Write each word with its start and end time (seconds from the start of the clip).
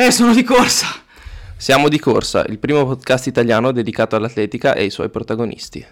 Eh, 0.00 0.12
sono 0.12 0.32
di 0.32 0.44
corsa. 0.44 0.86
Siamo 1.56 1.88
di 1.88 1.98
corsa, 1.98 2.44
il 2.44 2.60
primo 2.60 2.86
podcast 2.86 3.26
italiano 3.26 3.72
dedicato 3.72 4.14
all'atletica 4.14 4.72
e 4.74 4.82
ai 4.82 4.90
suoi 4.90 5.08
protagonisti. 5.08 5.84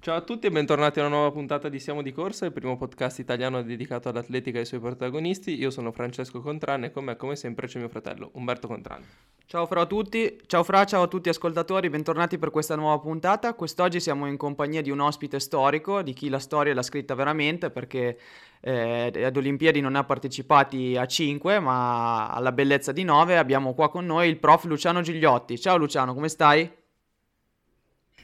Ciao 0.00 0.16
a 0.16 0.20
tutti 0.22 0.48
e 0.48 0.50
bentornati 0.50 0.98
a 0.98 1.06
una 1.06 1.14
nuova 1.14 1.30
puntata 1.30 1.68
di 1.68 1.78
Siamo 1.78 2.02
di 2.02 2.10
Corsa, 2.10 2.44
il 2.44 2.50
primo 2.50 2.76
podcast 2.76 3.20
italiano 3.20 3.62
dedicato 3.62 4.08
all'atletica 4.08 4.56
e 4.56 4.62
ai 4.62 4.66
suoi 4.66 4.80
protagonisti. 4.80 5.56
Io 5.56 5.70
sono 5.70 5.92
Francesco 5.92 6.40
Contran 6.40 6.82
e 6.82 6.90
con 6.90 7.04
me 7.04 7.14
come 7.14 7.36
sempre 7.36 7.68
c'è 7.68 7.78
mio 7.78 7.88
fratello 7.88 8.30
Umberto 8.32 8.66
Contran. 8.66 9.00
Ciao 9.46 9.64
Fra 9.66 9.82
a 9.82 9.86
tutti, 9.86 10.40
ciao 10.46 10.64
Fra, 10.64 10.84
ciao 10.84 11.02
a 11.02 11.06
tutti 11.06 11.28
ascoltatori, 11.28 11.88
bentornati 11.88 12.38
per 12.38 12.50
questa 12.50 12.74
nuova 12.74 13.00
puntata. 13.00 13.54
Quest'oggi 13.54 14.00
siamo 14.00 14.26
in 14.26 14.36
compagnia 14.36 14.82
di 14.82 14.90
un 14.90 14.98
ospite 14.98 15.38
storico, 15.38 16.02
di 16.02 16.14
chi 16.14 16.28
la 16.28 16.40
storia 16.40 16.74
l'ha 16.74 16.82
scritta 16.82 17.14
veramente, 17.14 17.70
perché 17.70 18.18
eh, 18.64 19.24
ad 19.24 19.36
Olimpiadi 19.36 19.80
non 19.80 19.96
ha 19.96 20.04
partecipati 20.04 20.96
a 20.96 21.04
5, 21.04 21.58
ma 21.58 22.28
alla 22.28 22.52
bellezza 22.52 22.92
di 22.92 23.02
9. 23.02 23.36
Abbiamo 23.36 23.74
qua 23.74 23.90
con 23.90 24.06
noi 24.06 24.28
il 24.28 24.38
prof 24.38 24.64
Luciano 24.64 25.00
Gigliotti. 25.00 25.58
Ciao 25.58 25.76
Luciano, 25.76 26.14
come 26.14 26.28
stai? 26.28 26.70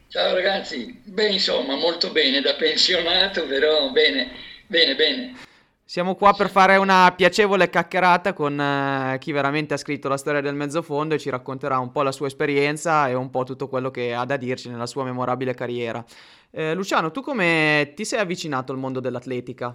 Ciao 0.06 0.32
ragazzi, 0.34 1.02
beh 1.04 1.32
insomma 1.32 1.76
molto 1.76 2.10
bene, 2.12 2.40
da 2.40 2.54
pensionato 2.54 3.46
però 3.46 3.90
bene, 3.90 4.30
bene, 4.66 4.94
bene. 4.94 5.36
Siamo 5.84 6.14
qua 6.14 6.32
per 6.32 6.48
fare 6.48 6.76
una 6.76 7.12
piacevole 7.16 7.68
chiacchierata 7.68 8.32
con 8.32 8.58
eh, 8.58 9.18
chi 9.18 9.32
veramente 9.32 9.74
ha 9.74 9.76
scritto 9.76 10.08
la 10.08 10.16
storia 10.16 10.40
del 10.40 10.54
mezzofondo 10.54 11.14
e 11.14 11.18
ci 11.18 11.30
racconterà 11.30 11.78
un 11.78 11.90
po' 11.90 12.02
la 12.02 12.12
sua 12.12 12.26
esperienza 12.26 13.08
e 13.08 13.14
un 13.14 13.28
po' 13.30 13.44
tutto 13.44 13.68
quello 13.68 13.90
che 13.90 14.14
ha 14.14 14.24
da 14.24 14.36
dirci 14.36 14.68
nella 14.68 14.86
sua 14.86 15.04
memorabile 15.04 15.54
carriera. 15.54 16.02
Eh, 16.50 16.74
Luciano, 16.74 17.10
tu 17.10 17.20
come 17.20 17.92
ti 17.94 18.04
sei 18.04 18.20
avvicinato 18.20 18.72
al 18.72 18.78
mondo 18.78 19.00
dell'atletica? 19.00 19.74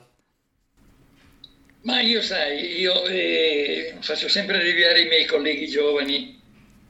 Ma 1.83 1.99
io 1.99 2.21
sai, 2.21 2.79
io 2.79 3.05
eh, 3.07 3.95
faccio 3.99 4.29
sempre 4.29 4.55
arrivare 4.55 5.01
i 5.01 5.07
miei 5.07 5.25
colleghi 5.25 5.67
giovani 5.67 6.39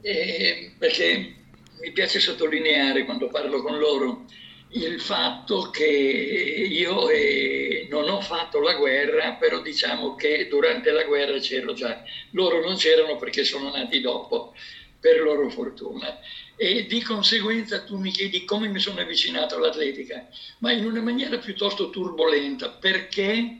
eh, 0.00 0.72
perché 0.78 1.34
mi 1.80 1.90
piace 1.90 2.20
sottolineare 2.20 3.04
quando 3.04 3.28
parlo 3.28 3.60
con 3.60 3.76
loro 3.78 4.24
il 4.68 5.00
fatto 5.00 5.70
che 5.70 5.84
io 5.84 7.08
eh, 7.08 7.86
non 7.90 8.08
ho 8.08 8.20
fatto 8.20 8.60
la 8.60 8.74
guerra, 8.74 9.32
però 9.32 9.60
diciamo 9.60 10.14
che 10.14 10.46
durante 10.48 10.90
la 10.90 11.04
guerra 11.04 11.38
c'ero 11.38 11.72
già. 11.72 12.02
Loro 12.30 12.60
non 12.60 12.76
c'erano 12.76 13.16
perché 13.16 13.44
sono 13.44 13.70
nati 13.70 14.00
dopo, 14.00 14.54
per 15.00 15.20
loro 15.20 15.48
fortuna. 15.50 16.18
E 16.56 16.86
di 16.86 17.02
conseguenza 17.02 17.82
tu 17.82 17.98
mi 17.98 18.10
chiedi 18.10 18.44
come 18.44 18.68
mi 18.68 18.78
sono 18.78 19.00
avvicinato 19.00 19.56
all'atletica, 19.56 20.28
ma 20.58 20.72
in 20.72 20.84
una 20.84 21.00
maniera 21.00 21.38
piuttosto 21.38 21.90
turbolenta, 21.90 22.70
perché, 22.70 23.58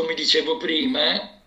come 0.00 0.14
dicevo 0.14 0.56
prima, 0.56 1.42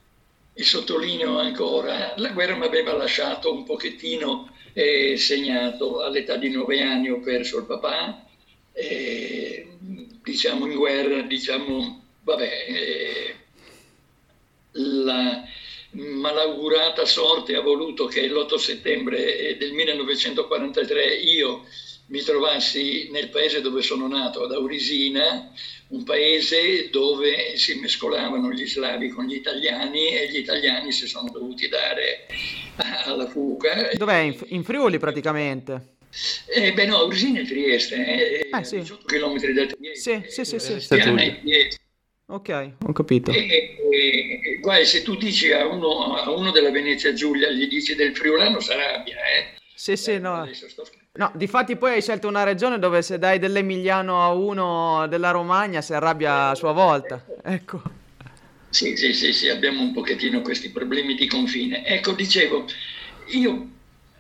e 0.54 0.64
sottolineo 0.64 1.40
ancora, 1.40 2.14
la 2.18 2.30
guerra 2.30 2.56
mi 2.56 2.66
aveva 2.66 2.94
lasciato 2.94 3.52
un 3.52 3.64
pochettino 3.64 4.54
eh, 4.73 5.18
segnato. 5.18 6.02
All'età 6.02 6.36
di 6.36 6.52
nove 6.52 6.80
anni 6.80 7.09
ho 7.09 7.20
perso 7.20 7.58
il 7.58 7.66
papà, 7.66 8.24
eh, 8.72 9.68
diciamo 10.22 10.68
in 10.68 10.75
guerra, 10.75 11.22
diciamo, 11.24 12.03
vabbè, 12.22 12.66
eh, 12.68 13.36
la 14.74 15.44
malaugurata 15.90 17.06
sorte 17.06 17.56
ha 17.56 17.62
voluto 17.62 18.06
che 18.06 18.28
l'8 18.28 18.56
settembre 18.56 19.58
del 19.58 19.74
1943 19.74 21.16
io 21.16 21.66
mi 22.13 22.22
trovassi 22.22 23.09
nel 23.12 23.29
paese 23.29 23.59
dove 23.59 23.81
sono 23.81 24.07
nato, 24.07 24.44
ad 24.44 24.51
Aurisina, 24.51 25.51
un 25.88 26.03
paese 26.03 26.90
dove 26.91 27.57
si 27.57 27.79
mescolavano 27.79 28.51
gli 28.51 28.68
slavi 28.68 29.09
con 29.09 29.25
gli 29.25 29.34
italiani 29.34 30.09
e 30.09 30.29
gli 30.29 30.38
italiani 30.38 30.91
si 30.91 31.07
sono 31.07 31.31
dovuti 31.31 31.68
dare 31.68 32.28
alla 33.06 33.28
fuga. 33.28 33.90
Dov'è? 33.96 34.18
In, 34.19 34.38
in 34.50 34.63
Friuli 34.63 35.00
praticamente? 35.00 35.96
Eh, 36.46 36.72
beh 36.73 36.85
no, 36.85 36.97
Aurisina 36.97 37.40
è 37.40 37.46
Trieste, 37.46 37.96
eh, 37.96 38.50
eh, 38.59 38.63
sì. 38.63 38.81
18 38.81 39.06
km 39.06 39.52
da 39.52 39.66
Trieste. 39.66 40.25
Sì, 40.29 40.46
sì, 40.46 40.59
sì. 40.59 40.79
sì. 40.79 40.79
sì. 40.79 41.81
Ok, 42.28 42.73
ho 42.85 42.94
capito. 42.94 43.31
E, 43.31 43.75
e, 43.91 44.59
guarda, 44.62 44.85
se 44.85 45.02
tu 45.02 45.16
dici 45.16 45.52
a 45.52 45.66
uno, 45.66 46.16
a 46.16 46.29
uno, 46.29 46.52
della 46.52 46.69
Venezia 46.69 47.12
Giulia, 47.13 47.50
gli 47.50 47.68
dici 47.68 47.96
del 47.96 48.16
friulano, 48.16 48.59
s'arrabbia, 48.59 49.16
eh? 49.16 49.62
Sì, 49.73 49.97
sì, 49.97 50.19
no. 50.19 50.47
No, 51.16 51.31
difatti 51.35 51.75
poi 51.75 51.94
hai 51.94 52.01
scelto 52.01 52.28
una 52.28 52.41
regione 52.44 52.79
dove 52.79 53.03
se 53.03 53.19
dai 53.19 53.38
dell'Emiliano 53.38 54.24
a 54.24 54.34
uno 54.34 55.06
della 55.07 55.29
Romagna 55.29 55.79
si 55.79 55.94
arrabbia 55.94 56.50
a 56.50 56.56
sua 56.56 56.72
volta. 56.72 57.24
Ecco. 57.44 57.84
Sì, 58.69 58.97
sì, 58.97 59.13
sì, 59.13 59.31
sì, 59.31 59.47
abbiamo 59.50 59.84
un 59.84 59.94
pochettino 59.94 60.41
questi 60.41 60.72
problemi 60.72 61.13
di 61.13 61.28
confine. 61.28 61.85
Ecco, 61.85 62.13
dicevo, 62.13 62.66
io 63.28 63.68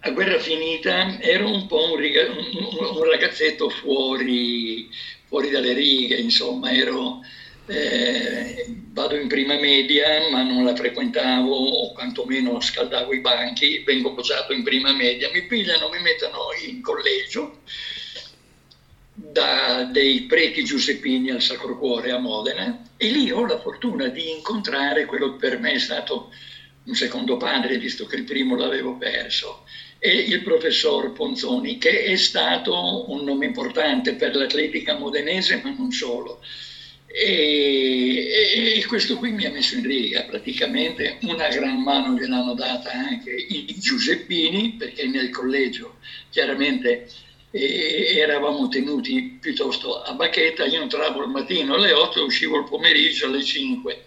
a 0.01 0.11
guerra 0.11 0.37
finita 0.37 1.19
ero 1.19 1.49
un 1.49 1.65
po' 1.65 1.93
un, 1.93 1.97
riga- 1.97 2.29
un, 2.29 2.95
un 2.95 3.09
ragazzetto 3.09 3.69
fuori, 3.69 4.87
fuori 5.25 5.49
dalle 5.49 5.73
righe, 5.73 6.17
insomma, 6.17 6.71
ero 6.71 7.21
eh, 7.65 8.65
vado 8.91 9.15
in 9.15 9.27
prima 9.27 9.57
media 9.57 10.29
ma 10.29 10.43
non 10.43 10.65
la 10.65 10.75
frequentavo 10.75 11.53
o 11.53 11.91
quantomeno 11.93 12.59
scaldavo 12.59 13.13
i 13.13 13.19
banchi, 13.19 13.83
vengo 13.85 14.13
bocciato 14.13 14.53
in 14.53 14.63
prima 14.63 14.93
media, 14.93 15.29
mi 15.31 15.45
pigliano, 15.45 15.89
mi 15.89 16.01
mettono 16.01 16.49
in 16.65 16.81
collegio 16.81 17.59
da 19.15 19.83
dei 19.83 20.23
preti 20.23 20.63
giuseppini 20.63 21.29
al 21.29 21.41
Sacro 21.41 21.77
Cuore 21.77 22.11
a 22.11 22.17
Modena 22.17 22.81
e 22.97 23.07
lì 23.09 23.31
ho 23.31 23.45
la 23.45 23.59
fortuna 23.59 24.07
di 24.07 24.31
incontrare 24.31 25.05
quello 25.05 25.31
che 25.31 25.37
per 25.37 25.59
me 25.59 25.73
è 25.73 25.79
stato 25.79 26.29
un 26.85 26.95
secondo 26.95 27.37
padre, 27.37 27.77
visto 27.77 28.05
che 28.05 28.17
il 28.17 28.23
primo 28.23 28.55
l'avevo 28.55 28.97
perso, 28.97 29.63
e 29.99 30.11
il 30.11 30.41
professor 30.41 31.13
Ponzoni, 31.13 31.77
che 31.77 32.03
è 32.03 32.15
stato 32.17 33.09
un 33.09 33.23
nome 33.23 33.45
importante 33.45 34.15
per 34.15 34.35
l'atletica 34.35 34.97
modenese, 34.97 35.61
ma 35.63 35.71
non 35.71 35.91
solo 35.91 36.41
e, 37.15 38.79
e, 38.79 38.85
questo 38.87 39.17
qui 39.17 39.29
mi 39.31 39.45
ha 39.45 39.51
messo 39.51 39.75
in 39.75 39.85
riga 39.85 40.23
praticamente, 40.23 41.19
una 41.21 41.47
gran 41.49 41.83
mano 41.83 42.17
gliel'hanno 42.17 42.55
data 42.55 42.91
anche 42.91 43.29
i 43.29 43.75
Giuseppini, 43.77 44.73
perché 44.73 45.05
nel 45.05 45.29
collegio 45.29 45.97
chiaramente 46.31 47.07
eh, 47.51 48.13
eravamo 48.17 48.67
tenuti 48.67 49.37
piuttosto 49.39 50.01
a 50.01 50.13
bacchetta, 50.13 50.65
io 50.65 50.81
entravo 50.81 51.21
al 51.21 51.29
mattino 51.29 51.75
alle 51.75 51.91
8 51.91 52.19
e 52.19 52.23
uscivo 52.23 52.57
il 52.57 52.63
pomeriggio 52.63 53.27
alle 53.27 53.43
5. 53.43 54.05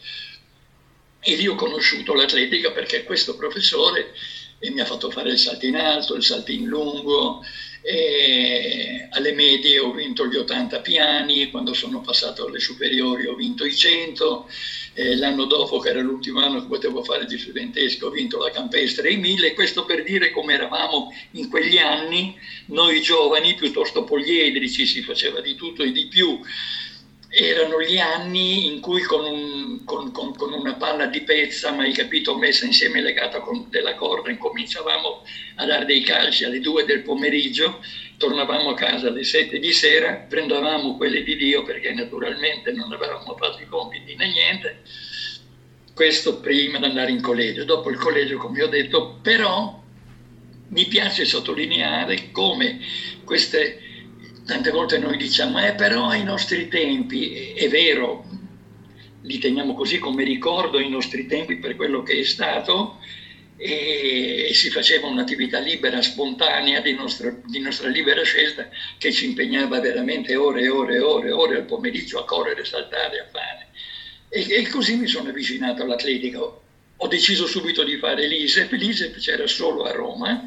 E 1.21 1.37
lì 1.37 1.47
ho 1.47 1.55
conosciuto 1.55 2.13
l'atletica 2.13 2.73
perché 2.73 3.05
questo 3.05 3.37
professore 3.37 4.15
mi 4.63 4.81
ha 4.81 4.85
fatto 4.85 5.13
fare 5.13 5.31
il 5.31 5.39
salto 5.39 5.65
in 5.65 5.77
alto, 5.77 6.17
il 6.17 6.25
salto 6.25 6.51
in 6.51 6.65
lungo, 6.65 7.45
e 7.89 9.07
alle 9.11 9.31
medie 9.31 9.79
ho 9.79 9.93
vinto 9.93 10.27
gli 10.27 10.35
80 10.35 10.81
piani, 10.81 11.51
quando 11.51 11.73
sono 11.73 12.01
passato 12.01 12.47
alle 12.47 12.59
superiori 12.59 13.27
ho 13.27 13.35
vinto 13.37 13.65
i 13.65 13.77
100, 13.77 14.49
eh, 14.95 15.15
l'anno 15.15 15.45
dopo, 15.45 15.79
che 15.79 15.91
era 15.91 16.01
l'ultimo 16.01 16.41
anno 16.41 16.63
che 16.63 16.67
potevo 16.67 17.05
fare 17.05 17.27
di 17.27 17.39
studentesco, 17.39 18.07
ho 18.09 18.11
vinto 18.11 18.39
la 18.39 18.51
campestre 18.51 19.09
e 19.09 19.13
i 19.13 19.19
1000, 19.19 19.55
questo 19.55 19.85
per 19.85 20.03
dire 20.03 20.33
come 20.33 20.55
eravamo 20.55 21.13
in 21.33 21.49
quegli 21.49 21.79
anni, 21.79 22.37
noi 22.67 23.01
giovani, 23.01 23.55
piuttosto 23.55 24.03
poliedrici, 24.03 24.85
si 24.85 25.03
faceva 25.03 25.41
di 25.41 25.55
tutto 25.55 25.85
e 25.85 25.93
di 25.93 26.07
più, 26.07 26.41
erano 27.39 27.83
gli 27.83 27.99
anni 27.99 28.67
in 28.67 28.81
cui 28.81 29.03
con, 29.03 29.23
un, 29.23 29.85
con, 29.85 30.11
con, 30.11 30.35
con, 30.35 30.55
una 30.55 30.75
palla 30.75 31.05
di 31.05 31.21
pezza, 31.21 31.71
ma 31.71 31.83
hai 31.83 31.93
capito, 31.93 32.39
messa 32.39 32.65
insieme 32.65 33.03
legata 33.03 33.41
con 33.41 33.67
della 33.69 33.95
corda, 33.95 34.31
incominciavamo 34.31 35.23
a 35.57 35.67
dare 35.67 35.85
dei 35.85 36.01
calci 36.01 36.45
alle 36.45 36.61
due 36.61 36.87
del 36.87 37.03
pomeriggio, 37.03 37.83
tornavamo 38.17 38.71
a 38.71 38.75
casa 38.75 39.09
alle 39.09 39.23
sette 39.23 39.59
di 39.59 39.71
sera, 39.73 40.15
prendevamo 40.15 40.97
quelle 40.97 41.23
di 41.23 41.37
Dio 41.37 41.63
perché 41.63 41.93
naturalmente 41.93 42.73
non 42.73 42.91
avevamo 42.91 43.37
fatto 43.37 43.61
i 43.61 43.67
compiti 43.67 44.15
né 44.15 44.29
niente, 44.29 44.81
questo 45.93 46.41
prima 46.41 46.79
di 46.79 46.85
andare 46.87 47.11
in 47.11 47.21
collegio. 47.21 47.65
Dopo 47.65 47.91
il 47.91 47.99
collegio, 47.99 48.39
come 48.39 48.63
ho 48.63 48.69
detto, 48.69 49.19
però 49.21 49.79
mi 50.69 50.87
piace 50.87 51.27
sottolineare 51.27 52.31
come 52.33 52.81
queste 53.25 53.86
tante 54.47 54.71
volte 54.71 54.97
noi 54.97 55.17
diciamo, 55.17 55.65
eh, 55.67 55.75
però 55.75 56.07
ai 56.07 56.23
nostri 56.23 56.69
tempi, 56.69 57.53
è 57.53 57.69
vero, 57.69 58.25
li 59.23 59.39
teniamo 59.39 59.75
così 59.75 59.99
come 59.99 60.23
ricordo 60.23 60.79
ai 60.79 60.89
nostri 60.89 61.27
tempi 61.27 61.57
per 61.57 61.75
quello 61.75 62.03
che 62.03 62.21
è 62.21 62.23
stato, 62.23 62.99
e 63.59 64.51
si 64.53 64.71
faceva 64.71 65.09
un'attività 65.09 65.59
libera, 65.59 66.03
spontanea 66.03 66.81
di 66.81 66.93
nostra, 66.93 67.35
di 67.45 67.59
nostra, 67.59 67.89
libera 67.89 68.23
scelta 68.23 68.69
che 68.99 69.11
ci 69.11 69.25
impegnava 69.25 69.81
veramente 69.81 70.37
ore 70.37 70.63
e 70.63 70.69
ore 70.69 70.97
e 70.97 71.01
ore, 71.01 71.31
ore 71.33 71.57
al 71.57 71.65
pomeriggio 71.65 72.19
a 72.19 72.25
correre, 72.25 72.65
saltare, 72.65 73.19
a 73.19 73.27
fare. 73.31 73.69
E, 74.29 74.47
e 74.49 74.69
così 74.69 74.97
mi 74.97 75.07
sono 75.07 75.31
avvicinato 75.31 75.83
all'atletica. 75.83 76.39
Ho 76.99 77.09
deciso 77.09 77.47
subito 77.47 77.83
di 77.83 77.97
fare 77.97 78.27
l'ISEP, 78.27 78.73
l'ISEP 78.73 79.19
c'era 79.19 79.47
solo 79.47 79.85
a 79.85 79.91
Roma 79.91 80.45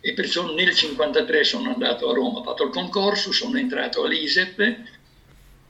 e 0.00 0.12
perciò 0.14 0.42
nel 0.44 0.54
1953 0.54 1.44
sono 1.44 1.72
andato 1.72 2.08
a 2.08 2.14
Roma, 2.14 2.38
ho 2.38 2.42
fatto 2.42 2.64
il 2.64 2.70
concorso, 2.70 3.32
sono 3.32 3.58
entrato 3.58 4.04
all'ISEP, 4.04 4.76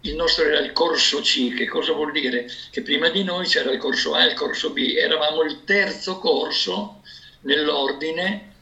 il 0.02 0.14
nostro 0.14 0.44
era 0.44 0.60
il 0.60 0.72
corso 0.72 1.20
C, 1.20 1.52
che 1.54 1.66
cosa 1.66 1.92
vuol 1.92 2.12
dire? 2.12 2.48
Che 2.70 2.82
prima 2.82 3.08
di 3.10 3.22
noi 3.22 3.46
c'era 3.46 3.70
il 3.70 3.78
corso 3.78 4.14
A 4.14 4.24
e 4.24 4.28
il 4.28 4.34
corso 4.34 4.70
B, 4.70 4.94
eravamo 4.96 5.42
il 5.42 5.64
terzo 5.64 6.18
corso 6.18 7.02
nell'ordine 7.42 8.54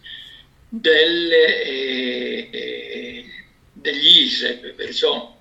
delle, 0.68 1.62
eh, 1.62 2.48
eh, 2.50 3.24
degli 3.72 4.22
ISEP, 4.22 4.72
perciò 4.72 5.36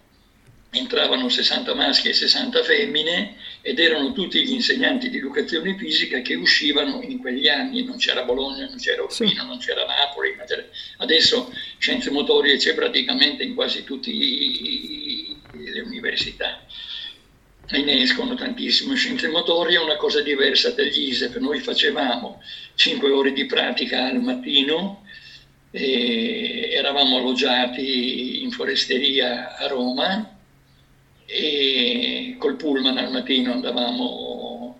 entravano 0.69 1.29
60 1.29 1.73
maschi 1.73 2.09
e 2.09 2.13
60 2.13 2.63
femmine 2.63 3.37
ed 3.67 3.79
erano 3.79 4.13
tutti 4.13 4.41
gli 4.45 4.53
insegnanti 4.53 5.09
di 5.09 5.17
educazione 5.17 5.75
fisica 5.75 6.21
che 6.21 6.35
uscivano 6.35 7.01
in 7.01 7.17
quegli 7.17 7.49
anni, 7.49 7.83
non 7.83 7.97
c'era 7.97 8.23
Bologna, 8.23 8.65
non 8.65 8.77
c'era 8.77 9.03
Urbino, 9.03 9.41
sì. 9.41 9.45
non 9.45 9.57
c'era 9.57 9.85
Napoli, 9.85 10.37
c'era... 10.47 10.63
adesso 10.99 11.53
scienze 11.77 12.09
motorie 12.09 12.55
c'è 12.55 12.73
praticamente 12.73 13.43
in 13.43 13.55
quasi 13.55 13.83
tutte 13.83 14.09
le 14.09 15.81
università 15.81 16.65
e 17.69 17.83
ne 17.83 18.03
escono 18.03 18.35
tantissimo. 18.35 18.95
Scienze 18.95 19.27
motorie 19.27 19.75
è 19.75 19.83
una 19.83 19.97
cosa 19.97 20.21
diversa 20.21 20.69
dagli 20.69 21.09
ISEP, 21.09 21.35
noi 21.35 21.59
facevamo 21.59 22.41
5 22.75 23.11
ore 23.11 23.33
di 23.33 23.45
pratica 23.47 24.05
al 24.05 24.21
mattino, 24.21 25.03
eravamo 25.71 27.17
alloggiati 27.17 28.43
in 28.43 28.51
foresteria 28.51 29.57
a 29.57 29.67
Roma 29.67 30.36
e 31.29 32.35
col 32.39 32.55
pullman 32.55 32.97
al 32.97 33.11
mattino 33.11 33.51
andavamo 33.51 34.79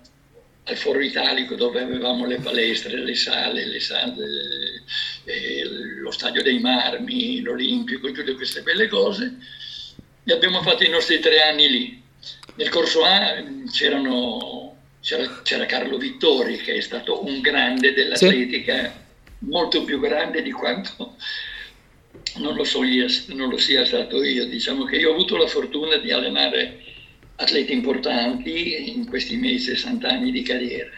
al 0.64 0.78
Foro 0.78 1.02
Italico 1.02 1.56
dove 1.56 1.82
avevamo 1.82 2.26
le 2.26 2.40
palestre, 2.40 3.00
le 3.00 3.16
sale, 3.16 3.66
le 3.66 3.80
sale 3.82 4.84
eh, 5.26 5.64
lo 6.00 6.12
Stadio 6.12 6.42
dei 6.42 6.60
Marmi, 6.60 7.42
l'Olimpico, 7.42 8.12
tutte 8.12 8.34
queste 8.34 8.62
belle 8.62 8.88
cose 8.88 9.36
e 10.24 10.34
abbiamo 10.34 10.62
fatto 10.62 10.84
i 10.84 10.90
nostri 10.90 11.20
tre 11.20 11.42
anni 11.42 11.70
lì. 11.70 12.02
Nel 12.56 12.70
corso 12.70 13.04
A 13.04 13.44
c'era, 13.72 14.02
c'era, 15.44 15.66
Carlo 15.66 15.98
Vittori 15.98 16.58
che 16.58 16.76
è 16.76 16.82
stato 16.82 17.26
un 17.26 17.40
grande 17.42 17.94
dell'atletica, 17.94 18.84
sì. 18.84 19.46
molto 19.46 19.84
più 19.84 20.00
grande 20.00 20.42
di 20.42 20.52
quanto 20.52 21.16
non 22.36 22.56
lo, 22.56 22.64
so, 22.64 22.82
non 23.28 23.50
lo 23.50 23.58
sia 23.58 23.86
stato 23.86 24.24
io. 24.24 24.46
Diciamo 24.46 24.86
che 24.86 24.98
io 24.98 25.10
ho 25.10 25.14
avuto 25.14 25.38
la 25.38 25.48
fortuna 25.48 25.98
di 25.98 26.12
allenare 26.12 26.84
atleti 27.36 27.74
importanti 27.74 28.92
in 28.96 29.08
questi 29.08 29.36
miei 29.38 29.60
60 29.60 30.08
anni 30.08 30.32
di 30.32 30.42
carriera. 30.42 30.92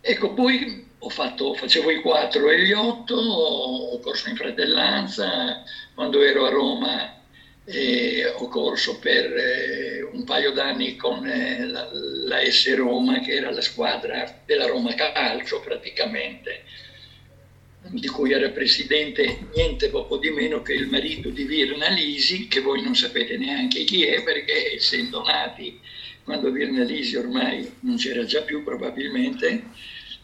Ecco, 0.00 0.34
poi 0.34 0.84
fatto, 1.08 1.54
facevo 1.54 1.90
i 1.90 2.00
4 2.00 2.50
e 2.50 2.62
gli 2.62 2.72
8, 2.72 3.14
ho 3.14 3.98
corso 4.00 4.28
in 4.28 4.36
fratellanza, 4.36 5.62
quando 5.94 6.22
ero 6.22 6.46
a 6.46 6.50
Roma 6.50 7.22
eh, 7.64 8.26
ho 8.26 8.48
corso 8.48 8.98
per 8.98 9.24
eh, 9.24 10.02
un 10.12 10.24
paio 10.24 10.52
d'anni 10.52 10.96
con 10.96 11.26
eh, 11.26 11.66
la, 11.66 11.88
la 11.92 12.50
S 12.50 12.74
Roma, 12.74 13.20
che 13.20 13.32
era 13.32 13.50
la 13.50 13.60
squadra 13.60 14.42
della 14.44 14.66
Roma 14.66 14.94
Calcio 14.94 15.60
praticamente 15.60 16.64
di 17.90 18.08
cui 18.08 18.32
era 18.32 18.48
presidente 18.50 19.46
niente 19.54 19.88
poco 19.88 20.16
di 20.16 20.30
meno 20.30 20.62
che 20.62 20.72
il 20.72 20.88
marito 20.88 21.28
di 21.28 21.44
Virna 21.44 21.88
Lisi, 21.88 22.48
che 22.48 22.60
voi 22.60 22.82
non 22.82 22.94
sapete 22.94 23.36
neanche 23.36 23.84
chi 23.84 24.04
è, 24.04 24.22
perché 24.22 24.74
essendo 24.74 25.22
nati 25.22 25.78
quando 26.24 26.50
Virna 26.50 26.82
Lisi 26.82 27.16
ormai 27.16 27.70
non 27.80 27.96
c'era 27.96 28.24
già 28.24 28.42
più 28.42 28.64
probabilmente, 28.64 29.64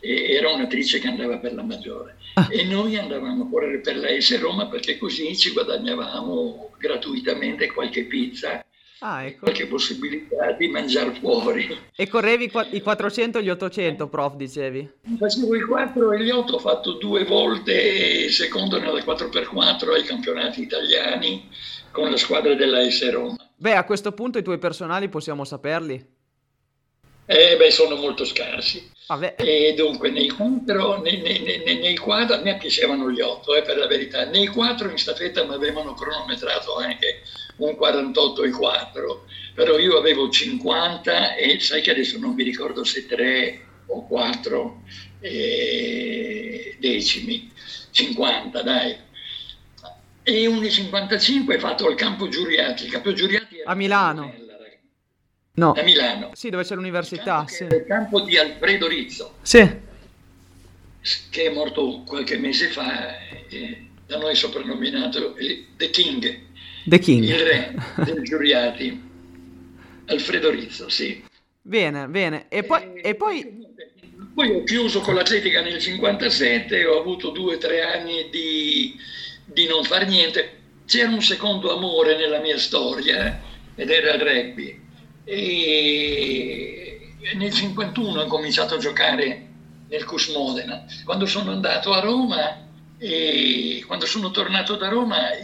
era 0.01 0.51
un'attrice 0.51 0.99
che 0.99 1.09
andava 1.09 1.39
per 1.39 1.53
la 1.53 1.63
maggiore. 1.63 2.17
Ah. 2.35 2.49
E 2.51 2.65
noi 2.65 2.97
andavamo 2.97 3.45
a 3.45 3.49
correre 3.49 3.81
per 3.81 3.97
la 3.97 4.09
S 4.19 4.39
Roma 4.39 4.67
perché 4.67 4.97
così 4.97 5.37
ci 5.37 5.51
guadagnavamo 5.51 6.71
gratuitamente 6.79 7.71
qualche 7.71 8.05
pizza 8.05 8.65
Ah, 9.03 9.25
ecco. 9.25 9.45
qualche 9.45 9.67
possibilità 9.67 10.53
di 10.53 10.69
mangiare 10.69 11.13
fuori. 11.15 11.75
E 11.97 12.07
correvi 12.07 12.53
i 12.73 12.81
400 12.81 13.39
e 13.39 13.43
gli 13.43 13.49
800, 13.49 14.09
prof, 14.09 14.35
dicevi? 14.35 14.91
Facevo 15.19 15.57
i 15.57 15.63
4 15.63 16.13
e 16.13 16.23
gli 16.23 16.31
8, 16.31 16.55
ho 16.55 16.59
fatto 16.59 16.93
due 16.93 17.25
volte 17.25 18.29
secondo 18.29 18.79
nella 18.79 19.01
4x4 19.01 19.93
ai 19.95 20.05
campionati 20.05 20.61
italiani 20.61 21.49
con 21.91 22.11
la 22.11 22.19
squadra 22.19 22.55
della 22.55 22.89
S 22.89 23.11
Roma. 23.11 23.37
Beh, 23.57 23.75
a 23.75 23.85
questo 23.85 24.13
punto 24.13 24.39
i 24.39 24.43
tuoi 24.43 24.59
personali 24.59 25.09
possiamo 25.09 25.45
saperli? 25.45 26.19
Eh, 27.25 27.57
beh, 27.57 27.71
sono 27.71 27.97
molto 27.97 28.25
scarsi. 28.25 28.91
Vabbè. 29.07 29.37
E 29.39 29.75
dunque, 29.77 30.11
nei 30.11 30.29
quattro, 30.29 31.01
nei, 31.01 31.21
nei, 31.21 31.41
nei, 31.65 31.79
nei 31.79 31.97
quattro, 31.97 32.37
a 32.37 32.41
me 32.41 32.57
piacevano 32.59 33.11
gli 33.11 33.21
otto, 33.21 33.55
eh, 33.55 33.63
per 33.63 33.77
la 33.77 33.87
verità. 33.87 34.25
Nei 34.25 34.49
quattro 34.49 34.91
in 34.91 34.99
staffetta 34.99 35.45
mi 35.45 35.55
avevano 35.55 35.95
cronometrato 35.95 36.77
anche 36.77 37.23
un 37.67 37.77
48 37.77 38.45
e 38.45 38.51
4, 38.51 39.25
però 39.55 39.79
io 39.79 39.99
avevo 39.99 40.29
50 40.29 41.35
e 41.35 41.61
sai 41.61 41.83
che 41.83 41.91
adesso 41.91 42.19
non 42.19 42.35
mi 42.35 42.43
ricordo 42.43 42.85
se 42.85 43.07
3 43.07 43.67
o 43.87 44.07
4 44.07 44.83
eh, 45.21 46.77
decimi, 46.79 47.51
50 47.91 48.63
dai. 48.63 48.97
E 50.23 50.47
1,55 50.47 51.59
fatto 51.59 51.87
al 51.87 51.95
campo 51.95 52.29
Giuriati. 52.29 52.85
Il 52.85 52.91
campo 52.91 53.13
Giuriati 53.13 53.63
a 53.65 53.75
Milano. 53.75 54.49
No. 55.55 55.73
A 55.73 55.83
Milano. 55.83 56.31
Sì, 56.35 56.51
dove 56.51 56.65
c'è 56.65 56.75
l'università. 56.75 57.45
Il 57.47 57.55
sì. 57.55 57.65
il 57.65 57.85
campo 57.87 58.21
di 58.21 58.39
Alfredo 58.39 58.87
Rizzo. 58.87 59.35
Sì. 59.43 59.89
Che 61.31 61.45
è 61.45 61.53
morto 61.53 62.03
qualche 62.07 62.37
mese 62.37 62.69
fa, 62.69 63.19
eh, 63.49 63.89
da 64.07 64.19
noi 64.19 64.35
soprannominato 64.35 65.35
The 65.77 65.91
King. 65.91 66.49
The 66.85 66.99
King. 66.99 67.25
Il 67.25 67.39
re 67.39 67.75
del 68.05 68.23
Giuriati. 68.23 69.09
Alfredo 70.07 70.51
Rizzo, 70.51 70.89
sì. 70.89 71.23
Bene, 71.63 72.09
bene. 72.09 72.47
E 72.49 72.63
poi... 72.65 72.95
E, 72.95 73.11
e 73.11 73.15
poi... 73.15 73.67
poi 74.35 74.51
ho 74.51 74.65
chiuso 74.65 75.01
con 75.01 75.15
l'atletica 75.15 75.63
nel 75.63 75.79
57, 75.79 76.85
ho 76.85 76.99
avuto 76.99 77.31
due 77.31 77.55
o 77.57 77.59
tre 77.59 77.83
anni 77.83 78.29
di, 78.31 78.97
di 79.45 79.67
non 79.67 79.85
far 79.85 80.07
niente. 80.07 80.59
C'era 80.87 81.11
un 81.11 81.23
secondo 81.23 81.77
amore 81.77 82.17
nella 82.17 82.41
mia 82.41 82.59
storia 82.59 83.41
eh, 83.77 83.83
ed 83.83 83.91
era 83.91 84.15
il 84.15 84.21
rugby 84.21 84.81
e 85.25 86.99
nel 87.37 87.53
51 87.53 88.23
ho 88.23 88.27
cominciato 88.27 88.75
a 88.75 88.79
giocare 88.79 89.47
nel 89.89 90.05
Cus 90.05 90.29
Modena. 90.31 90.85
Quando 91.05 91.27
sono 91.27 91.53
andato 91.53 91.93
a 91.93 92.01
Roma 92.01 92.67
e 92.99 93.85
quando 93.87 94.07
sono 94.07 94.33
tornato 94.33 94.75
da 94.77 94.89
Roma 94.89 95.37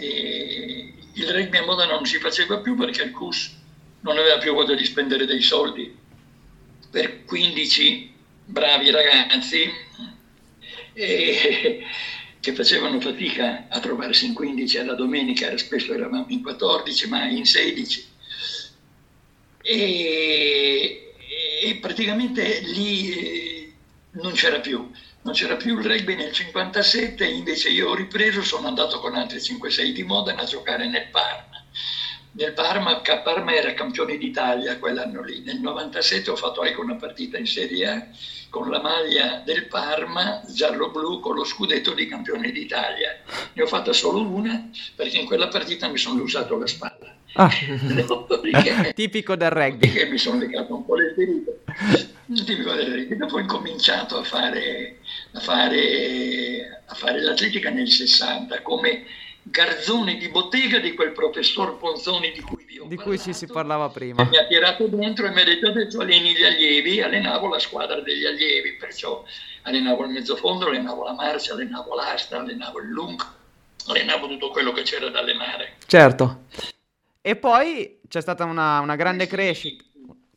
il 1.17 1.31
rugby 1.31 1.59
a 1.59 1.65
Modena 1.65 1.95
non 1.95 2.07
si 2.07 2.19
faceva 2.19 2.59
più 2.59 2.75
perché 2.75 3.03
il 3.03 3.11
Cus 3.11 3.55
non 4.01 4.17
aveva 4.17 4.39
più 4.39 4.55
voglia 4.55 4.75
di 4.75 4.85
spendere 4.85 5.27
dei 5.27 5.43
soldi 5.43 5.95
per 6.91 7.25
15 7.25 8.13
bravi 8.45 8.91
ragazzi 8.91 9.71
e, 10.93 11.85
che 12.41 12.55
facevano 12.55 13.01
fatica 13.01 13.67
a 13.69 13.81
trovarsi 13.81 14.27
in 14.27 14.35
15 14.35 14.79
alla 14.79 14.95
domenica, 14.95 15.57
spesso 15.59 15.93
eravamo 15.93 16.27
in 16.29 16.43
14, 16.43 17.09
ma 17.09 17.25
in 17.25 17.45
16 17.45 18.15
e, 19.67 21.13
e 21.63 21.77
praticamente 21.81 22.61
lì 22.61 23.11
eh, 23.11 23.73
non 24.13 24.33
c'era 24.33 24.61
più. 24.61 24.89
Non 25.27 25.35
c'era 25.35 25.57
più 25.57 25.77
il 25.77 25.85
rugby 25.85 26.15
nel 26.15 26.31
57, 26.31 27.27
invece 27.27 27.71
io 27.71 27.89
ho 27.89 27.95
ripreso, 27.97 28.43
sono 28.43 28.69
andato 28.69 29.01
con 29.01 29.17
altri 29.17 29.39
5-6 29.39 29.91
di 29.91 30.05
Modena 30.05 30.43
a 30.43 30.45
giocare 30.45 30.89
nel 30.89 31.09
Parma. 31.11 31.65
Nel 32.31 32.53
Parma, 32.53 33.01
Parma 33.01 33.53
era 33.53 33.75
campione 33.75 34.19
d'Italia 34.19 34.79
quell'anno 34.79 35.25
lì. 35.25 35.43
Nel 35.43 35.59
97 35.59 36.31
ho 36.31 36.37
fatto 36.37 36.61
anche 36.61 36.79
una 36.79 36.95
partita 36.95 37.39
in 37.39 37.47
Serie 37.47 37.89
A 37.89 38.07
con 38.51 38.71
la 38.71 38.81
maglia 38.81 39.43
del 39.45 39.67
Parma 39.67 40.43
giallo-blu 40.47 41.19
con 41.19 41.35
lo 41.35 41.43
scudetto 41.43 41.93
di 41.93 42.07
campione 42.07 42.53
d'Italia. 42.53 43.19
Ne 43.53 43.63
ho 43.65 43.67
fatta 43.67 43.93
solo 43.93 44.21
una 44.21 44.71
perché 44.95 45.19
in 45.19 45.27
quella 45.27 45.49
partita 45.49 45.89
mi 45.89 45.99
sono 45.99 46.23
usato 46.23 46.57
la 46.57 46.69
spalla. 46.69 47.17
Ah. 47.33 47.51
Tipico 48.95 49.35
del 49.35 49.51
rugby. 49.51 49.89
Perché 49.89 50.09
mi 50.09 50.19
sono 50.19 50.39
legato 50.39 50.73
un 50.73 50.85
po' 50.85 50.95
le 50.95 51.15
ferite. 51.17 52.15
Del 52.45 52.63
rugby. 52.63 53.17
Dopo 53.17 53.37
ho 53.37 53.41
incominciato 53.41 54.19
a 54.19 54.25
fare, 54.25 54.99
a 55.33 55.41
fare, 55.41 56.83
a 56.85 56.95
fare 56.95 57.21
l'atletica 57.21 57.71
nel 57.71 57.89
60 57.89 58.63
come 58.63 59.05
garzone 59.49 60.17
di 60.17 60.29
bottega 60.29 60.79
di 60.79 60.93
quel 60.95 61.13
professor 61.13 61.79
Ponzoni 61.79 62.33
di 62.33 62.41
cui 62.41 62.65
vi 62.65 62.79
ho 62.79 62.87
di 62.87 62.97
parlato, 62.97 63.05
cui 63.05 63.19
ci 63.19 63.33
si 63.33 63.47
parlava 63.47 63.89
prima. 63.89 64.25
Mi 64.25 64.37
ha 64.37 64.47
tirato 64.47 64.89
dentro 64.89 65.27
e 65.27 65.31
mi 65.31 65.41
ha 65.41 65.45
detto 65.45 65.69
adesso 65.69 66.01
alleni 66.01 66.35
gli 66.35 66.43
allievi, 66.43 67.01
allenavo 67.01 67.49
la 67.49 67.59
squadra 67.59 68.01
degli 68.01 68.25
allievi, 68.25 68.73
perciò 68.73 69.25
allenavo 69.63 70.05
il 70.05 70.11
mezzofondo, 70.11 70.67
allenavo 70.67 71.05
la 71.05 71.13
marcia, 71.13 71.53
allenavo 71.53 71.95
l'asta, 71.95 72.41
allenavo 72.41 72.81
il 72.81 72.89
lung, 72.89 73.25
allenavo 73.87 74.27
tutto 74.29 74.51
quello 74.51 74.73
che 74.73 74.83
c'era 74.83 75.09
da 75.09 75.21
allenare. 75.21 75.75
Certo. 75.87 76.45
E 77.21 77.37
poi 77.37 78.01
c'è 78.09 78.21
stata 78.21 78.45
una, 78.45 78.81
una 78.81 78.97
grande 78.97 79.27
crescita. 79.27 79.85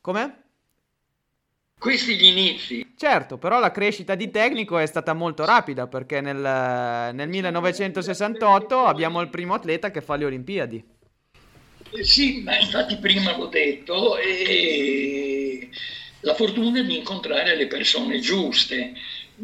Come? 0.01 0.43
Questi 1.79 2.15
gli 2.17 2.25
inizi. 2.25 2.93
Certo, 2.97 3.37
però 3.37 3.59
la 3.59 3.71
crescita 3.71 4.13
di 4.13 4.29
tecnico 4.29 4.77
è 4.77 4.85
stata 4.85 5.13
molto 5.13 5.45
rapida 5.45 5.87
perché 5.87 6.19
nel, 6.19 6.35
nel 6.35 7.29
1968 7.29 8.79
abbiamo 8.79 9.21
il 9.21 9.29
primo 9.29 9.53
atleta 9.53 9.89
che 9.89 10.01
fa 10.01 10.17
le 10.17 10.25
Olimpiadi. 10.25 10.83
Eh 11.91 12.03
sì, 12.03 12.41
ma 12.43 12.59
infatti 12.59 12.97
prima 12.97 13.35
l'ho 13.35 13.45
detto, 13.45 14.17
e 14.17 15.69
la 16.19 16.33
fortuna 16.35 16.81
di 16.81 16.97
incontrare 16.97 17.55
le 17.55 17.67
persone 17.67 18.19
giuste. 18.19 18.93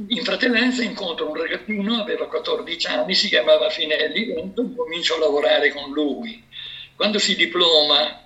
In 0.08 0.24
fratellanza 0.26 0.84
incontro 0.84 1.30
un 1.30 1.36
ragazzino, 1.38 2.02
aveva 2.02 2.28
14 2.28 2.88
anni, 2.88 3.16
si 3.16 3.30
chiamava 3.30 3.70
Finelli, 3.70 4.34
e 4.34 4.52
comincio 4.54 5.16
a 5.16 5.20
lavorare 5.20 5.72
con 5.72 5.90
lui. 5.92 6.44
Quando 6.98 7.18
si 7.18 7.34
diploma 7.38 8.25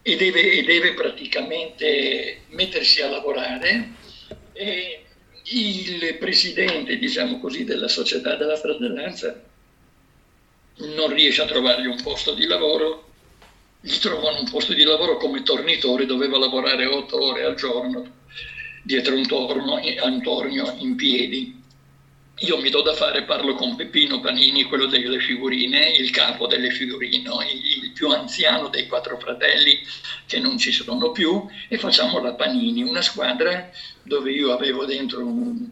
e, 0.02 0.16
deve, 0.16 0.52
e, 0.52 0.62
deve, 0.62 0.92
praticamente 0.92 2.42
mettersi 2.50 3.00
a 3.00 3.08
lavorare, 3.08 3.92
e 4.52 5.04
il 5.44 6.16
presidente, 6.18 6.98
diciamo 6.98 7.40
così, 7.40 7.64
della 7.64 7.88
società 7.88 8.36
della 8.36 8.56
fratellanza 8.56 9.42
non 10.76 11.12
riesce 11.12 11.42
a 11.42 11.46
trovargli 11.46 11.86
un 11.86 12.00
posto 12.02 12.34
di 12.34 12.46
lavoro, 12.46 13.08
gli 13.80 13.96
trovano 13.96 14.40
un 14.40 14.50
posto 14.50 14.74
di 14.74 14.84
lavoro 14.84 15.16
come 15.16 15.42
tornitore, 15.42 16.06
doveva 16.06 16.38
lavorare 16.38 16.86
otto 16.86 17.22
ore 17.22 17.44
al 17.44 17.56
giorno 17.56 18.20
dietro 18.82 19.14
un 19.14 19.26
torno, 19.26 19.80
un 19.80 20.22
tornio 20.22 20.74
in 20.78 20.94
piedi. 20.96 21.61
Io 22.44 22.56
mi 22.56 22.70
do 22.70 22.82
da 22.82 22.92
fare, 22.92 23.22
parlo 23.22 23.54
con 23.54 23.76
Peppino 23.76 24.18
Panini, 24.18 24.64
quello 24.64 24.86
delle 24.86 25.20
figurine, 25.20 25.90
il 25.90 26.10
capo 26.10 26.48
delle 26.48 26.70
figurine, 26.70 27.30
il 27.52 27.92
più 27.92 28.08
anziano 28.08 28.66
dei 28.68 28.88
quattro 28.88 29.16
fratelli 29.16 29.80
che 30.26 30.40
non 30.40 30.58
ci 30.58 30.72
sono 30.72 31.12
più, 31.12 31.46
e 31.68 31.78
facciamo 31.78 32.18
la 32.18 32.32
Panini, 32.32 32.82
una 32.82 33.00
squadra 33.00 33.70
dove 34.02 34.32
io 34.32 34.50
avevo 34.52 34.84
dentro 34.84 35.24
un, 35.24 35.68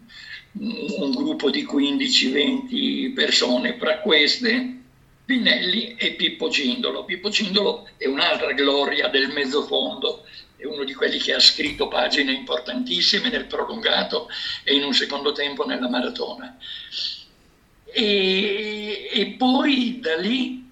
un 0.53 1.11
gruppo 1.11 1.51
di 1.51 1.67
15-20 1.67 3.15
persone, 3.15 3.77
fra 3.77 3.99
queste 3.99 4.79
Pinelli 5.25 5.97
e 5.97 6.13
Pippo 6.13 6.51
Cindolo. 6.51 7.05
Pippo 7.05 7.33
Cindolo 7.33 7.89
è 7.97 8.07
un'altra 8.07 8.53
gloria 8.53 9.09
del 9.09 9.33
mezzofondo, 9.33 10.25
è 10.61 10.67
uno 10.67 10.85
di 10.85 10.93
quelli 10.93 11.19
che 11.19 11.33
ha 11.33 11.41
scritto 11.41 11.89
pagine 11.89 12.33
importantissime 12.33 13.31
nel 13.31 13.47
prolungato 13.47 14.29
e 14.63 14.75
in 14.75 14.85
un 14.85 14.93
secondo 14.93 15.33
tempo 15.33 15.65
nella 15.65 15.89
maratona. 15.89 16.55
E, 17.85 19.09
e 19.11 19.27
poi 19.39 19.99
da 20.01 20.17
lì 20.17 20.63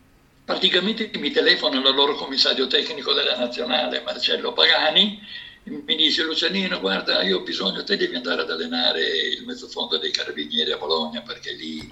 praticamente 0.45 1.11
mi 1.19 1.31
telefona 1.31 1.79
il 1.79 1.95
loro 1.95 2.15
commissario 2.15 2.67
tecnico 2.67 3.15
della 3.15 3.35
nazionale, 3.35 4.01
Marcello 4.01 4.53
Pagani, 4.53 5.21
mi 5.69 5.97
dice 5.97 6.23
Lucianino 6.23 6.81
guarda 6.81 7.23
io 7.23 7.39
ho 7.39 7.43
bisogno, 7.43 7.85
te 7.85 7.97
devi 7.97 8.17
andare 8.17 8.43
ad 8.43 8.51
allenare 8.51 9.01
il 9.01 9.45
mezzofondo 9.45 9.99
dei 9.99 10.11
carabinieri 10.11 10.73
a 10.73 10.79
Bologna 10.79 11.23
perché 11.23 11.53
lì 11.53 11.91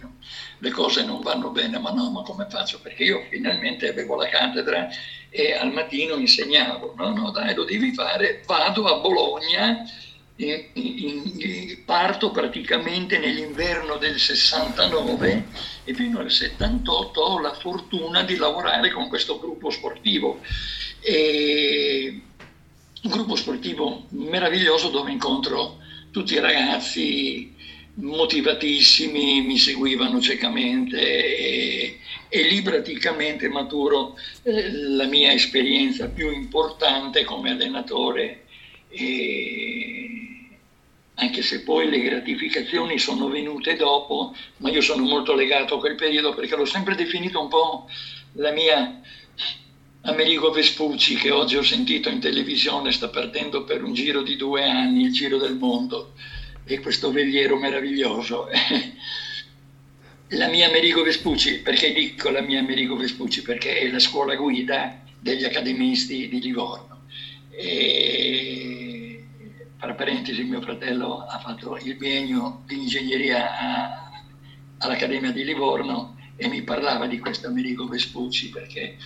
le 0.58 0.70
cose 0.70 1.04
non 1.04 1.20
vanno 1.20 1.50
bene, 1.50 1.78
ma 1.78 1.90
no, 1.90 2.10
ma 2.10 2.22
come 2.22 2.46
faccio? 2.48 2.80
Perché 2.80 3.04
io 3.04 3.26
finalmente 3.30 3.88
avevo 3.88 4.16
la 4.16 4.28
cattedra 4.28 4.88
e 5.28 5.52
al 5.52 5.72
mattino 5.72 6.14
insegnavo, 6.14 6.94
no, 6.96 7.12
no 7.14 7.30
dai 7.30 7.54
lo 7.54 7.64
devi 7.64 7.92
fare, 7.92 8.42
vado 8.46 8.86
a 8.86 9.00
Bologna, 9.00 9.84
in, 10.36 10.64
in, 10.74 11.32
in, 11.36 11.84
parto 11.84 12.30
praticamente 12.30 13.18
nell'inverno 13.18 13.96
del 13.96 14.18
69 14.18 15.46
e 15.84 15.94
fino 15.94 16.18
al 16.18 16.30
78 16.30 17.20
ho 17.20 17.40
la 17.40 17.54
fortuna 17.54 18.22
di 18.22 18.36
lavorare 18.36 18.90
con 18.90 19.08
questo 19.08 19.38
gruppo 19.38 19.70
sportivo. 19.70 20.40
E 21.00 22.20
un 23.06 23.12
gruppo 23.12 23.36
sportivo 23.36 24.06
meraviglioso 24.08 24.90
dove 24.90 25.12
incontro 25.12 25.78
tutti 26.10 26.34
i 26.34 26.40
ragazzi 26.40 27.54
motivatissimi, 27.94 29.42
mi 29.42 29.56
seguivano 29.56 30.20
ciecamente 30.20 30.98
e, 30.98 31.98
e 32.28 32.42
lì 32.42 32.60
praticamente 32.62 33.48
maturo 33.48 34.18
eh, 34.42 34.70
la 34.72 35.06
mia 35.06 35.32
esperienza 35.32 36.08
più 36.08 36.30
importante 36.30 37.24
come 37.24 37.50
allenatore. 37.50 38.44
E, 38.88 40.10
anche 41.18 41.42
se 41.42 41.62
poi 41.62 41.88
le 41.88 42.00
gratificazioni 42.00 42.98
sono 42.98 43.28
venute 43.28 43.76
dopo, 43.76 44.34
ma 44.58 44.68
io 44.68 44.82
sono 44.82 45.04
molto 45.04 45.34
legato 45.34 45.76
a 45.76 45.78
quel 45.78 45.94
periodo 45.94 46.34
perché 46.34 46.56
l'ho 46.56 46.66
sempre 46.66 46.94
definito 46.94 47.40
un 47.40 47.48
po' 47.48 47.88
la 48.32 48.50
mia 48.50 49.00
Amerigo 50.06 50.52
Vespucci, 50.52 51.16
che 51.16 51.32
oggi 51.32 51.56
ho 51.56 51.62
sentito 51.62 52.08
in 52.08 52.20
televisione, 52.20 52.92
sta 52.92 53.08
perdendo 53.08 53.64
per 53.64 53.82
un 53.82 53.92
giro 53.92 54.22
di 54.22 54.36
due 54.36 54.62
anni 54.62 55.02
il 55.02 55.12
giro 55.12 55.36
del 55.36 55.56
mondo 55.56 56.12
e 56.64 56.78
questo 56.78 57.10
vegliero 57.10 57.56
meraviglioso. 57.56 58.46
la 60.28 60.46
mia 60.46 60.68
Amerigo 60.68 61.02
Vespucci, 61.02 61.58
perché 61.58 61.92
dico 61.92 62.30
la 62.30 62.40
mia 62.40 62.60
Amerigo 62.60 62.94
Vespucci? 62.94 63.42
Perché 63.42 63.80
è 63.80 63.90
la 63.90 63.98
scuola 63.98 64.36
guida 64.36 65.02
degli 65.18 65.44
accademisti 65.44 66.28
di 66.28 66.40
Livorno. 66.40 67.02
E, 67.50 69.24
tra 69.76 69.94
parentesi, 69.94 70.44
mio 70.44 70.60
fratello 70.60 71.26
ha 71.26 71.40
fatto 71.40 71.76
il 71.82 71.96
biennio 71.96 72.62
di 72.64 72.76
ingegneria 72.76 73.58
a, 73.58 74.10
all'Accademia 74.78 75.32
di 75.32 75.42
Livorno 75.42 76.14
e 76.36 76.46
mi 76.46 76.62
parlava 76.62 77.06
di 77.06 77.18
questo 77.18 77.48
Amerigo 77.48 77.88
Vespucci 77.88 78.50
perché 78.50 78.98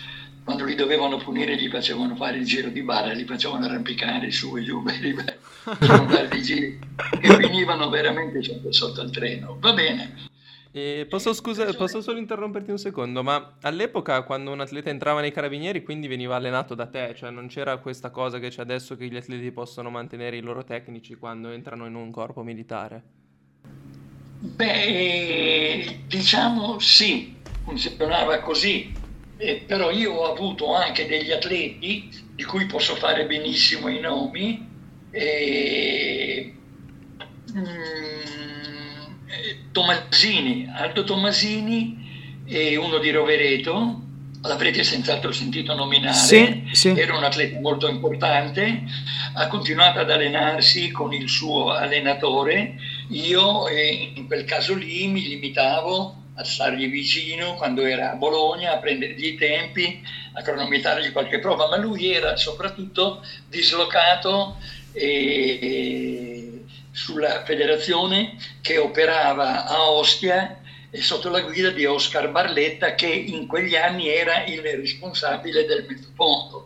quando 0.50 0.64
li 0.64 0.74
dovevano 0.74 1.16
punire 1.18 1.54
gli 1.54 1.68
facevano 1.68 2.16
fare 2.16 2.38
il 2.38 2.44
giro 2.44 2.70
di 2.70 2.82
barra, 2.82 3.12
li 3.12 3.24
facevano 3.24 3.66
arrampicare 3.66 4.32
su 4.32 4.56
e 4.56 4.62
giù 4.64 4.82
per 4.82 6.34
i 6.34 6.42
giri 6.42 6.76
e 7.20 7.36
venivano 7.36 7.88
veramente 7.88 8.42
sotto, 8.42 8.72
sotto 8.72 9.02
il 9.02 9.10
treno. 9.10 9.58
Va 9.60 9.72
bene. 9.72 10.28
E 10.72 11.06
posso, 11.08 11.32
scusa, 11.34 11.72
posso 11.74 12.00
solo 12.00 12.18
interromperti 12.18 12.72
un 12.72 12.78
secondo, 12.78 13.22
ma 13.22 13.58
all'epoca 13.60 14.22
quando 14.22 14.50
un 14.50 14.58
atleta 14.58 14.90
entrava 14.90 15.20
nei 15.20 15.30
carabinieri 15.30 15.84
quindi 15.84 16.08
veniva 16.08 16.34
allenato 16.34 16.74
da 16.74 16.86
te, 16.86 17.14
cioè 17.16 17.30
non 17.30 17.46
c'era 17.46 17.76
questa 17.76 18.10
cosa 18.10 18.40
che 18.40 18.48
c'è 18.48 18.62
adesso 18.62 18.96
che 18.96 19.06
gli 19.06 19.16
atleti 19.16 19.52
possono 19.52 19.88
mantenere 19.88 20.36
i 20.36 20.40
loro 20.40 20.64
tecnici 20.64 21.14
quando 21.14 21.50
entrano 21.50 21.86
in 21.86 21.94
un 21.94 22.10
corpo 22.10 22.42
militare? 22.42 23.02
Beh, 24.40 26.00
diciamo 26.08 26.80
sì, 26.80 27.36
funzionava 27.62 28.40
così, 28.40 28.92
eh, 29.40 29.64
però 29.66 29.90
io 29.90 30.12
ho 30.12 30.30
avuto 30.30 30.74
anche 30.74 31.06
degli 31.06 31.32
atleti 31.32 32.10
di 32.34 32.44
cui 32.44 32.66
posso 32.66 32.94
fare 32.94 33.24
benissimo 33.24 33.88
i 33.88 33.98
nomi. 33.98 34.68
Eh, 35.10 36.54
Tomasini, 39.72 40.68
Aldo 40.72 41.04
Tomasini 41.04 42.42
è 42.44 42.76
uno 42.76 42.98
di 42.98 43.10
Rovereto, 43.10 44.02
l'avrete 44.42 44.84
senz'altro 44.84 45.32
sentito 45.32 45.74
nominare, 45.74 46.14
sì, 46.14 46.68
sì. 46.72 46.88
era 46.88 47.16
un 47.16 47.24
atleta 47.24 47.58
molto 47.60 47.88
importante, 47.88 48.82
ha 49.34 49.46
continuato 49.46 50.00
ad 50.00 50.10
allenarsi 50.10 50.90
con 50.90 51.12
il 51.14 51.28
suo 51.28 51.70
allenatore, 51.70 52.74
io 53.08 53.68
eh, 53.68 54.12
in 54.14 54.26
quel 54.26 54.44
caso 54.44 54.74
lì 54.74 55.06
mi 55.06 55.26
limitavo 55.26 56.19
a 56.40 56.44
stargli 56.44 56.88
vicino 56.88 57.54
quando 57.54 57.84
era 57.84 58.12
a 58.12 58.14
Bologna, 58.14 58.72
a 58.72 58.78
prendergli 58.78 59.26
i 59.26 59.34
tempi, 59.36 60.02
a 60.32 60.42
cronometrargli 60.42 61.12
qualche 61.12 61.38
prova, 61.38 61.68
ma 61.68 61.76
lui 61.76 62.10
era 62.10 62.36
soprattutto 62.36 63.22
dislocato 63.46 64.56
e, 64.92 66.64
sulla 66.90 67.44
federazione 67.44 68.36
che 68.62 68.78
operava 68.78 69.66
a 69.66 69.90
Ostia 69.90 70.60
e 70.90 71.00
sotto 71.02 71.28
la 71.28 71.40
guida 71.40 71.70
di 71.70 71.84
Oscar 71.84 72.30
Barletta 72.30 72.94
che 72.94 73.06
in 73.06 73.46
quegli 73.46 73.76
anni 73.76 74.08
era 74.08 74.42
il 74.44 74.62
responsabile 74.62 75.64
del 75.64 75.84
mezzofondo. 75.86 76.64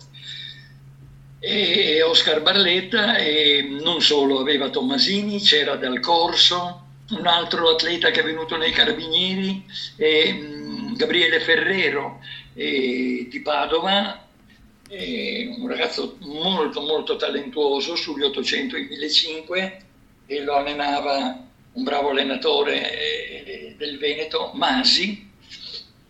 E 1.40 2.00
Oscar 2.02 2.40
Barletta 2.40 3.16
e 3.16 3.66
non 3.68 4.00
solo 4.00 4.38
aveva 4.38 4.70
Tommasini, 4.70 5.40
c'era 5.40 5.76
Dal 5.76 6.00
Corso, 6.00 6.83
un 7.10 7.26
altro 7.26 7.70
atleta 7.70 8.10
che 8.10 8.20
è 8.20 8.24
venuto 8.24 8.56
nei 8.56 8.72
Carabinieri 8.72 9.64
è 9.96 10.32
mm, 10.32 10.94
Gabriele 10.94 11.40
Ferrero 11.40 12.20
di 12.54 13.40
Padova, 13.42 14.26
un 14.88 15.66
ragazzo 15.68 16.16
molto 16.20 16.82
molto 16.82 17.16
talentuoso 17.16 17.96
sugli 17.96 18.22
800 18.22 18.76
e 18.76 18.80
i 18.80 18.86
1500 18.86 19.84
e 20.26 20.42
lo 20.42 20.54
allenava 20.54 21.44
un 21.74 21.82
bravo 21.82 22.10
allenatore 22.10 23.44
eh, 23.44 23.74
del 23.76 23.98
Veneto, 23.98 24.52
Masi, 24.54 25.30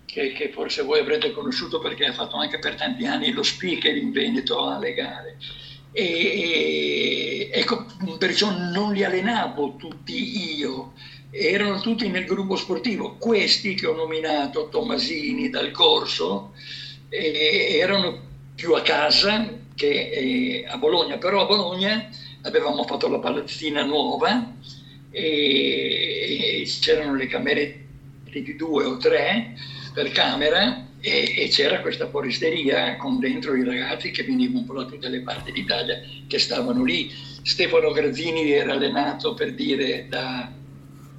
che, 0.04 0.32
che, 0.32 0.50
forse 0.50 0.82
voi 0.82 1.00
avrete 1.00 1.32
conosciuto 1.32 1.78
perché 1.78 2.06
ha 2.06 2.12
fatto 2.12 2.36
anche 2.36 2.58
per 2.58 2.74
tanti 2.74 3.06
anni 3.06 3.32
lo 3.32 3.42
speaker 3.42 3.96
in 3.96 4.12
Veneto 4.12 4.66
alle 4.66 4.92
gare. 4.92 5.36
E, 5.96 7.50
ecco, 7.52 7.86
perciò 8.18 8.50
non 8.50 8.92
li 8.92 9.04
allenavo 9.04 9.76
tutti 9.76 10.56
io, 10.58 10.94
erano 11.30 11.80
tutti 11.80 12.08
nel 12.08 12.24
gruppo 12.24 12.56
sportivo. 12.56 13.14
Questi 13.16 13.74
che 13.74 13.86
ho 13.86 13.94
nominato, 13.94 14.68
Tomasini 14.68 15.50
dal 15.50 15.70
corso, 15.70 16.52
eh, 17.08 17.76
erano 17.78 18.18
più 18.56 18.74
a 18.74 18.82
casa 18.82 19.48
che 19.76 20.10
eh, 20.10 20.64
a 20.68 20.76
Bologna, 20.78 21.16
però 21.16 21.42
a 21.42 21.46
Bologna 21.46 22.08
avevamo 22.42 22.84
fatto 22.84 23.08
la 23.08 23.20
palazzina 23.20 23.84
nuova 23.84 24.52
e, 25.10 26.60
e 26.60 26.68
c'erano 26.80 27.14
le 27.14 27.26
camere 27.28 27.84
di 28.24 28.56
due 28.56 28.84
o 28.84 28.96
tre 28.96 29.56
per 29.92 30.10
camera 30.10 30.86
e, 31.04 31.34
e, 31.36 31.48
c'era 31.48 31.82
questa 31.82 32.08
foresteria 32.08 32.96
con 32.96 33.18
dentro 33.18 33.54
i 33.54 33.62
ragazzi 33.62 34.10
che 34.10 34.22
venivano 34.22 34.60
un 34.60 34.64
po' 34.64 34.72
da 34.72 34.86
tutte 34.86 35.08
le 35.08 35.20
parti 35.20 35.52
d'Italia 35.52 36.00
che 36.26 36.38
stavano 36.38 36.82
lì. 36.82 37.12
Stefano 37.42 37.92
Grazzini 37.92 38.50
era 38.50 38.72
allenato 38.72 39.34
per 39.34 39.52
dire 39.52 40.06
da 40.08 40.50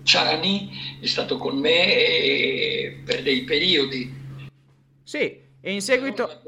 Ciani, 0.01 0.98
è 1.00 1.06
stato 1.06 1.38
con 1.38 1.60
me 1.60 3.00
per 3.06 3.22
dei 3.22 3.44
periodi. 3.44 4.12
Sì, 5.04 5.39
e 5.62 5.72
in 5.72 5.82
seguito... 5.82 6.42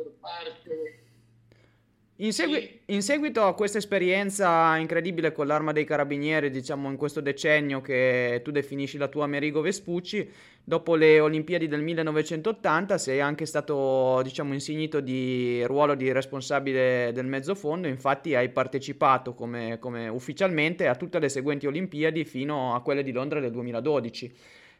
In, 2.19 2.33
segui- 2.33 2.79
in, 2.85 3.03
seguito 3.03 3.43
a 3.43 3.53
questa 3.53 3.77
esperienza 3.77 4.75
incredibile 4.77 5.31
con 5.31 5.45
l'arma 5.45 5.71
dei 5.71 5.85
carabinieri, 5.85 6.49
diciamo 6.49 6.89
in 6.89 6.97
questo 6.97 7.21
decennio 7.21 7.79
che 7.79 8.41
tu 8.43 8.49
definisci 8.49 8.97
la 8.97 9.07
tua 9.07 9.25
Amerigo 9.25 9.61
Vespucci, 9.61 10.27
dopo 10.63 10.95
le 10.95 11.19
Olimpiadi 11.19 11.67
del 11.67 11.83
1980 11.83 12.97
sei 12.97 13.21
anche 13.21 13.45
stato 13.45 14.21
diciamo 14.23 14.53
insignito 14.53 14.99
di 14.99 15.63
ruolo 15.65 15.93
di 15.93 16.11
responsabile 16.11 17.11
del 17.13 17.27
mezzofondo, 17.27 17.87
infatti 17.87 18.33
hai 18.33 18.49
partecipato 18.49 19.35
come, 19.35 19.77
come 19.77 20.07
ufficialmente 20.07 20.87
a 20.87 20.95
tutte 20.95 21.19
le 21.19 21.29
seguenti 21.29 21.67
Olimpiadi 21.67 22.25
fino 22.25 22.73
a 22.73 22.81
quelle 22.81 23.03
di 23.03 23.11
Londra 23.11 23.39
del 23.39 23.51
2012. 23.51 24.35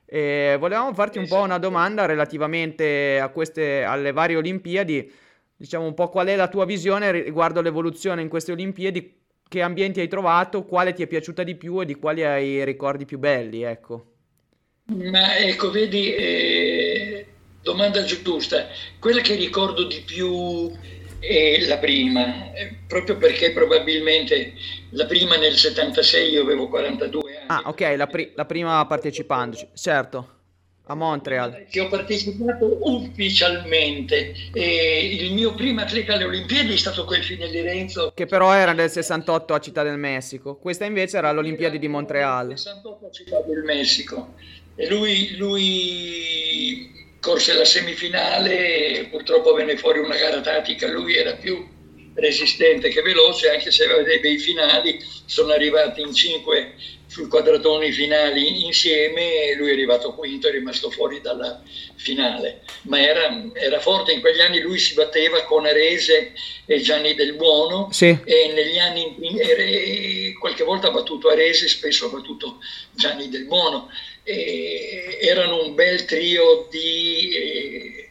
E 0.09 0.55
volevamo 0.59 0.91
farti 0.95 1.19
un 1.19 1.27
po' 1.27 1.41
una 1.41 1.59
domanda 1.59 2.07
relativamente 2.07 3.19
a 3.19 3.27
queste, 3.27 3.83
alle 3.83 4.11
varie 4.11 4.37
Olimpiadi 4.37 5.25
diciamo 5.57 5.85
un 5.85 5.93
po' 5.95 6.09
qual 6.09 6.27
è 6.27 6.35
la 6.35 6.47
tua 6.47 6.65
visione 6.65 7.11
riguardo 7.11 7.61
l'evoluzione 7.61 8.21
in 8.21 8.29
queste 8.29 8.51
Olimpiadi, 8.51 9.15
che 9.47 9.61
ambienti 9.61 9.99
hai 9.99 10.07
trovato, 10.07 10.63
quale 10.63 10.93
ti 10.93 11.01
è 11.01 11.07
piaciuta 11.07 11.43
di 11.43 11.55
più 11.55 11.81
e 11.81 11.85
di 11.85 11.95
quali 11.95 12.23
hai 12.23 12.47
i 12.47 12.65
ricordi 12.65 13.05
più 13.05 13.17
belli, 13.17 13.63
ecco. 13.63 14.05
Ma 14.85 15.37
ecco, 15.37 15.71
vedi, 15.71 16.13
eh, 16.13 17.25
domanda 17.61 18.03
giusta, 18.03 18.67
quella 18.99 19.21
che 19.21 19.35
ricordo 19.35 19.85
di 19.85 20.01
più 20.05 20.71
è 21.19 21.65
la 21.65 21.77
prima, 21.77 22.53
eh, 22.53 22.77
proprio 22.87 23.17
perché 23.17 23.51
probabilmente 23.51 24.53
la 24.91 25.05
prima 25.05 25.35
nel 25.37 25.55
76 25.55 26.29
io 26.29 26.43
avevo 26.43 26.67
42 26.67 27.37
anni. 27.37 27.45
Ah, 27.47 27.63
ok, 27.65 27.93
la, 27.97 28.07
pri- 28.07 28.31
la 28.35 28.45
prima 28.45 28.85
partecipandoci, 28.85 29.69
certo 29.73 30.36
a 30.87 30.95
Montreal. 30.95 31.65
Che 31.69 31.79
ho 31.79 31.87
partecipato 31.87 32.79
ufficialmente. 32.81 34.33
E 34.53 35.17
il 35.21 35.33
mio 35.33 35.53
primo 35.53 35.81
atleta 35.81 36.13
alle 36.13 36.25
Olimpiadi 36.25 36.73
è 36.73 36.77
stato 36.77 37.05
quel 37.05 37.23
fine 37.23 37.47
di 37.49 37.61
Renzo. 37.61 38.11
Che 38.13 38.25
però 38.25 38.53
era 38.53 38.73
nel 38.73 38.89
68 38.89 39.53
a 39.53 39.59
Città 39.59 39.83
del 39.83 39.97
Messico. 39.97 40.57
Questa 40.57 40.85
invece 40.85 41.17
era 41.17 41.29
all'Olimpiadi 41.29 41.79
di 41.79 41.87
Montreal. 41.87 42.57
68 42.57 43.05
a 43.05 43.11
Città 43.11 43.41
del 43.41 43.63
Messico. 43.63 44.33
E 44.75 44.87
lui, 44.89 45.35
lui 45.37 46.91
corse 47.19 47.53
la 47.53 47.65
semifinale, 47.65 49.07
purtroppo 49.09 49.53
venne 49.53 49.75
fuori 49.75 49.99
una 49.99 50.15
gara 50.15 50.39
tattica, 50.39 50.87
lui 50.87 51.15
era 51.15 51.33
più 51.33 51.75
resistente 52.13 52.89
che 52.89 53.01
veloce, 53.01 53.49
anche 53.49 53.71
se 53.71 53.85
aveva 53.85 54.01
dei 54.03 54.19
bei 54.19 54.37
finali, 54.37 54.99
sono 55.25 55.51
arrivati 55.51 56.01
in 56.01 56.13
cinque 56.13 56.75
sui 57.07 57.27
quadratoni 57.27 57.91
finali 57.91 58.65
insieme 58.65 59.45
e 59.45 59.55
lui 59.55 59.69
è 59.69 59.73
arrivato 59.73 60.13
quinto, 60.13 60.47
è 60.47 60.51
rimasto 60.51 60.91
fuori 60.91 61.21
dalla 61.21 61.61
finale. 61.95 62.61
Ma 62.83 63.01
era, 63.01 63.49
era 63.53 63.79
forte, 63.79 64.11
in 64.11 64.19
quegli 64.19 64.41
anni 64.41 64.59
lui 64.59 64.77
si 64.77 64.93
batteva 64.93 65.43
con 65.43 65.65
Arese 65.65 66.33
e 66.65 66.81
Gianni 66.81 67.15
Del 67.15 67.33
Buono 67.33 67.89
sì. 67.91 68.17
e 68.23 68.51
negli 68.53 68.77
anni 68.77 70.33
qualche 70.39 70.63
volta 70.63 70.87
ha 70.87 70.91
battuto 70.91 71.29
Arese, 71.29 71.67
spesso 71.67 72.07
ha 72.07 72.09
battuto 72.09 72.59
Gianni 72.91 73.29
Del 73.29 73.45
Buono. 73.45 73.89
E 74.23 75.17
erano 75.21 75.63
un 75.63 75.73
bel 75.73 76.03
trio 76.03 76.67
di, 76.69 77.29
eh, 77.29 78.09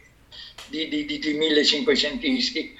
di, 0.69 0.87
di, 0.87 1.05
di, 1.05 1.19
di 1.19 1.37
1500isti. 1.37 2.75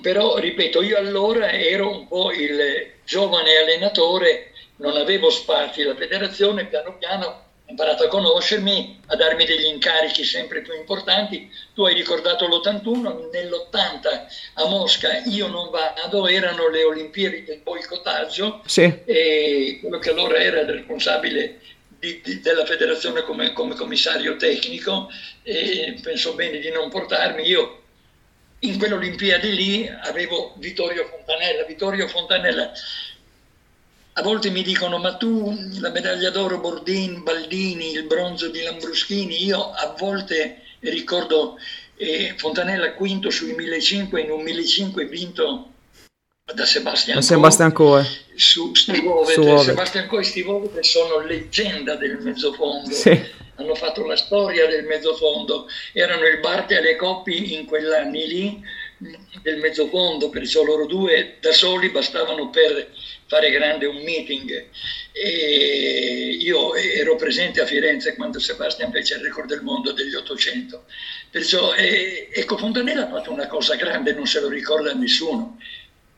Però, 0.00 0.38
ripeto, 0.38 0.80
io 0.80 0.96
allora 0.96 1.50
ero 1.52 1.90
un 1.90 2.06
po' 2.08 2.32
il 2.32 2.90
giovane 3.04 3.56
allenatore 3.56 4.51
non 4.82 4.96
avevo 4.96 5.30
spazi, 5.30 5.84
la 5.84 5.94
federazione 5.94 6.66
piano 6.66 6.96
piano 6.98 7.26
ha 7.26 7.70
imparato 7.70 8.02
a 8.04 8.08
conoscermi, 8.08 9.00
a 9.06 9.16
darmi 9.16 9.44
degli 9.44 9.66
incarichi 9.66 10.24
sempre 10.24 10.60
più 10.60 10.74
importanti. 10.74 11.48
Tu 11.72 11.84
hai 11.84 11.94
ricordato 11.94 12.46
l'81, 12.46 13.30
nell'80 13.30 14.26
a 14.54 14.66
Mosca 14.66 15.22
io 15.26 15.46
non 15.46 15.70
vado, 15.70 16.26
erano 16.26 16.68
le 16.68 16.82
Olimpiadi 16.82 17.44
del 17.44 17.60
boicottaggio 17.62 18.62
sì. 18.66 18.92
e 19.04 19.78
quello 19.80 19.98
che 19.98 20.10
allora 20.10 20.38
era 20.38 20.60
il 20.60 20.68
responsabile 20.68 21.60
di, 21.88 22.20
di, 22.24 22.40
della 22.40 22.66
federazione 22.66 23.22
come, 23.22 23.52
come 23.52 23.76
commissario 23.76 24.36
tecnico 24.36 25.08
e 25.44 25.96
penso 26.02 26.34
bene 26.34 26.58
di 26.58 26.70
non 26.70 26.90
portarmi. 26.90 27.46
Io 27.46 27.82
in 28.64 28.78
quell'Olimpiadi 28.78 29.54
lì 29.54 29.88
avevo 30.02 30.54
Vittorio 30.56 31.04
Fontanella. 31.06 31.64
Vittorio 31.64 32.08
Fontanella 32.08 32.72
a 34.14 34.22
volte 34.22 34.50
mi 34.50 34.62
dicono, 34.62 34.98
ma 34.98 35.16
tu 35.16 35.56
la 35.80 35.90
medaglia 35.90 36.30
d'oro 36.30 36.58
Bordin, 36.58 37.22
Baldini, 37.22 37.92
il 37.92 38.04
bronzo 38.04 38.48
di 38.48 38.62
Lambruschini, 38.62 39.44
io 39.44 39.70
a 39.70 39.94
volte 39.98 40.62
ricordo 40.80 41.58
eh, 41.96 42.34
Fontanella 42.36 42.92
quinto 42.92 43.30
sui 43.30 43.54
1500 43.54 44.16
in 44.18 44.30
un 44.30 44.42
1500 44.42 45.08
vinto 45.08 45.66
da 46.52 46.66
Sebastian, 46.66 47.16
da 47.16 47.22
Sebastian 47.22 47.72
Coe. 47.72 48.04
Su 48.34 48.74
Steve 48.74 49.62
Sebastian 49.62 50.06
Coe 50.08 50.20
e 50.20 50.24
Steve 50.24 50.82
sono 50.82 51.20
leggenda 51.20 51.94
del 51.94 52.18
mezzofondo. 52.20 52.90
Sì. 52.90 53.40
hanno 53.56 53.74
fatto 53.74 54.04
la 54.04 54.16
storia 54.16 54.66
del 54.66 54.84
mezzofondo. 54.84 55.68
Erano 55.92 56.26
il 56.26 56.40
Barte 56.40 56.76
e 56.76 56.82
le 56.82 56.96
Coppi 56.96 57.54
in 57.54 57.64
quell'anni 57.64 58.26
lì 58.26 58.62
del 59.42 59.58
mezzofondo 59.58 60.28
perciò 60.28 60.62
loro 60.62 60.86
due 60.86 61.36
da 61.40 61.52
soli 61.52 61.90
bastavano 61.90 62.50
per 62.50 62.88
fare 63.32 63.50
grande 63.50 63.86
un 63.86 64.02
meeting. 64.02 64.66
E 65.12 66.36
io 66.38 66.74
ero 66.74 67.16
presente 67.16 67.62
a 67.62 67.66
Firenze 67.66 68.14
quando 68.14 68.38
Sebastian 68.38 68.92
fece 68.92 69.14
il 69.14 69.22
record 69.22 69.48
del 69.48 69.62
mondo 69.62 69.92
degli 69.92 70.14
800. 70.14 70.84
Perciò, 71.30 71.72
eh, 71.74 72.28
ecco, 72.30 72.58
Fontanella 72.58 73.04
ha 73.06 73.08
fatto 73.08 73.32
una 73.32 73.46
cosa 73.46 73.74
grande, 73.76 74.12
non 74.12 74.26
se 74.26 74.40
lo 74.40 74.48
ricorda 74.48 74.92
nessuno. 74.92 75.58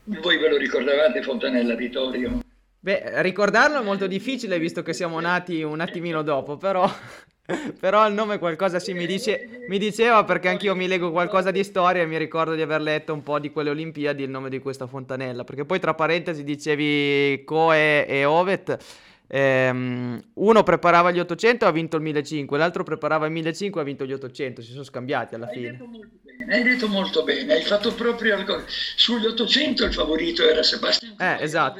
Voi 0.03 0.37
ve 0.37 0.49
lo 0.49 0.57
ricordavate 0.57 1.21
Fontanella, 1.21 1.75
Vittorio? 1.75 2.41
Beh, 2.79 3.21
ricordarlo 3.23 3.79
è 3.79 3.83
molto 3.83 4.05
difficile 4.07 4.59
visto 4.59 4.83
che 4.83 4.93
siamo 4.93 5.19
nati 5.19 5.63
un 5.63 5.79
attimino 5.79 6.21
dopo, 6.21 6.57
però 6.57 6.87
Però 7.79 8.07
il 8.07 8.13
nome 8.13 8.39
qualcosa 8.39 8.79
sì 8.79 8.93
mi, 8.93 9.05
dice, 9.05 9.65
mi 9.67 9.77
diceva 9.77 10.23
perché 10.23 10.49
anch'io 10.49 10.75
mi 10.75 10.87
leggo 10.87 11.11
qualcosa 11.11 11.51
di 11.51 11.63
storia 11.63 12.01
e 12.01 12.05
mi 12.07 12.17
ricordo 12.17 12.55
di 12.55 12.61
aver 12.61 12.81
letto 12.81 13.13
un 13.13 13.21
po' 13.21 13.39
di 13.39 13.51
quelle 13.51 13.69
Olimpiadi 13.69 14.23
il 14.23 14.29
nome 14.29 14.49
di 14.49 14.59
questa 14.59 14.87
fontanella. 14.87 15.43
Perché 15.43 15.63
poi 15.63 15.79
tra 15.79 15.93
parentesi 15.93 16.43
dicevi 16.43 17.43
Coe 17.45 18.07
e 18.07 18.25
Ovet. 18.25 18.77
Ehm, 19.27 20.21
uno 20.35 20.63
preparava 20.63 21.11
gli 21.11 21.19
800 21.19 21.65
e 21.65 21.67
ha 21.67 21.71
vinto 21.71 21.95
il 21.95 22.03
1500, 22.03 22.55
l'altro 22.57 22.83
preparava 22.83 23.25
il 23.25 23.31
1500 23.31 23.77
e 23.77 23.81
ha 23.81 23.85
vinto 23.85 24.05
gli 24.05 24.13
800. 24.13 24.61
Si 24.61 24.71
sono 24.71 24.83
scambiati 24.83 25.35
alla 25.35 25.47
fine. 25.47 25.69
Hai 25.69 25.73
detto 25.73 25.87
molto 25.87 26.17
bene, 26.23 26.53
hai, 26.53 26.63
detto 26.63 26.87
molto 26.87 27.23
bene. 27.23 27.53
hai 27.53 27.61
fatto 27.61 27.93
proprio 27.93 28.43
sugli 28.95 29.25
800 29.25 29.85
il 29.85 29.93
favorito 29.93 30.47
era 30.47 30.63
Sebastian. 30.63 31.15
Eh, 31.19 31.37
esatto. 31.41 31.79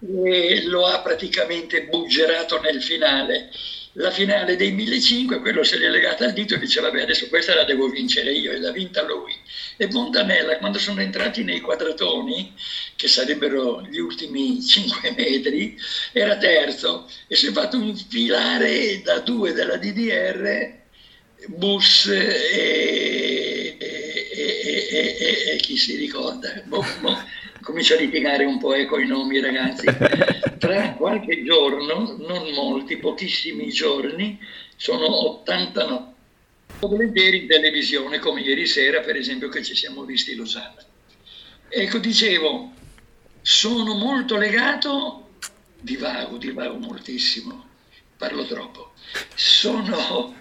E 0.00 0.64
lo 0.66 0.86
ha 0.86 1.00
praticamente 1.00 1.86
buggerato 1.88 2.60
nel 2.60 2.82
finale 2.82 3.50
la 3.92 4.10
finale 4.10 4.56
dei 4.56 4.72
1500, 4.72 5.40
quello 5.40 5.64
se 5.64 5.78
l'è 5.78 5.88
legata 5.88 6.24
al 6.24 6.32
dito 6.32 6.54
e 6.54 6.58
dice 6.58 6.80
vabbè 6.80 7.02
adesso 7.02 7.28
questa 7.28 7.54
la 7.54 7.64
devo 7.64 7.88
vincere 7.88 8.32
io 8.32 8.52
e 8.52 8.58
l'ha 8.58 8.70
vinta 8.70 9.02
lui. 9.02 9.34
E 9.76 9.88
Montanella 9.90 10.58
quando 10.58 10.78
sono 10.78 11.00
entrati 11.00 11.42
nei 11.42 11.60
quadratoni, 11.60 12.54
che 12.96 13.08
sarebbero 13.08 13.82
gli 13.82 13.98
ultimi 13.98 14.62
5 14.62 15.14
metri, 15.16 15.76
era 16.12 16.36
terzo 16.36 17.08
e 17.26 17.36
si 17.36 17.46
è 17.48 17.52
fatto 17.52 17.76
infilare 17.76 19.00
da 19.02 19.18
due 19.20 19.52
della 19.52 19.76
DDR 19.76 20.76
Bus 21.46 22.06
e, 22.06 23.76
e, 23.78 24.88
e, 24.90 25.52
e 25.52 25.56
chi 25.56 25.76
si 25.76 25.94
ricorda. 25.96 26.62
Boh, 26.66 26.84
boh 27.00 27.37
comincia 27.68 27.96
a 27.96 27.98
litigare 27.98 28.46
un 28.46 28.58
po' 28.58 28.72
con 28.86 29.02
i 29.02 29.06
nomi 29.06 29.40
ragazzi. 29.40 29.84
Tra 30.56 30.94
qualche 30.94 31.44
giorno, 31.44 32.16
non 32.18 32.50
molti, 32.54 32.96
pochissimi 32.96 33.68
giorni, 33.68 34.40
sono 34.74 35.04
89 35.40 36.16
volentieri 36.80 37.42
in 37.42 37.46
televisione 37.46 38.20
come 38.20 38.40
ieri 38.40 38.64
sera 38.64 39.00
per 39.00 39.16
esempio 39.16 39.48
che 39.48 39.62
ci 39.62 39.74
siamo 39.74 40.04
visti 40.04 40.34
Losanna. 40.34 40.82
Ecco, 41.68 41.98
dicevo, 41.98 42.72
sono 43.42 43.94
molto 43.94 44.38
legato, 44.38 45.30
divago, 45.78 46.38
divago 46.38 46.78
moltissimo, 46.78 47.66
parlo 48.16 48.46
troppo, 48.46 48.92
sono 49.34 50.34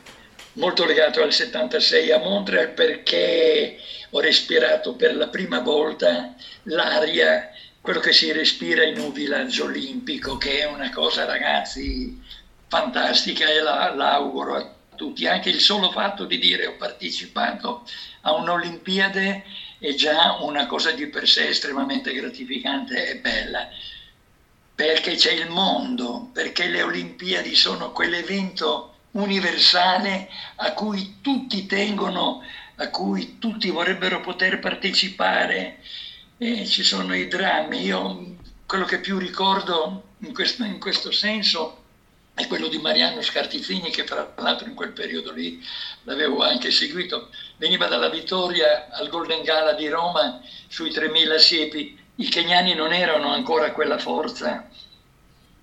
molto 0.53 0.85
legato 0.85 1.21
al 1.21 1.33
76 1.33 2.11
a 2.11 2.19
Montreal 2.19 2.71
perché 2.71 3.79
ho 4.09 4.19
respirato 4.19 4.93
per 4.93 5.15
la 5.15 5.27
prima 5.27 5.59
volta 5.59 6.33
l'aria, 6.63 7.51
quello 7.81 7.99
che 7.99 8.13
si 8.13 8.31
respira 8.31 8.83
in 8.83 8.99
un 8.99 9.11
villaggio 9.11 9.65
olimpico, 9.65 10.37
che 10.37 10.59
è 10.59 10.65
una 10.65 10.89
cosa 10.91 11.25
ragazzi 11.25 12.21
fantastica 12.67 13.47
e 13.47 13.61
la, 13.61 13.93
l'auguro 13.93 14.55
a 14.55 14.71
tutti. 14.95 15.25
Anche 15.27 15.49
il 15.49 15.61
solo 15.61 15.91
fatto 15.91 16.25
di 16.25 16.37
dire 16.37 16.67
ho 16.67 16.75
partecipato 16.75 17.87
a 18.21 18.33
un'Olimpiade 18.33 19.43
è 19.79 19.93
già 19.93 20.37
una 20.41 20.65
cosa 20.65 20.91
di 20.91 21.07
per 21.07 21.27
sé 21.27 21.49
estremamente 21.49 22.13
gratificante 22.13 23.09
e 23.09 23.15
bella, 23.17 23.69
perché 24.75 25.15
c'è 25.15 25.31
il 25.31 25.49
mondo, 25.49 26.29
perché 26.33 26.67
le 26.67 26.81
Olimpiadi 26.81 27.55
sono 27.55 27.91
quell'evento 27.91 28.95
universale 29.11 30.29
a 30.55 30.73
cui 30.73 31.17
tutti 31.21 31.65
tengono, 31.65 32.43
a 32.77 32.89
cui 32.89 33.37
tutti 33.39 33.69
vorrebbero 33.69 34.21
poter 34.21 34.59
partecipare. 34.59 35.79
E 36.37 36.65
ci 36.65 36.83
sono 36.83 37.15
i 37.15 37.27
drammi. 37.27 37.83
Io 37.83 38.35
quello 38.65 38.85
che 38.85 38.99
più 38.99 39.17
ricordo 39.17 40.03
in 40.19 40.33
questo, 40.33 40.63
in 40.63 40.79
questo 40.79 41.11
senso 41.11 41.83
è 42.33 42.45
quello 42.45 42.67
di 42.67 42.77
Mariano 42.77 43.21
Scartizzini 43.21 43.89
che 43.89 44.05
fra 44.05 44.33
l'altro 44.37 44.67
in 44.67 44.75
quel 44.75 44.91
periodo 44.91 45.31
lì 45.31 45.59
l'avevo 46.03 46.43
anche 46.43 46.69
seguito, 46.69 47.29
veniva 47.57 47.87
dalla 47.87 48.09
vittoria 48.09 48.89
al 48.91 49.09
Golden 49.09 49.41
Gala 49.41 49.73
di 49.73 49.87
Roma 49.87 50.39
sui 50.67 50.91
3000 50.91 51.37
siepi, 51.39 51.97
i 52.15 52.29
keniani 52.29 52.75
non 52.75 52.93
erano 52.93 53.31
ancora 53.31 53.71
quella 53.71 53.97
forza 53.97 54.69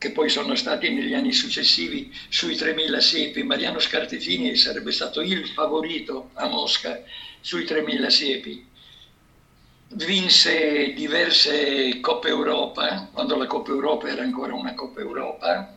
che 0.05 0.11
poi 0.11 0.29
sono 0.29 0.55
stati 0.55 0.90
negli 0.90 1.14
anni 1.14 1.33
successivi 1.33 2.12
sui 2.29 2.57
3000 2.57 3.01
siepi, 3.01 3.43
Mariano 3.43 3.79
Scartizzini 3.79 4.55
sarebbe 4.55 4.93
stato 4.93 5.23
il 5.23 5.49
favorito 5.49 6.29
a 6.35 6.47
Mosca 6.47 7.03
sui 7.40 7.64
3000 7.64 8.11
siepi. 8.11 8.67
Vinse 9.95 10.93
diverse 10.93 12.01
Coppe 12.01 12.29
Europa, 12.29 13.09
quando 13.14 13.35
la 13.37 13.47
Coppa 13.47 13.71
Europa 13.71 14.07
era 14.07 14.21
ancora 14.21 14.53
una 14.53 14.75
Coppa 14.75 15.01
Europa, 15.01 15.75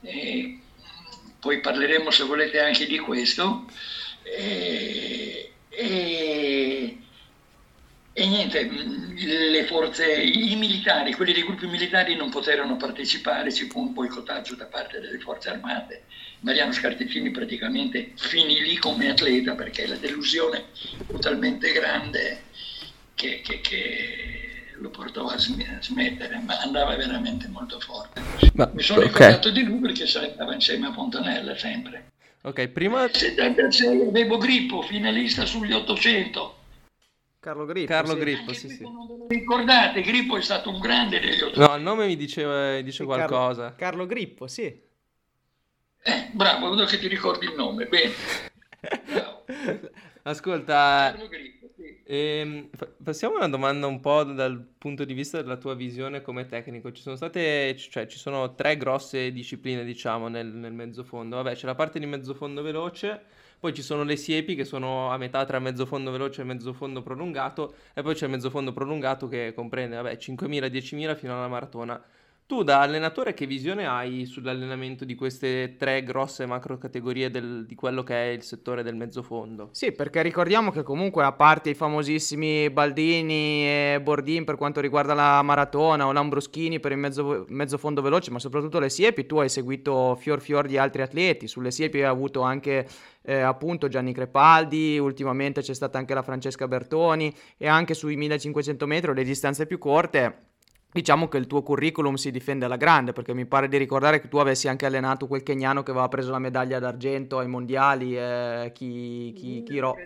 e 0.00 0.58
poi 1.38 1.60
parleremo 1.60 2.10
se 2.10 2.24
volete 2.24 2.58
anche 2.58 2.86
di 2.86 2.98
questo. 2.98 3.66
E, 4.24 5.52
e, 5.68 6.98
e, 8.12 8.26
niente, 8.26 8.68
le 8.68 9.64
forze, 9.66 10.12
i 10.12 10.56
militari, 10.56 11.14
quelli 11.14 11.32
dei 11.32 11.44
gruppi 11.44 11.66
militari 11.66 12.16
non 12.16 12.28
poterono 12.28 12.76
partecipare, 12.76 13.52
ci 13.52 13.68
fu 13.68 13.80
un 13.80 13.92
boicottaggio 13.92 14.56
da 14.56 14.66
parte 14.66 15.00
delle 15.00 15.18
forze 15.18 15.50
armate. 15.50 16.02
Mariano 16.40 16.72
Scartefini 16.72 17.30
praticamente 17.30 18.12
finì 18.16 18.60
lì 18.60 18.76
come 18.76 19.10
atleta 19.10 19.54
perché 19.54 19.86
la 19.86 19.96
delusione 19.96 20.64
fu 21.06 21.18
talmente 21.18 21.70
grande 21.70 22.44
che, 23.14 23.42
che, 23.44 23.60
che 23.60 24.74
lo 24.80 24.88
portò 24.88 25.26
a 25.26 25.38
smettere, 25.38 26.42
ma 26.44 26.58
andava 26.58 26.96
veramente 26.96 27.46
molto 27.48 27.78
forte. 27.78 28.22
Ma, 28.54 28.70
Mi 28.72 28.82
sono 28.82 29.00
okay. 29.00 29.12
ricordato 29.12 29.50
di 29.50 29.62
lui 29.62 29.78
perché 29.78 30.06
stava 30.06 30.54
insieme 30.54 30.88
a 30.88 30.92
Fontanella 30.92 31.56
sempre. 31.56 32.08
Ok, 32.42 32.68
prima... 32.68 33.06
76 33.12 34.08
avevo 34.08 34.38
Grippo, 34.38 34.80
finalista 34.82 35.44
sugli 35.44 35.72
800. 35.72 36.56
Carlo 37.40 37.64
Grippo. 37.64 37.90
Carlo 37.90 38.12
sì. 38.12 38.18
Grippo, 38.18 38.52
sì, 38.52 38.68
sì. 38.68 38.84
ricordate, 39.28 40.02
Grippo 40.02 40.36
è 40.36 40.42
stato 40.42 40.68
un 40.68 40.78
grande 40.78 41.20
degli 41.20 41.40
800. 41.40 41.66
No, 41.66 41.74
il 41.74 41.82
nome 41.82 42.06
mi 42.06 42.16
dice, 42.16 42.82
dice 42.82 43.04
qualcosa. 43.04 43.62
Carlo, 43.62 43.76
Carlo 43.76 44.06
Grippo, 44.06 44.46
sì. 44.46 44.66
Eh, 46.02 46.30
bravo, 46.32 46.70
vedo 46.70 46.84
che 46.84 46.98
ti 46.98 47.08
ricordi 47.08 47.46
il 47.46 47.54
nome, 47.56 47.86
bene. 47.86 48.12
Ascolta, 50.22 51.12
Carlo 51.12 51.28
Grippo. 51.28 51.60
Ehm, 52.12 52.68
passiamo 53.02 53.34
a 53.34 53.38
una 53.38 53.48
domanda 53.48 53.86
un 53.86 54.00
po' 54.00 54.24
dal 54.24 54.60
punto 54.76 55.04
di 55.04 55.14
vista 55.14 55.40
della 55.40 55.56
tua 55.56 55.74
visione 55.74 56.22
come 56.22 56.44
tecnico. 56.44 56.90
Ci 56.90 57.00
sono 57.00 57.14
state, 57.16 57.76
cioè, 57.76 58.06
ci 58.06 58.18
sono 58.18 58.54
tre 58.54 58.76
grosse 58.76 59.30
discipline, 59.32 59.84
diciamo, 59.84 60.28
nel, 60.28 60.48
nel 60.48 60.72
mezzofondo. 60.72 61.36
Vabbè, 61.36 61.54
c'è 61.54 61.66
la 61.66 61.76
parte 61.76 61.98
di 62.00 62.06
mezzofondo 62.06 62.62
veloce, 62.62 63.22
poi 63.60 63.74
ci 63.74 63.82
sono 63.82 64.02
le 64.04 64.16
siepi 64.16 64.54
che 64.54 64.64
sono 64.64 65.10
a 65.10 65.18
metà 65.18 65.44
tra 65.44 65.58
mezzofondo 65.58 66.10
veloce 66.10 66.40
e 66.40 66.44
mezzofondo 66.44 67.02
prolungato, 67.02 67.74
e 67.94 68.02
poi 68.02 68.14
c'è 68.14 68.24
il 68.24 68.30
mezzofondo 68.32 68.72
prolungato 68.72 69.28
che 69.28 69.52
comprende, 69.54 69.96
vabbè, 69.96 70.14
5.000, 70.14 70.70
10.000 70.70 71.16
fino 71.16 71.36
alla 71.36 71.46
maratona. 71.48 72.02
Tu 72.50 72.64
da 72.64 72.80
allenatore 72.80 73.32
che 73.32 73.46
visione 73.46 73.86
hai 73.86 74.26
sull'allenamento 74.26 75.04
di 75.04 75.14
queste 75.14 75.76
tre 75.78 76.02
grosse 76.02 76.46
macro 76.46 76.78
categorie 76.78 77.30
del, 77.30 77.64
di 77.64 77.76
quello 77.76 78.02
che 78.02 78.14
è 78.14 78.26
il 78.32 78.42
settore 78.42 78.82
del 78.82 78.96
mezzofondo? 78.96 79.68
Sì, 79.70 79.92
perché 79.92 80.20
ricordiamo 80.20 80.72
che 80.72 80.82
comunque 80.82 81.22
a 81.22 81.30
parte 81.30 81.70
i 81.70 81.74
famosissimi 81.74 82.68
Baldini 82.70 83.68
e 83.68 84.00
Bordin 84.02 84.42
per 84.42 84.56
quanto 84.56 84.80
riguarda 84.80 85.14
la 85.14 85.40
maratona 85.42 86.08
o 86.08 86.12
Lambruschini 86.12 86.80
per 86.80 86.90
il 86.90 86.98
mezzo, 86.98 87.44
mezzofondo 87.50 88.02
veloce, 88.02 88.32
ma 88.32 88.40
soprattutto 88.40 88.80
le 88.80 88.90
siepi, 88.90 89.26
tu 89.26 89.38
hai 89.38 89.48
seguito 89.48 90.16
fior 90.16 90.40
fior 90.40 90.66
di 90.66 90.76
altri 90.76 91.02
atleti, 91.02 91.46
sulle 91.46 91.70
siepi 91.70 91.98
hai 91.98 92.08
avuto 92.08 92.40
anche 92.40 92.84
eh, 93.22 93.38
appunto 93.38 93.86
Gianni 93.86 94.12
Crepaldi, 94.12 94.98
ultimamente 94.98 95.60
c'è 95.60 95.72
stata 95.72 95.98
anche 95.98 96.14
la 96.14 96.22
Francesca 96.22 96.66
Bertoni 96.66 97.32
e 97.56 97.68
anche 97.68 97.94
sui 97.94 98.16
1500 98.16 98.86
metri 98.88 99.14
le 99.14 99.22
distanze 99.22 99.66
più 99.66 99.78
corte 99.78 100.48
diciamo 100.92 101.28
che 101.28 101.38
il 101.38 101.46
tuo 101.46 101.62
curriculum 101.62 102.14
si 102.14 102.30
difende 102.30 102.64
alla 102.64 102.76
grande, 102.76 103.12
perché 103.12 103.34
mi 103.34 103.46
pare 103.46 103.68
di 103.68 103.76
ricordare 103.76 104.20
che 104.20 104.28
tu 104.28 104.38
avessi 104.38 104.68
anche 104.68 104.86
allenato 104.86 105.26
quel 105.26 105.42
keniano 105.42 105.82
che 105.82 105.90
aveva 105.90 106.08
preso 106.08 106.30
la 106.30 106.38
medaglia 106.38 106.78
d'argento 106.78 107.38
ai 107.38 107.48
mondiali, 107.48 108.16
eh, 108.16 108.70
chi, 108.74 109.32
chi, 109.34 109.62
Kiro. 109.62 109.96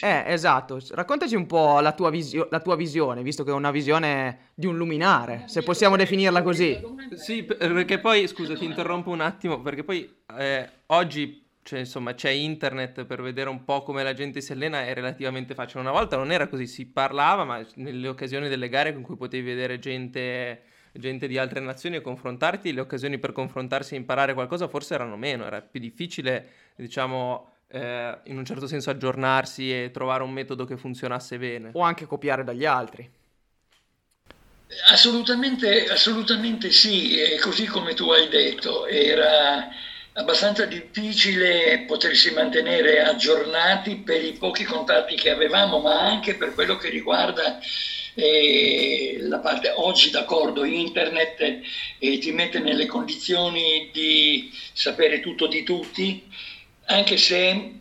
Eh, 0.00 0.24
esatto. 0.26 0.78
Raccontaci 0.90 1.34
un 1.34 1.46
po' 1.46 1.80
la 1.80 1.92
tua, 1.92 2.10
visio- 2.10 2.46
la 2.50 2.60
tua, 2.60 2.76
visione, 2.76 3.22
visto 3.22 3.42
che 3.42 3.50
è 3.50 3.54
una 3.54 3.70
visione 3.72 4.50
di 4.54 4.66
un 4.66 4.76
luminare, 4.76 5.42
se 5.46 5.62
possiamo 5.62 5.96
definirla 5.96 6.42
così. 6.42 6.96
Sì, 7.14 7.42
perché 7.44 7.98
poi, 7.98 8.26
scusa, 8.28 8.56
ti 8.56 8.64
interrompo 8.64 9.10
un 9.10 9.20
attimo, 9.20 9.60
perché 9.60 9.82
poi 9.82 10.22
eh, 10.36 10.70
oggi 10.86 11.47
cioè, 11.68 11.80
insomma, 11.80 12.14
c'è 12.14 12.30
internet 12.30 13.04
per 13.04 13.20
vedere 13.20 13.50
un 13.50 13.62
po' 13.62 13.82
come 13.82 14.02
la 14.02 14.14
gente 14.14 14.40
si 14.40 14.52
allena, 14.52 14.86
è 14.86 14.94
relativamente 14.94 15.52
facile. 15.52 15.80
Una 15.80 15.90
volta 15.90 16.16
non 16.16 16.32
era 16.32 16.48
così, 16.48 16.66
si 16.66 16.86
parlava, 16.86 17.44
ma 17.44 17.62
nelle 17.74 18.08
occasioni 18.08 18.48
delle 18.48 18.70
gare 18.70 18.94
con 18.94 19.02
cui 19.02 19.18
potevi 19.18 19.44
vedere 19.44 19.78
gente, 19.78 20.62
gente 20.92 21.28
di 21.28 21.36
altre 21.36 21.60
nazioni 21.60 21.96
e 21.96 22.00
confrontarti, 22.00 22.72
le 22.72 22.80
occasioni 22.80 23.18
per 23.18 23.32
confrontarsi 23.32 23.92
e 23.92 23.98
imparare 23.98 24.32
qualcosa 24.32 24.66
forse 24.66 24.94
erano 24.94 25.18
meno, 25.18 25.44
era 25.44 25.60
più 25.60 25.78
difficile, 25.78 26.48
diciamo, 26.74 27.50
eh, 27.68 28.18
in 28.24 28.38
un 28.38 28.46
certo 28.46 28.66
senso 28.66 28.88
aggiornarsi 28.88 29.70
e 29.70 29.90
trovare 29.92 30.22
un 30.22 30.30
metodo 30.30 30.64
che 30.64 30.78
funzionasse 30.78 31.36
bene. 31.36 31.72
O 31.74 31.82
anche 31.82 32.06
copiare 32.06 32.44
dagli 32.44 32.64
altri. 32.64 33.10
Assolutamente, 34.86 35.84
assolutamente 35.84 36.70
sì, 36.70 37.20
e 37.20 37.38
così 37.38 37.66
come 37.66 37.92
tu 37.92 38.10
hai 38.10 38.26
detto, 38.28 38.86
era 38.86 39.68
abbastanza 40.18 40.64
difficile 40.64 41.84
potersi 41.86 42.32
mantenere 42.32 43.02
aggiornati 43.02 43.96
per 43.96 44.24
i 44.24 44.32
pochi 44.32 44.64
contatti 44.64 45.14
che 45.14 45.30
avevamo, 45.30 45.78
ma 45.78 46.00
anche 46.00 46.34
per 46.34 46.54
quello 46.54 46.76
che 46.76 46.88
riguarda 46.88 47.60
eh, 48.14 49.18
la 49.20 49.38
parte 49.38 49.72
oggi 49.76 50.10
d'accordo 50.10 50.64
internet 50.64 51.60
eh, 51.98 52.18
ti 52.18 52.32
mette 52.32 52.58
nelle 52.58 52.86
condizioni 52.86 53.90
di 53.92 54.50
sapere 54.72 55.20
tutto 55.20 55.46
di 55.46 55.62
tutti, 55.62 56.26
anche 56.86 57.16
se 57.16 57.74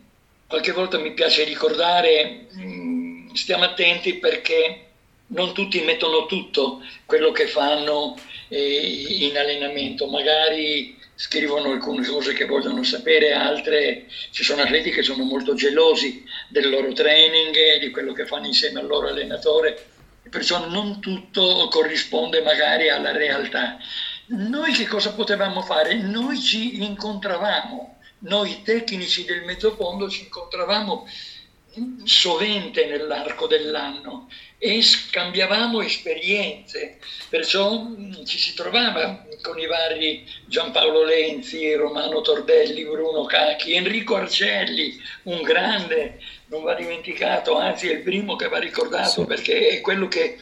qualche 0.48 0.72
volta 0.74 1.00
mi 1.00 1.14
piace 1.14 1.44
ricordare 1.44 2.46
mh, 2.52 2.62
mm, 2.62 3.34
stiamo 3.34 3.64
attenti 3.64 4.14
perché 4.16 4.84
non 5.30 5.54
tutti 5.54 5.82
mettono 5.82 6.28
tutto 6.28 6.84
quello 7.06 7.32
che 7.32 7.48
fanno 7.48 8.16
eh, 8.48 9.26
in 9.28 9.36
allenamento, 9.38 10.08
magari 10.08 10.97
scrivono 11.18 11.72
alcune 11.72 12.06
cose 12.06 12.34
che 12.34 12.46
vogliono 12.46 12.84
sapere, 12.84 13.34
altre 13.34 14.06
ci 14.30 14.44
sono 14.44 14.62
atleti 14.62 14.92
che 14.92 15.02
sono 15.02 15.24
molto 15.24 15.56
gelosi 15.56 16.24
del 16.48 16.70
loro 16.70 16.94
training, 16.94 17.80
di 17.80 17.90
quello 17.90 18.14
che 18.14 18.28
fanno 18.28 18.46
insieme 18.46 18.80
al 18.80 18.86
loro 18.86 19.08
allenatore, 19.08 19.84
perciò 20.30 20.68
non 20.68 21.02
tutto 21.02 21.68
corrisponde 21.72 22.42
magari 22.42 22.90
alla 22.90 23.12
realtà. 23.12 23.80
Noi 24.28 24.74
che 24.74 24.86
cosa 24.86 25.14
potevamo 25.14 25.64
fare? 25.64 25.96
Noi 25.96 26.40
ci 26.40 26.84
incontravamo, 26.84 27.98
noi 28.20 28.62
tecnici 28.62 29.26
del 29.26 29.42
mezzofondo 29.42 30.08
ci 30.10 30.24
incontravamo 30.24 31.08
sovente 32.04 32.86
nell'arco 32.86 33.48
dell'anno 33.48 34.30
e 34.60 34.82
scambiavamo 34.84 35.82
esperienze, 35.82 36.98
perciò 37.30 37.88
ci 38.24 38.38
si 38.38 38.54
trovava 38.54 39.27
con 39.42 39.60
i 39.60 39.66
vari 39.66 40.28
Giampaolo 40.46 41.04
Lenzi, 41.04 41.74
Romano 41.74 42.22
Tordelli, 42.22 42.86
Bruno 42.86 43.26
Cacchi, 43.26 43.74
Enrico 43.74 44.16
Arcelli, 44.16 45.00
un 45.24 45.42
grande, 45.42 46.20
non 46.48 46.64
va 46.64 46.74
dimenticato, 46.74 47.58
anzi 47.58 47.90
è 47.90 47.94
il 47.94 48.02
primo 48.02 48.36
che 48.36 48.48
va 48.48 48.60
ricordato 48.60 49.22
sì. 49.22 49.26
perché 49.26 49.70
è 49.70 49.82
quello 49.82 50.08
che 50.08 50.38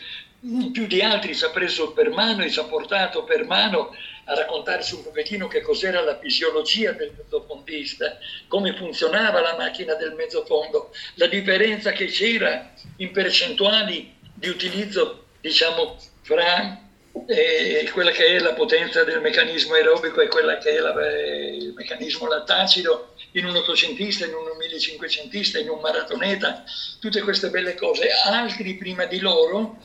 più 0.71 0.85
di 0.85 1.01
altri 1.01 1.35
ci 1.35 1.43
ha 1.43 1.49
preso 1.49 1.91
per 1.91 2.11
mano 2.11 2.43
e 2.43 2.51
ci 2.51 2.59
ha 2.59 2.65
portato 2.65 3.23
per 3.23 3.45
mano 3.45 3.95
a 4.25 4.35
raccontarci 4.35 4.95
un 4.95 5.03
pochettino 5.03 5.47
che 5.47 5.61
cos'era 5.61 6.01
la 6.01 6.17
fisiologia 6.19 6.91
del 6.91 7.13
mezzofondista, 7.15 8.17
come 8.47 8.75
funzionava 8.75 9.39
la 9.39 9.55
macchina 9.55 9.95
del 9.95 10.13
mezzofondo, 10.13 10.91
la 11.15 11.27
differenza 11.27 11.91
che 11.91 12.05
c'era 12.05 12.73
in 12.97 13.11
percentuali 13.11 14.13
di 14.33 14.47
utilizzo, 14.49 15.25
diciamo, 15.41 15.97
fra 16.21 16.84
eh, 17.27 17.89
quella 17.91 18.11
che 18.11 18.35
è 18.35 18.39
la 18.39 18.53
potenza 18.53 19.03
del 19.03 19.21
meccanismo 19.21 19.73
aerobico 19.73 20.21
e 20.21 20.27
quella 20.27 20.57
che 20.57 20.75
è 20.75 20.79
la, 20.79 20.93
il 21.09 21.73
meccanismo 21.75 22.27
lattacido 22.27 23.13
in 23.31 23.45
un 23.45 23.55
ottocentista, 23.55 24.25
in 24.25 24.33
un 24.33 24.57
millecinquecentista, 24.57 25.59
in 25.59 25.69
un 25.69 25.79
maratoneta, 25.79 26.63
tutte 26.99 27.21
queste 27.21 27.49
belle 27.49 27.75
cose. 27.75 28.09
Altri 28.25 28.75
prima 28.75 29.05
di 29.05 29.19
loro 29.19 29.77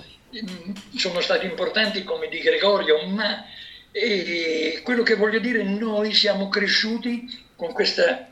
sono 0.97 1.21
stati 1.21 1.47
importanti 1.47 2.05
come 2.05 2.29
di 2.29 2.39
Gregorio, 2.39 3.05
ma 3.07 3.45
eh, 3.93 4.81
quello 4.85 5.03
che 5.03 5.17
voglio 5.17 5.41
dire, 5.41 5.63
noi 5.63 6.13
siamo 6.13 6.49
cresciuti 6.49 7.47
con 7.57 7.73
questa, 7.73 8.30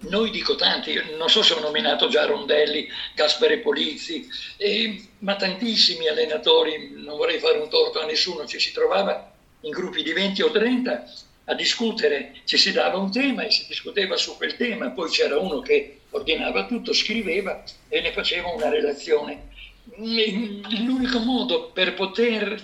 noi 0.00 0.30
dico 0.30 0.54
tanti, 0.54 0.94
non 1.16 1.28
so 1.28 1.42
se 1.42 1.54
ho 1.54 1.60
nominato 1.60 2.08
già 2.08 2.24
Rondelli, 2.24 2.88
Gaspare 3.14 3.58
Polizzi, 3.58 4.28
eh, 4.56 5.02
ma 5.18 5.34
tantissimi 5.34 6.06
allenatori, 6.06 6.92
non 6.94 7.16
vorrei 7.16 7.38
fare 7.40 7.58
un 7.58 7.68
torto 7.68 8.00
a 8.00 8.04
nessuno, 8.04 8.46
ci 8.46 8.60
si 8.60 8.72
trovava 8.72 9.32
in 9.62 9.70
gruppi 9.70 10.02
di 10.04 10.12
20 10.12 10.42
o 10.42 10.50
30 10.50 11.12
a 11.46 11.54
discutere, 11.54 12.34
ci 12.44 12.56
si 12.56 12.72
dava 12.72 12.98
un 12.98 13.10
tema 13.10 13.42
e 13.42 13.50
si 13.50 13.64
discuteva 13.66 14.16
su 14.16 14.36
quel 14.36 14.54
tema, 14.56 14.90
poi 14.90 15.10
c'era 15.10 15.38
uno 15.38 15.60
che 15.60 16.00
ordinava 16.10 16.66
tutto, 16.66 16.92
scriveva 16.92 17.64
e 17.88 18.00
ne 18.00 18.12
faceva 18.12 18.48
una 18.48 18.68
relazione. 18.68 19.48
L'unico 19.96 21.18
modo 21.20 21.70
per 21.70 21.94
poter, 21.94 22.62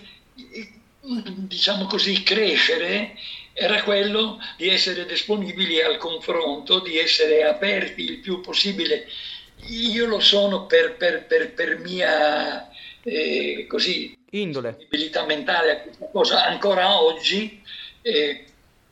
diciamo 1.01 1.87
così, 1.87 2.23
crescere 2.23 3.16
era 3.54 3.82
quello 3.84 4.38
di 4.56 4.68
essere 4.68 5.06
disponibili 5.06 5.80
al 5.80 5.96
confronto, 5.96 6.80
di 6.80 6.98
essere 6.98 7.44
aperti 7.44 8.02
il 8.02 8.18
più 8.18 8.40
possibile. 8.40 9.06
Io 9.68 10.06
lo 10.06 10.20
sono 10.20 10.66
per, 10.66 10.96
per, 10.96 11.24
per, 11.24 11.52
per 11.52 11.78
mia 11.78 12.68
eh, 13.02 13.66
così, 13.68 14.18
indole, 14.30 14.76
abilità 14.86 15.24
mentale 15.24 15.70
a 15.70 15.76
questa 15.78 16.08
cosa. 16.10 16.44
Ancora 16.44 17.00
oggi 17.00 17.62
eh, 18.02 18.44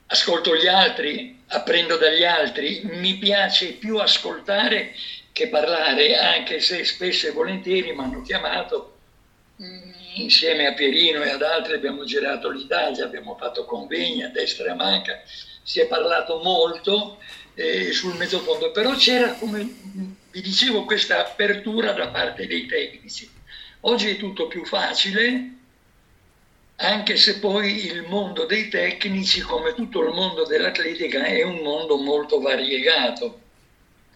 ascolto 0.06 0.56
gli 0.56 0.68
altri, 0.68 1.40
apprendo 1.48 1.96
dagli 1.96 2.24
altri, 2.24 2.82
mi 2.84 3.16
piace 3.16 3.72
più 3.72 3.98
ascoltare 3.98 4.94
che 5.32 5.48
parlare, 5.48 6.16
anche 6.16 6.60
se 6.60 6.84
spesso 6.84 7.26
e 7.26 7.32
volentieri 7.32 7.92
mi 7.92 8.02
hanno 8.02 8.22
chiamato 8.22 8.96
mm, 9.60 9.90
insieme 10.14 10.66
a 10.66 10.72
Pierino 10.72 11.22
e 11.22 11.30
ad 11.30 11.42
altri 11.42 11.74
abbiamo 11.74 12.04
girato 12.04 12.50
l'Italia, 12.50 13.04
abbiamo 13.04 13.36
fatto 13.36 13.64
convegni 13.64 14.22
a 14.22 14.28
destra 14.28 14.66
e 14.66 14.70
a 14.70 14.74
manca, 14.74 15.22
si 15.62 15.80
è 15.80 15.86
parlato 15.86 16.40
molto 16.42 17.18
eh, 17.54 17.92
sul 17.92 18.16
mezzofondo, 18.16 18.70
però 18.70 18.94
c'era, 18.94 19.32
come 19.34 19.68
vi 20.30 20.40
dicevo, 20.40 20.84
questa 20.84 21.20
apertura 21.20 21.92
da 21.92 22.08
parte 22.08 22.46
dei 22.46 22.66
tecnici. 22.66 23.30
Oggi 23.80 24.10
è 24.10 24.16
tutto 24.16 24.46
più 24.46 24.64
facile, 24.64 25.50
anche 26.76 27.16
se 27.16 27.38
poi 27.38 27.86
il 27.86 28.02
mondo 28.02 28.44
dei 28.44 28.68
tecnici, 28.68 29.40
come 29.40 29.74
tutto 29.74 30.02
il 30.02 30.14
mondo 30.14 30.44
dell'atletica, 30.44 31.24
è 31.24 31.42
un 31.42 31.58
mondo 31.58 31.96
molto 31.96 32.40
variegato 32.40 33.40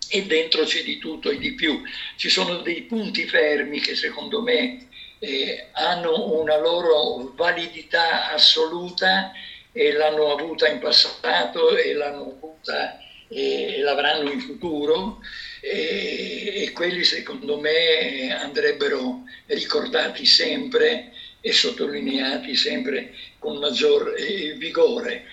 e 0.09 0.25
dentro 0.25 0.65
c'è 0.65 0.83
di 0.83 0.99
tutto 0.99 1.31
e 1.31 1.39
di 1.39 1.53
più. 1.55 1.83
Ci 2.17 2.29
sono 2.29 2.59
dei 2.59 2.83
punti 2.83 3.27
fermi 3.27 3.81
che 3.81 3.95
secondo 3.95 4.41
me 4.41 4.87
eh, 5.19 5.69
hanno 5.73 6.33
una 6.41 6.59
loro 6.59 7.33
validità 7.35 8.31
assoluta 8.31 9.33
e 9.73 9.93
l'hanno 9.93 10.33
avuta 10.33 10.69
in 10.69 10.79
passato 10.79 11.77
e 11.77 11.93
l'hanno 11.93 12.35
avuta 12.37 12.99
e 13.29 13.81
l'avranno 13.81 14.31
in 14.31 14.41
futuro. 14.41 15.19
E, 15.61 16.63
e 16.63 16.73
quelli 16.73 17.03
secondo 17.03 17.59
me 17.59 18.35
andrebbero 18.39 19.23
ricordati 19.47 20.25
sempre 20.25 21.13
e 21.41 21.53
sottolineati 21.53 22.57
sempre 22.57 23.15
con 23.39 23.59
maggior 23.59 24.15
eh, 24.17 24.55
vigore, 24.55 25.27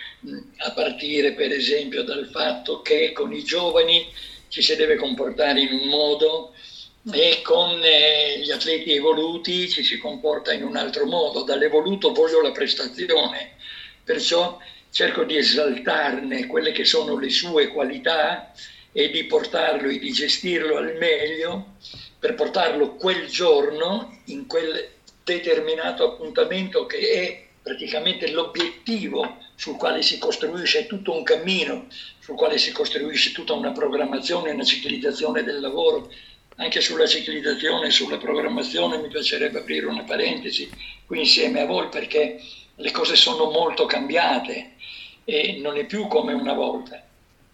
a 0.57 0.71
partire 0.71 1.33
per 1.33 1.51
esempio 1.51 2.03
dal 2.03 2.29
fatto 2.31 2.81
che 2.81 3.11
con 3.13 3.33
i 3.33 3.43
giovani 3.43 4.07
ci 4.47 4.61
si 4.61 4.75
deve 4.75 4.95
comportare 4.95 5.61
in 5.61 5.73
un 5.73 5.87
modo 5.87 6.53
e 7.11 7.41
con 7.41 7.81
eh, 7.83 8.39
gli 8.39 8.51
atleti 8.51 8.93
evoluti 8.93 9.69
ci 9.69 9.83
si 9.83 9.97
comporta 9.97 10.53
in 10.53 10.63
un 10.63 10.77
altro 10.77 11.05
modo. 11.05 11.43
Dall'evoluto 11.43 12.11
voglio 12.13 12.41
la 12.41 12.51
prestazione, 12.51 13.55
perciò 14.03 14.57
cerco 14.89 15.23
di 15.23 15.37
esaltarne 15.37 16.45
quelle 16.45 16.71
che 16.71 16.85
sono 16.85 17.17
le 17.17 17.29
sue 17.29 17.67
qualità 17.67 18.51
e 18.91 19.09
di 19.09 19.25
portarlo 19.25 19.89
e 19.89 19.97
di 19.97 20.11
gestirlo 20.11 20.77
al 20.77 20.95
meglio 20.95 21.71
per 22.19 22.35
portarlo 22.35 22.95
quel 22.95 23.27
giorno 23.27 24.21
in 24.25 24.45
quel 24.45 24.91
determinato 25.23 26.11
appuntamento 26.11 26.85
che 26.85 27.09
è 27.09 27.43
praticamente 27.61 28.29
l'obiettivo 28.29 29.37
sul 29.55 29.77
quale 29.77 30.01
si 30.01 30.17
costruisce 30.17 30.85
tutto 30.85 31.13
un 31.13 31.23
cammino, 31.23 31.87
sul 32.19 32.35
quale 32.35 32.57
si 32.57 32.71
costruisce 32.71 33.31
tutta 33.31 33.53
una 33.53 33.71
programmazione, 33.71 34.51
una 34.51 34.63
ciclizzazione 34.63 35.43
del 35.43 35.59
lavoro. 35.59 36.11
Anche 36.57 36.81
sulla 36.81 37.07
ciclizzazione 37.07 37.89
sulla 37.89 38.17
programmazione 38.17 38.97
mi 38.97 39.07
piacerebbe 39.07 39.59
aprire 39.59 39.87
una 39.87 40.03
parentesi 40.03 40.69
qui 41.05 41.19
insieme 41.19 41.61
a 41.61 41.65
voi 41.65 41.89
perché 41.89 42.39
le 42.75 42.91
cose 42.91 43.15
sono 43.15 43.49
molto 43.49 43.85
cambiate 43.85 44.73
e 45.23 45.57
non 45.59 45.77
è 45.77 45.85
più 45.85 46.07
come 46.07 46.33
una 46.33 46.53
volta. 46.53 47.03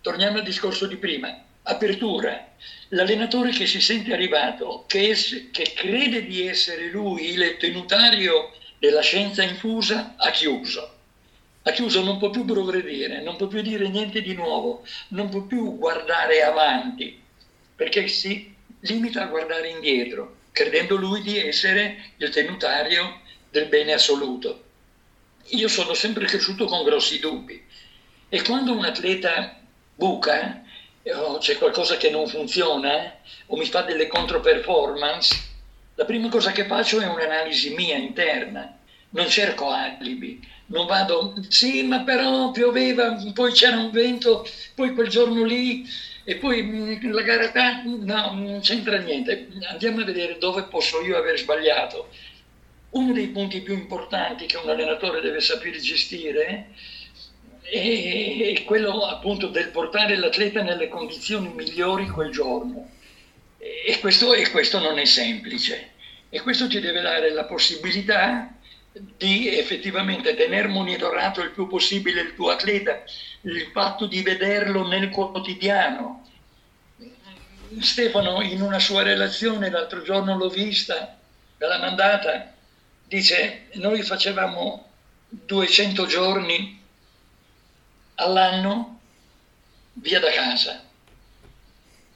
Torniamo 0.01 0.37
al 0.37 0.43
discorso 0.43 0.85
di 0.85 0.97
prima, 0.97 1.43
apertura. 1.63 2.55
L'allenatore 2.89 3.51
che 3.51 3.67
si 3.67 3.79
sente 3.79 4.13
arrivato, 4.13 4.83
che, 4.87 5.09
es- 5.09 5.49
che 5.51 5.71
crede 5.73 6.25
di 6.25 6.47
essere 6.47 6.89
lui 6.89 7.29
il 7.29 7.57
tenutario 7.57 8.51
della 8.77 9.01
scienza 9.01 9.43
infusa, 9.43 10.15
ha 10.17 10.31
chiuso 10.31 10.97
ha 11.63 11.71
chiuso, 11.71 12.03
non 12.03 12.17
può 12.17 12.29
più 12.29 12.45
progredire, 12.45 13.21
non 13.21 13.35
può 13.35 13.47
più 13.47 13.61
dire 13.61 13.89
niente 13.89 14.21
di 14.21 14.33
nuovo, 14.33 14.83
non 15.09 15.29
può 15.29 15.41
più 15.41 15.77
guardare 15.77 16.41
avanti, 16.41 17.21
perché 17.75 18.07
si 18.07 18.55
limita 18.81 19.23
a 19.23 19.27
guardare 19.27 19.69
indietro, 19.69 20.37
credendo 20.51 20.95
lui 20.95 21.21
di 21.21 21.37
essere 21.37 22.11
il 22.17 22.29
tenutario 22.29 23.21
del 23.49 23.67
bene 23.67 23.93
assoluto. 23.93 24.63
Io 25.49 25.67
sono 25.67 25.93
sempre 25.93 26.25
cresciuto 26.25 26.65
con 26.65 26.83
grossi 26.83 27.19
dubbi 27.19 27.65
e 28.29 28.41
quando 28.43 28.73
un 28.73 28.85
atleta 28.85 29.59
buca 29.95 30.63
o 31.11 31.37
c'è 31.39 31.57
qualcosa 31.57 31.97
che 31.97 32.09
non 32.09 32.27
funziona 32.27 33.15
o 33.47 33.57
mi 33.57 33.65
fa 33.65 33.81
delle 33.81 34.07
controperformance, 34.07 35.47
la 35.95 36.05
prima 36.05 36.29
cosa 36.29 36.51
che 36.51 36.65
faccio 36.65 36.99
è 36.99 37.07
un'analisi 37.07 37.73
mia 37.73 37.97
interna, 37.97 38.77
non 39.11 39.27
cerco 39.27 39.69
alibi, 39.69 40.39
non 40.67 40.85
vado, 40.85 41.33
sì, 41.47 41.83
ma 41.83 42.01
però 42.01 42.51
pioveva, 42.51 43.15
poi 43.33 43.51
c'era 43.51 43.77
un 43.77 43.89
vento, 43.89 44.47
poi 44.75 44.93
quel 44.93 45.09
giorno 45.09 45.43
lì, 45.43 45.83
e 46.23 46.35
poi 46.35 46.63
mm, 46.63 47.11
la 47.11 47.21
gara, 47.21 47.81
no, 47.83 48.33
non 48.33 48.59
c'entra 48.61 48.97
niente. 48.97 49.47
Andiamo 49.69 50.01
a 50.01 50.05
vedere 50.05 50.37
dove 50.37 50.63
posso 50.63 51.01
io 51.01 51.17
aver 51.17 51.37
sbagliato. 51.37 52.09
Uno 52.91 53.13
dei 53.13 53.27
punti 53.27 53.61
più 53.61 53.73
importanti 53.73 54.45
che 54.45 54.57
un 54.57 54.69
allenatore 54.69 55.21
deve 55.21 55.41
sapere 55.41 55.79
gestire 55.79 56.69
è 57.61 58.63
quello 58.65 59.05
appunto 59.05 59.47
del 59.47 59.69
portare 59.69 60.17
l'atleta 60.17 60.63
nelle 60.63 60.87
condizioni 60.87 61.53
migliori 61.53 62.07
quel 62.07 62.31
giorno. 62.31 62.89
E 63.59 63.99
questo, 63.99 64.33
e 64.33 64.49
questo 64.49 64.79
non 64.79 64.97
è 64.97 65.05
semplice. 65.05 65.91
E 66.29 66.41
questo 66.41 66.67
ti 66.67 66.79
deve 66.79 67.01
dare 67.01 67.31
la 67.31 67.45
possibilità 67.45 68.58
di 68.91 69.55
effettivamente 69.57 70.35
tenere 70.35 70.67
monitorato 70.67 71.41
il 71.41 71.51
più 71.51 71.67
possibile 71.67 72.21
il 72.21 72.35
tuo 72.35 72.49
atleta, 72.49 73.03
il 73.41 73.69
fatto 73.71 74.05
di 74.07 74.21
vederlo 74.21 74.87
nel 74.87 75.09
quotidiano. 75.09 76.27
Stefano 77.79 78.41
in 78.41 78.61
una 78.61 78.79
sua 78.79 79.03
relazione, 79.03 79.69
l'altro 79.69 80.01
giorno 80.01 80.35
l'ho 80.35 80.49
vista, 80.49 81.17
me 81.57 81.67
l'ha 81.67 81.77
mandata, 81.77 82.51
dice 83.05 83.67
noi 83.73 84.01
facevamo 84.01 84.89
200 85.29 86.05
giorni 86.07 86.81
all'anno 88.15 88.99
via 89.93 90.19
da 90.19 90.31
casa 90.31 90.88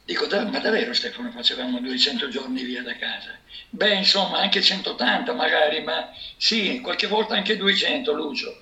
Dico, 0.05 0.27
ma 0.27 0.59
davvero 0.59 0.93
Stefano 0.93 1.31
facevamo 1.31 1.79
200 1.79 2.27
giorni 2.27 2.63
via 2.63 2.81
da 2.81 2.95
casa? 2.97 3.37
Beh, 3.69 3.95
insomma, 3.95 4.39
anche 4.39 4.61
180 4.61 5.33
magari, 5.33 5.81
ma 5.81 6.11
sì, 6.35 6.81
qualche 6.81 7.07
volta 7.07 7.35
anche 7.35 7.55
200, 7.55 8.11
Lucio. 8.11 8.61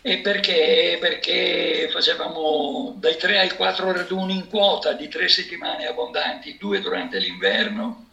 E 0.00 0.18
perché? 0.18 0.96
Perché 0.98 1.88
facevamo 1.92 2.94
dai 2.98 3.18
3 3.18 3.38
ai 3.38 3.50
4 3.50 3.92
raduni 3.92 4.34
in 4.34 4.48
quota 4.48 4.94
di 4.94 5.08
tre 5.08 5.28
settimane 5.28 5.86
abbondanti, 5.86 6.56
due 6.58 6.80
durante 6.80 7.18
l'inverno, 7.18 8.06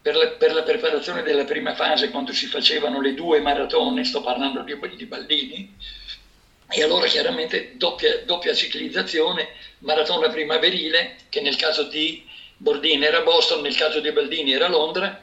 per 0.00 0.14
la, 0.14 0.28
per 0.28 0.54
la, 0.54 0.62
preparazione 0.62 1.22
della 1.22 1.44
prima 1.44 1.74
fase, 1.74 2.10
quando 2.10 2.32
si 2.32 2.46
facevano 2.46 3.00
le 3.00 3.14
due 3.14 3.40
maratone, 3.40 4.04
sto 4.04 4.20
parlando 4.20 4.62
di, 4.62 4.78
di 4.94 5.06
Baldini, 5.06 5.76
e 6.68 6.82
allora 6.82 7.06
chiaramente 7.06 7.72
doppia, 7.76 8.22
doppia 8.24 8.54
ciclizzazione, 8.54 9.48
maratona 9.80 10.28
primaverile, 10.28 11.16
che 11.28 11.40
nel 11.40 11.56
caso 11.56 11.84
di 11.84 12.24
Bordini 12.56 13.04
era 13.04 13.22
Boston, 13.22 13.62
nel 13.62 13.76
caso 13.76 14.00
di 14.00 14.10
Baldini 14.10 14.52
era 14.52 14.68
Londra, 14.68 15.22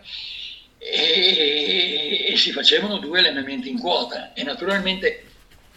e, 0.78 2.26
e 2.30 2.38
si 2.38 2.52
facevano 2.52 2.98
due 2.98 3.20
allenamenti 3.20 3.70
in 3.70 3.80
quota 3.80 4.34
e 4.34 4.44
naturalmente 4.44 5.24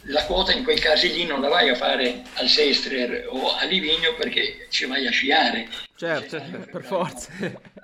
la 0.09 0.25
quota 0.25 0.53
in 0.53 0.65
quei 0.65 0.79
casi 0.79 1.13
lì 1.13 1.25
non 1.25 1.41
la 1.41 1.49
vai 1.49 1.69
a 1.69 1.75
fare 1.75 2.23
al 2.35 2.49
Sestrer 2.49 3.27
o 3.29 3.55
a 3.55 3.65
Livigno 3.65 4.15
perché 4.15 4.67
ci 4.71 4.85
vai 4.87 5.07
a 5.07 5.11
sciare. 5.11 5.69
Certo, 5.97 6.41
per 6.71 6.85
forza. 6.85 7.31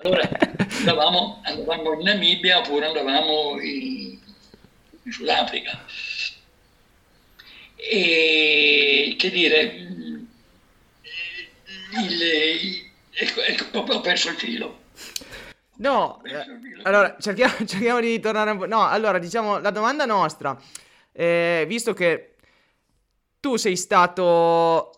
Allora 0.03 0.29
andavamo, 0.79 1.41
andavamo, 1.45 1.95
in 1.95 2.03
Namibia 2.03 2.59
oppure 2.59 2.87
andavamo 2.87 3.61
in, 3.61 4.19
in 5.03 5.13
Sudafrica. 5.13 5.85
E 7.91 9.17
che 9.19 9.31
dire, 9.31 9.63
il, 12.01 12.91
ecco, 13.11 13.41
ecco, 13.41 13.79
ho 13.79 14.01
perso 14.01 14.31
il 14.31 14.37
filo. 14.37 14.81
No, 15.77 16.23
eh, 16.25 16.83
allora 16.83 17.17
cerchiamo, 17.19 17.55
cerchiamo, 17.67 18.01
di 18.01 18.21
tornare 18.21 18.53
un 18.53 18.59
po'. 18.59 18.67
No, 18.67 18.87
allora 18.87 19.19
diciamo 19.19 19.59
la 19.59 19.71
domanda 19.71 20.05
nostra, 20.05 20.57
eh, 21.13 21.65
visto 21.67 21.93
che 21.93 22.37
tu 23.41 23.57
sei 23.57 23.77
stato 23.77 24.93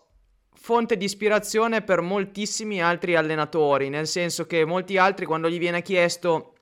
fonte 0.53 0.97
di 0.97 1.05
ispirazione 1.05 1.81
per 1.81 2.01
moltissimi 2.01 2.81
altri 2.81 3.15
allenatori, 3.15 3.89
nel 3.89 4.07
senso 4.07 4.45
che 4.45 4.65
molti 4.65 4.97
altri 4.97 5.25
quando 5.25 5.49
gli 5.49 5.59
viene 5.59 5.81
chiesto 5.81 6.54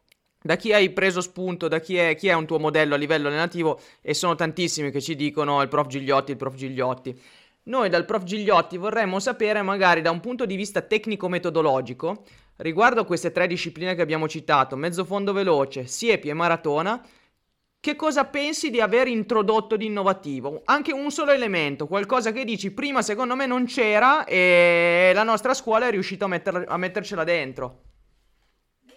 da 0.43 0.55
chi 0.55 0.71
hai 0.73 0.91
preso 0.91 1.21
spunto, 1.21 1.67
da 1.67 1.79
chi 1.79 1.97
è, 1.97 2.15
chi 2.15 2.27
è 2.27 2.33
un 2.33 2.45
tuo 2.45 2.59
modello 2.59 2.93
a 2.93 2.97
livello 2.97 3.29
allenativo, 3.29 3.79
e 4.01 4.13
sono 4.13 4.35
tantissimi 4.35 4.91
che 4.91 5.01
ci 5.01 5.15
dicono 5.15 5.61
il 5.63 5.69
prof 5.69 5.87
Gigliotti, 5.87 6.31
il 6.31 6.37
prof 6.37 6.53
Gigliotti. 6.53 7.19
Noi 7.63 7.89
dal 7.89 8.05
prof 8.05 8.23
Gigliotti 8.23 8.77
vorremmo 8.77 9.19
sapere 9.19 9.61
magari 9.61 10.01
da 10.01 10.11
un 10.11 10.19
punto 10.19 10.45
di 10.45 10.55
vista 10.55 10.81
tecnico-metodologico 10.81 12.23
Riguardo 12.57 13.01
a 13.01 13.05
queste 13.05 13.31
tre 13.31 13.47
discipline 13.47 13.95
che 13.95 14.03
abbiamo 14.03 14.27
citato, 14.27 14.75
mezzo 14.75 15.05
fondo 15.05 15.33
veloce, 15.33 15.87
siepi 15.87 16.29
e 16.29 16.33
maratona, 16.33 17.03
che 17.79 17.95
cosa 17.95 18.25
pensi 18.25 18.69
di 18.69 18.79
aver 18.79 19.07
introdotto 19.07 19.75
di 19.75 19.87
innovativo? 19.87 20.61
Anche 20.65 20.93
un 20.93 21.09
solo 21.09 21.31
elemento, 21.31 21.87
qualcosa 21.87 22.31
che 22.31 22.45
dici 22.45 22.71
prima 22.71 23.01
secondo 23.01 23.35
me 23.35 23.47
non 23.47 23.65
c'era 23.65 24.23
e 24.25 25.11
la 25.15 25.23
nostra 25.23 25.55
scuola 25.55 25.87
è 25.87 25.91
riuscita 25.91 26.25
a, 26.25 26.27
metter- 26.27 26.65
a 26.67 26.77
mettercela 26.77 27.23
dentro. 27.23 27.92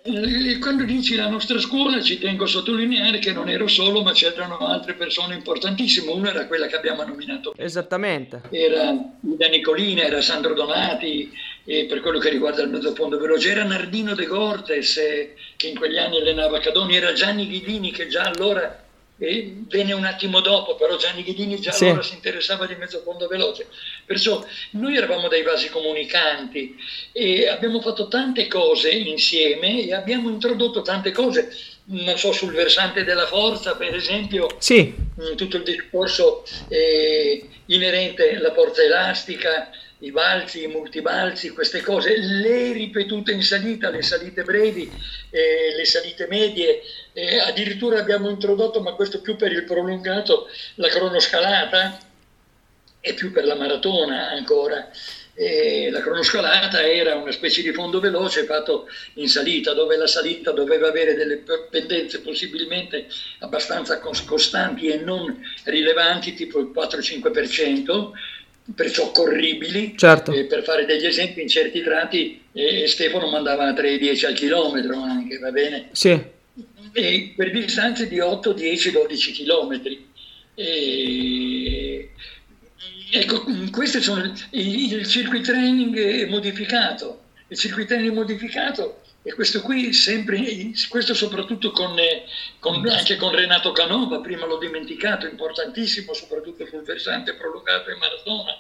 Eh, 0.07 0.59
quando 0.61 0.85
dici 0.85 1.17
la 1.17 1.29
nostra 1.29 1.59
scuola 1.59 2.01
ci 2.01 2.19
tengo 2.19 2.45
a 2.45 2.47
sottolineare 2.47 3.19
che 3.19 3.33
non 3.33 3.49
ero 3.49 3.67
solo 3.67 4.03
ma 4.03 4.13
c'erano 4.13 4.59
altre 4.59 4.95
persone 4.95 5.35
importantissime, 5.35 6.13
una 6.13 6.31
era 6.31 6.47
quella 6.47 6.69
che 6.69 6.77
abbiamo 6.77 7.03
nominato. 7.03 7.53
Esattamente. 7.57 8.43
Era 8.51 8.95
Ida 9.21 9.49
Nicolina, 9.49 10.03
era 10.03 10.21
Sandro 10.21 10.55
Donati 10.55 11.33
e 11.65 11.87
per 11.87 12.01
quello 12.01 12.21
che 12.21 12.31
riguarda 12.31 12.63
il 12.63 12.71
mezzo 12.71 12.95
fondo 12.95 13.19
veloce 13.19 13.51
era 13.51 13.65
Nardino 13.65 14.15
De 14.15 14.27
Cortes 14.27 14.97
eh, 14.99 15.35
che 15.57 15.67
in 15.67 15.77
quegli 15.77 15.99
anni 15.99 16.21
allenava 16.21 16.61
Cadoni, 16.61 16.95
era 16.95 17.13
Gianni 17.13 17.49
Ghidini 17.49 17.91
che 17.91 18.07
già 18.07 18.23
allora 18.23 18.86
venne 19.19 19.93
un 19.95 20.05
attimo 20.05 20.41
dopo, 20.41 20.77
però 20.77 20.97
Gianni 20.97 21.23
Ghidini 21.23 21.59
già 21.59 21.73
sì. 21.73 21.87
allora 21.87 22.03
si 22.03 22.15
interessava 22.15 22.67
di 22.67 22.75
mezzo 22.75 23.01
fondo 23.01 23.27
veloce. 23.27 23.67
Perciò 24.05 24.45
noi 24.73 24.97
eravamo 24.97 25.29
dei 25.29 25.43
vasi 25.43 25.71
comunicanti 25.71 26.77
e 27.13 27.49
abbiamo 27.49 27.81
fatto 27.81 28.09
tante 28.09 28.47
cose 28.47 28.91
insieme 28.91 29.83
e 29.83 29.95
abbiamo 29.95 30.29
introdotto 30.29 30.83
tante 30.83 31.13
cose. 31.13 31.51
Non 31.89 32.19
so, 32.19 32.33
sul 32.33 32.53
versante 32.53 33.05
della 33.05 33.27
forza, 33.27 33.77
per 33.77 33.95
esempio, 33.95 34.49
sì. 34.59 34.93
tutto 35.37 35.57
il 35.57 35.63
discorso 35.63 36.45
eh, 36.69 37.49
inerente 37.67 38.35
alla 38.35 38.53
forza 38.53 38.83
elastica, 38.83 39.71
i 40.01 40.11
balzi, 40.11 40.65
i 40.65 40.67
multibalzi, 40.67 41.51
queste 41.51 41.81
cose, 41.81 42.17
le 42.19 42.73
ripetute 42.73 43.33
in 43.33 43.43
salita, 43.43 43.89
le 43.89 44.03
salite 44.03 44.43
brevi, 44.43 44.95
eh, 45.31 45.75
le 45.75 45.85
salite 45.85 46.27
medie, 46.27 46.83
eh, 47.13 47.39
addirittura 47.39 47.99
abbiamo 47.99 48.29
introdotto, 48.29 48.81
ma 48.81 48.93
questo 48.93 49.21
più 49.21 49.37
per 49.37 49.53
il 49.53 49.65
prolungato, 49.65 50.49
la 50.75 50.89
cronoscalata 50.89 51.99
e 53.01 53.15
più 53.15 53.33
per 53.33 53.45
la 53.47 53.55
maratona 53.55 54.31
ancora. 54.31 54.91
E 55.39 55.91
la 55.91 56.01
cronoscalata 56.01 56.83
era 56.83 57.15
una 57.15 57.31
specie 57.31 57.61
di 57.61 57.71
fondo 57.73 58.01
veloce 58.01 58.45
fatto 58.45 58.89
in 59.15 59.29
salita, 59.29 59.75
dove 59.75 59.97
la 59.97 60.07
salita 60.07 60.51
doveva 60.51 60.89
avere 60.89 61.15
delle 61.15 61.43
pendenze 61.71 62.23
possibilmente 62.23 63.07
abbastanza 63.41 64.01
costanti 64.01 64.89
e 64.89 64.97
non 64.97 65.39
rilevanti, 65.65 66.33
tipo 66.33 66.59
il 66.59 66.73
4-5%, 66.75 68.13
perciò 68.75 69.11
corribili. 69.11 69.97
Certo. 69.97 70.33
Eh, 70.33 70.45
per 70.45 70.63
fare 70.63 70.85
degli 70.85 71.07
esempi, 71.07 71.43
in 71.43 71.49
certi 71.49 71.83
tratti 71.83 72.41
eh, 72.53 72.87
Stefano 72.87 73.29
mandava 73.29 73.71
3-10 73.73 74.27
al 74.27 74.35
chilometro 74.35 75.01
anche, 75.01 75.39
va 75.39 75.51
bene? 75.51 75.89
Sì. 75.93 76.35
E 76.93 77.33
per 77.37 77.51
distanze 77.51 78.09
di 78.09 78.21
8, 78.21 78.53
10, 78.53 78.91
12 78.91 79.33
chilometri. 79.33 80.07
E... 80.55 82.11
Ecco, 83.11 83.45
questi 83.71 84.01
sono 84.01 84.23
il, 84.51 84.93
il 84.93 85.07
circuit 85.07 85.45
training 85.45 86.29
modificato. 86.29 87.21
Il 87.49 87.57
circuit 87.57 87.87
training 87.87 88.13
modificato 88.13 89.03
e 89.27 89.35
questo 89.35 89.61
qui 89.61 89.93
sempre, 89.93 90.39
questo 90.89 91.13
soprattutto 91.13 91.73
con, 91.73 91.97
con, 92.61 92.87
anche 92.87 93.17
con 93.17 93.35
Renato 93.35 93.73
Canova, 93.73 94.21
prima 94.21 94.47
l'ho 94.47 94.57
dimenticato, 94.57 95.27
importantissimo 95.27 96.13
soprattutto 96.13 96.65
sul 96.65 96.85
versante 96.85 97.35
prolungato 97.35 97.91
in 97.91 97.99
maratona. 97.99 98.57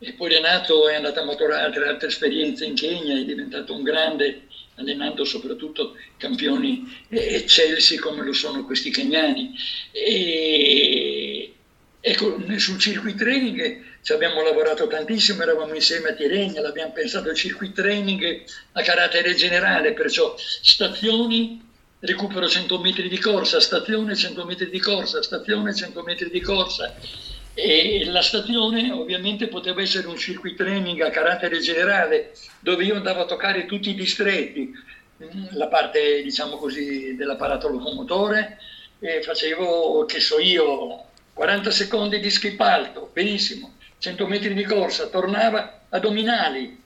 E 0.00 0.14
poi 0.14 0.30
Renato 0.30 0.88
è 0.88 0.96
andato 0.96 1.20
a 1.20 1.24
maturare 1.24 1.62
altre, 1.62 1.86
altre 1.86 2.08
esperienze 2.08 2.64
in 2.64 2.74
Kenya, 2.74 3.20
è 3.20 3.24
diventato 3.24 3.72
un 3.72 3.84
grande, 3.84 4.48
allenando 4.74 5.24
soprattutto 5.24 5.94
campioni 6.16 7.04
eccelsi 7.08 7.98
come 7.98 8.24
lo 8.24 8.32
sono 8.32 8.64
questi 8.64 8.90
kenyani. 8.90 9.54
E, 9.92 11.52
Ecco, 12.00 12.40
sul 12.58 12.78
circuit 12.78 13.16
training 13.16 13.87
ci 14.00 14.12
abbiamo 14.12 14.42
lavorato 14.42 14.86
tantissimo, 14.86 15.42
eravamo 15.42 15.74
insieme 15.74 16.10
a 16.10 16.14
Tiregna, 16.14 16.60
l'abbiamo 16.60 16.92
pensato 16.92 17.28
il 17.28 17.36
circuit 17.36 17.74
training 17.74 18.44
a 18.72 18.82
carattere 18.82 19.34
generale, 19.34 19.92
perciò 19.92 20.34
stazioni, 20.36 21.60
recupero 22.00 22.48
100 22.48 22.78
metri 22.80 23.08
di 23.08 23.18
corsa, 23.18 23.60
stazione 23.60 24.14
100 24.14 24.44
metri 24.44 24.70
di 24.70 24.78
corsa, 24.78 25.22
stazione 25.22 25.74
100 25.74 26.02
metri 26.02 26.30
di 26.30 26.40
corsa. 26.40 26.94
E 27.54 28.04
la 28.06 28.22
stazione 28.22 28.92
ovviamente 28.92 29.48
poteva 29.48 29.82
essere 29.82 30.06
un 30.06 30.16
circuit 30.16 30.56
training 30.56 31.00
a 31.00 31.10
carattere 31.10 31.58
generale, 31.58 32.32
dove 32.60 32.84
io 32.84 32.94
andavo 32.94 33.22
a 33.22 33.26
toccare 33.26 33.66
tutti 33.66 33.90
i 33.90 33.94
distretti, 33.94 34.70
la 35.50 35.66
parte 35.66 36.22
diciamo 36.22 36.56
così 36.56 37.16
dell'apparato 37.16 37.68
locomotore, 37.68 38.60
e 39.00 39.22
facevo, 39.22 40.04
che 40.06 40.20
so 40.20 40.38
io, 40.38 41.06
40 41.32 41.70
secondi 41.72 42.20
di 42.20 42.30
skip 42.30 42.60
alto, 42.60 43.10
benissimo, 43.12 43.74
100 43.98 44.26
metri 44.26 44.54
di 44.54 44.64
corsa, 44.64 45.08
tornava 45.08 45.80
addominali, 45.88 46.80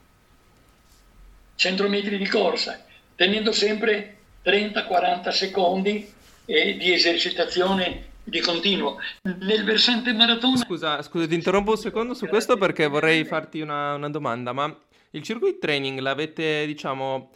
100 1.55 1.89
metri 1.89 2.17
di 2.17 2.27
corsa, 2.27 2.83
tenendo 3.15 3.51
sempre 3.51 4.17
30-40 4.43 5.29
secondi 5.29 6.11
eh, 6.45 6.77
di 6.77 6.91
esercitazione 6.91 8.11
di 8.23 8.39
continuo. 8.39 8.97
Nel 9.21 9.63
versante 9.63 10.13
maratona... 10.13 10.57
Scusa, 10.57 11.01
scusa, 11.01 11.27
ti 11.27 11.35
interrompo 11.35 11.71
un 11.71 11.77
secondo 11.77 12.13
su 12.13 12.27
questo 12.27 12.57
perché 12.57 12.87
vorrei 12.87 13.25
farti 13.25 13.61
una, 13.61 13.93
una 13.95 14.09
domanda, 14.09 14.53
ma 14.53 14.75
il 15.11 15.21
circuit 15.21 15.59
training 15.59 15.99
l'avete, 15.99 16.65
diciamo, 16.65 17.31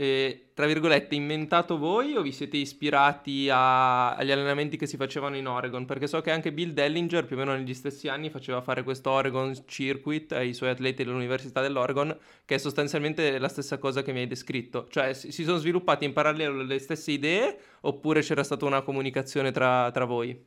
eh, 0.00 0.50
tra 0.54 0.66
virgolette, 0.66 1.16
inventato 1.16 1.76
voi 1.76 2.14
o 2.14 2.22
vi 2.22 2.30
siete 2.30 2.56
ispirati 2.56 3.48
a, 3.50 4.14
agli 4.14 4.30
allenamenti 4.30 4.76
che 4.76 4.86
si 4.86 4.96
facevano 4.96 5.34
in 5.34 5.48
Oregon? 5.48 5.86
Perché 5.86 6.06
so 6.06 6.20
che 6.20 6.30
anche 6.30 6.52
Bill 6.52 6.70
Dellinger, 6.70 7.24
più 7.24 7.34
o 7.34 7.40
meno 7.40 7.56
negli 7.56 7.74
stessi 7.74 8.06
anni, 8.06 8.30
faceva 8.30 8.60
fare 8.60 8.84
questo 8.84 9.10
Oregon 9.10 9.52
Circuit 9.66 10.30
ai 10.34 10.54
suoi 10.54 10.70
atleti 10.70 11.02
dell'Università 11.02 11.60
dell'Oregon, 11.60 12.16
che 12.44 12.54
è 12.54 12.58
sostanzialmente 12.58 13.40
la 13.40 13.48
stessa 13.48 13.78
cosa 13.78 14.02
che 14.02 14.12
mi 14.12 14.20
hai 14.20 14.28
descritto. 14.28 14.86
Cioè, 14.88 15.14
si, 15.14 15.42
sono 15.42 15.58
sviluppati 15.58 16.04
in 16.04 16.12
parallelo 16.12 16.62
le 16.62 16.78
stesse 16.78 17.10
idee 17.10 17.58
oppure 17.80 18.20
c'era 18.20 18.44
stata 18.44 18.64
una 18.66 18.82
comunicazione 18.82 19.50
tra, 19.50 19.90
tra 19.90 20.04
voi? 20.04 20.40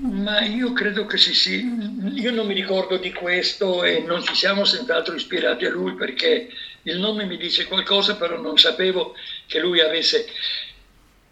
Ma 0.00 0.40
io 0.44 0.72
credo 0.72 1.04
che 1.04 1.18
sì, 1.18 1.34
sì. 1.34 1.62
Io 2.14 2.32
non 2.32 2.46
mi 2.46 2.54
ricordo 2.54 2.96
di 2.96 3.12
questo 3.12 3.84
e 3.84 4.00
non 4.00 4.22
ci 4.22 4.34
siamo 4.34 4.64
senz'altro 4.64 5.14
ispirati 5.14 5.66
a 5.66 5.70
lui 5.70 5.94
perché 5.94 6.48
il 6.86 6.98
nome 6.98 7.24
mi 7.24 7.36
dice 7.36 7.66
qualcosa, 7.66 8.16
però 8.16 8.40
non 8.40 8.58
sapevo 8.58 9.14
che 9.46 9.58
lui 9.60 9.80
avesse... 9.80 10.26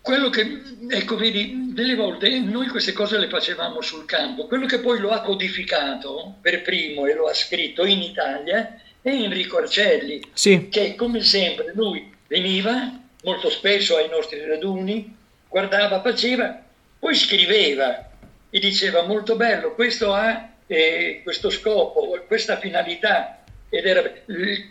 Quello 0.01 0.29
che, 0.29 0.61
ecco, 0.91 1.17
vedi, 1.17 1.73
delle 1.73 1.95
volte 1.95 2.39
noi 2.39 2.69
queste 2.69 2.93
cose 2.93 3.19
le 3.19 3.29
facevamo 3.29 3.81
sul 3.81 4.05
campo. 4.05 4.47
Quello 4.47 4.67
che 4.67 4.81
poi 4.81 4.99
lo 4.99 5.11
ha 5.11 5.23
codificato 5.23 6.35
per 6.43 6.61
primo 6.61 7.07
e 7.07 7.15
lo 7.15 7.27
ha 7.27 7.33
scritto 7.33 7.87
in 7.87 8.03
Italia 8.03 8.81
è 9.01 9.09
Enrico 9.09 9.59
Arcelli, 9.59 10.21
sì. 10.33 10.69
che 10.69 10.95
come 10.95 11.23
sempre 11.23 11.73
lui 11.75 12.13
veniva 12.27 13.01
molto 13.23 13.49
spesso 13.49 13.97
ai 13.97 14.09
nostri 14.09 14.45
raduni, 14.45 15.15
guardava, 15.49 16.03
faceva, 16.03 16.63
poi 16.99 17.15
scriveva 17.15 18.11
e 18.51 18.59
diceva 18.59 19.03
molto 19.03 19.37
bello, 19.37 19.75
questo 19.75 20.13
ha 20.13 20.51
eh, 20.67 21.21
questo 21.23 21.51
scopo, 21.51 22.23
questa 22.27 22.59
finalità. 22.59 23.44
Era 23.83 24.13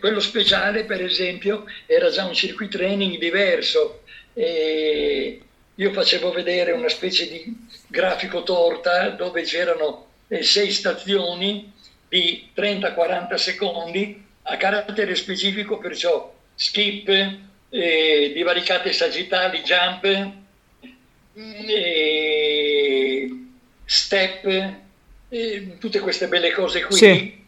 quello 0.00 0.20
speciale, 0.20 0.84
per 0.84 1.02
esempio, 1.02 1.66
era 1.86 2.10
già 2.10 2.24
un 2.24 2.34
circuit 2.34 2.70
training 2.70 3.18
diverso. 3.18 4.02
E 4.32 5.40
io 5.74 5.92
facevo 5.92 6.32
vedere 6.32 6.72
una 6.72 6.88
specie 6.88 7.28
di 7.28 7.54
grafico 7.88 8.42
torta 8.42 9.10
dove 9.10 9.42
c'erano 9.42 10.06
eh, 10.28 10.42
sei 10.42 10.70
stazioni 10.70 11.72
di 12.08 12.48
30-40 12.56 13.34
secondi 13.34 14.24
a 14.42 14.56
carattere 14.56 15.14
specifico, 15.14 15.78
perciò 15.78 16.32
skip, 16.54 17.08
eh, 17.70 18.32
divaricate 18.32 18.92
sagittali, 18.92 19.62
jump, 19.62 20.04
eh, 21.66 23.28
step, 23.84 24.74
eh, 25.28 25.76
tutte 25.78 25.98
queste 26.00 26.28
belle 26.28 26.52
cose 26.52 26.82
qui, 26.84 26.96
sì. 26.96 27.43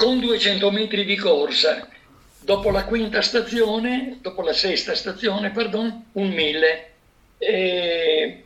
Con 0.00 0.18
200 0.18 0.70
metri 0.70 1.04
di 1.04 1.14
corsa. 1.14 1.86
Dopo 2.40 2.70
la 2.70 2.84
quinta 2.84 3.20
stazione, 3.20 4.16
dopo 4.22 4.40
la 4.40 4.54
sesta 4.54 4.94
stazione, 4.94 5.50
pardon, 5.50 6.06
un 6.12 6.28
mille. 6.30 6.92
E, 7.36 8.44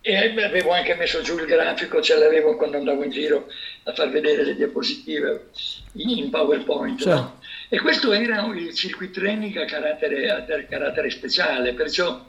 e 0.00 0.16
avevo 0.16 0.70
anche 0.70 0.94
messo 0.94 1.20
giù 1.20 1.36
il 1.36 1.46
grafico, 1.46 2.00
ce 2.00 2.16
l'avevo 2.16 2.54
quando 2.54 2.76
andavo 2.76 3.02
in 3.02 3.10
giro 3.10 3.48
a 3.82 3.92
far 3.92 4.08
vedere 4.10 4.44
le 4.44 4.54
diapositive 4.54 5.48
in 5.94 6.30
PowerPoint. 6.30 7.00
Sì. 7.00 7.08
No? 7.08 7.40
E 7.68 7.80
questo 7.80 8.12
era 8.12 8.46
il 8.54 8.72
circuit 8.72 9.10
training 9.10 9.56
a 9.56 9.64
carattere, 9.64 10.30
a 10.30 10.44
carattere 10.44 11.10
speciale, 11.10 11.72
perciò 11.72 12.24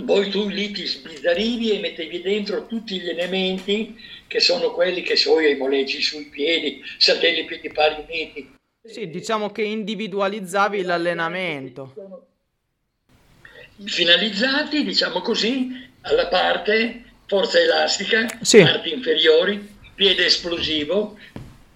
poi 0.00 0.30
tu 0.30 0.48
lì 0.48 0.70
ti 0.70 0.86
sbizzarrivi 0.86 1.72
e 1.72 1.80
mettevi 1.80 2.22
dentro 2.22 2.66
tutti 2.66 2.98
gli 2.98 3.08
elementi 3.08 3.94
che 4.26 4.40
sono 4.40 4.72
quelli 4.72 5.02
che 5.02 5.16
so 5.16 5.38
i 5.38 5.54
moleggi 5.56 6.00
sui 6.00 6.24
piedi, 6.24 6.82
saltelli 6.96 7.40
i 7.40 7.44
piedi 7.44 7.70
pari 7.70 8.02
uniti. 8.08 8.54
Sì, 8.82 9.10
diciamo 9.10 9.50
che 9.52 9.62
individualizzavi 9.62 10.82
l'allenamento. 10.82 11.94
Finalizzati, 13.84 14.82
diciamo 14.82 15.20
così, 15.20 15.88
alla 16.02 16.26
parte 16.28 17.04
forza 17.26 17.58
elastica, 17.58 18.26
sì. 18.40 18.62
parti 18.62 18.92
inferiori, 18.94 19.76
piede 19.94 20.24
esplosivo, 20.24 21.18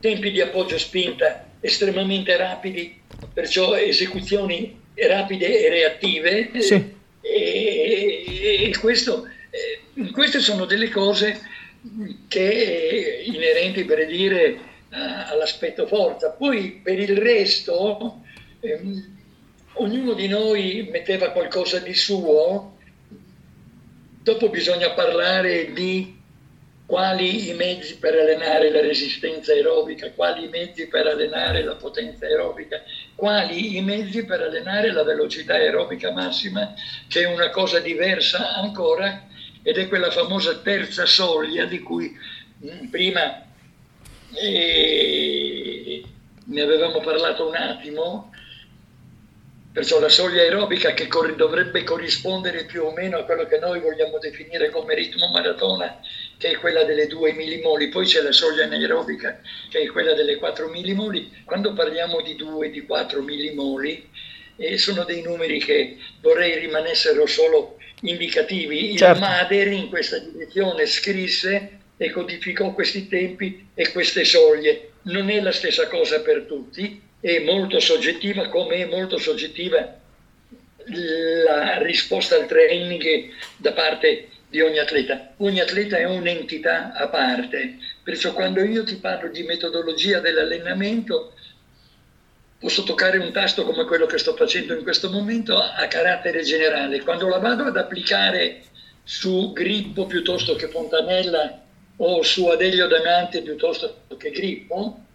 tempi 0.01 0.31
di 0.31 0.41
appoggio 0.41 0.79
spinta 0.79 1.49
estremamente 1.61 2.35
rapidi, 2.37 2.99
perciò 3.33 3.77
esecuzioni 3.77 4.81
rapide 4.95 5.65
e 5.65 5.69
reattive. 5.69 6.61
Sì 6.61 6.96
e, 7.27 8.69
e 8.69 8.79
questo, 8.79 9.27
eh, 9.51 10.11
queste 10.11 10.41
sono 10.41 10.65
delle 10.65 10.89
cose 10.89 11.41
che 12.29 13.23
inerenti 13.27 13.85
per 13.85 14.07
dire 14.07 14.75
all'aspetto 14.89 15.87
forza. 15.87 16.31
Poi 16.31 16.81
per 16.83 16.99
il 16.99 17.17
resto 17.17 18.23
ehm, 18.61 19.17
ognuno 19.75 20.13
di 20.15 20.29
noi 20.29 20.89
metteva 20.91 21.31
qualcosa 21.31 21.79
di 21.79 21.95
suo, 21.95 22.77
dopo 24.23 24.49
bisogna 24.49 24.91
parlare 24.93 25.73
di 25.73 26.16
quali 26.87 27.49
i 27.51 27.55
mezzi 27.55 27.99
per 27.99 28.15
allenare 28.15 28.71
la 28.71 28.81
resistenza 28.81 29.53
aerobica, 29.53 30.13
quali 30.13 30.45
i 30.45 30.49
mezzi 30.49 30.87
per 30.87 31.07
allenare 31.07 31.65
la 31.65 31.75
potenza 31.75 32.27
aerobica, 32.27 32.81
quali 33.17 33.77
i 33.77 33.81
mezzi 33.83 34.25
per 34.25 34.41
allenare 34.41 34.93
la 34.93 35.03
velocità 35.03 35.55
aerobica 35.55 36.13
massima, 36.13 36.73
che 37.09 37.23
è 37.23 37.27
una 37.27 37.51
cosa 37.51 37.81
diversa 37.81 38.55
ancora 38.55 39.27
ed 39.63 39.79
è 39.79 39.89
quella 39.89 40.13
famosa 40.13 40.59
terza 40.59 41.07
soglia 41.07 41.65
di 41.65 41.81
cui 41.81 42.17
mm, 42.65 42.87
prima 42.89 43.43
eh, 44.35 46.05
ne 46.45 46.61
avevamo 46.61 47.01
parlato 47.01 47.49
un 47.49 47.57
attimo, 47.57 48.33
Perciò 49.77 49.99
la 49.99 50.09
soglia 50.09 50.41
aerobica 50.41 50.95
che 50.95 51.07
cor- 51.07 51.35
dovrebbe 51.35 51.83
corrispondere 51.83 52.65
più 52.65 52.85
o 52.85 52.93
meno 52.93 53.19
a 53.19 53.25
quello 53.25 53.45
che 53.45 53.59
noi 53.59 53.79
vogliamo 53.79 54.17
definire 54.17 54.71
come 54.71 54.95
ritmo 54.95 55.29
maratona, 55.29 56.01
che 56.39 56.53
è 56.53 56.57
quella 56.57 56.83
delle 56.83 57.07
2 57.07 57.35
millimoli, 57.35 57.89
poi 57.89 58.07
c'è 58.07 58.23
la 58.23 58.33
soglia 58.33 58.65
anaerobica 58.65 59.39
che 59.69 59.83
è 59.83 59.87
quella 59.89 60.15
delle 60.15 60.37
4 60.37 60.67
millimoli. 60.69 61.31
Quando 61.45 61.75
parliamo 61.75 62.23
di 62.23 62.35
2, 62.37 62.71
di 62.71 62.87
4 62.87 63.21
millimoli, 63.21 64.03
eh, 64.57 64.79
sono 64.79 65.05
dei 65.05 65.21
numeri 65.21 65.59
che 65.59 65.99
vorrei 66.23 66.57
rimanessero 66.57 67.27
solo 67.27 67.77
indicativi. 68.01 68.97
Certo. 68.97 69.19
Il 69.19 69.21
Mader 69.21 69.69
in 69.69 69.91
questa 69.91 70.19
direzione 70.19 70.87
scrisse 70.87 71.81
e 71.99 72.11
codificò 72.11 72.73
questi 72.73 73.07
tempi 73.09 73.69
e 73.75 73.93
queste 73.93 74.25
soglie. 74.25 74.93
Non 75.03 75.29
è 75.29 75.39
la 75.39 75.53
stessa 75.53 75.87
cosa 75.87 76.23
per 76.23 76.47
tutti, 76.47 77.06
è 77.21 77.39
molto 77.41 77.81
soggettiva 77.81 78.49
come 78.49 78.77
è 78.77 78.85
molto 78.87 79.19
soggettiva 79.19 80.05
la 80.89 81.79
risposta 81.83 82.37
al 82.37 82.47
training 82.47 83.31
da 83.57 83.73
parte 83.73 84.29
di 84.49 84.61
ogni 84.61 84.79
atleta. 84.79 85.33
Ogni 85.39 85.61
atleta 85.61 85.97
è 85.97 86.05
un'entità 86.05 86.93
a 86.93 87.09
parte, 87.09 87.79
perciò 88.03 88.33
quando 88.33 88.63
io 88.63 88.85
ti 88.85 88.97
parlo 88.97 89.29
di 89.29 89.43
metodologia 89.43 90.21
dell'allenamento 90.21 91.33
posso 92.59 92.85
toccare 92.85 93.19
un 93.19 93.33
tasto 93.33 93.65
come 93.65 93.85
quello 93.85 94.07
che 94.07 94.19
sto 94.19 94.35
facendo 94.35 94.75
in 94.75 94.83
questo 94.83 95.11
momento 95.11 95.59
a 95.59 95.87
carattere 95.89 96.43
generale. 96.43 97.03
Quando 97.03 97.29
la 97.29 97.39
vado 97.39 97.65
ad 97.65 97.77
applicare 97.77 98.63
su 99.03 99.53
Grippo 99.53 100.07
piuttosto 100.07 100.55
che 100.55 100.69
Fontanella 100.69 101.63
o 101.97 102.23
su 102.23 102.47
Adelio 102.47 102.87
Damante 102.87 103.43
piuttosto 103.43 104.03
che 104.17 104.31
Grippo, 104.31 105.06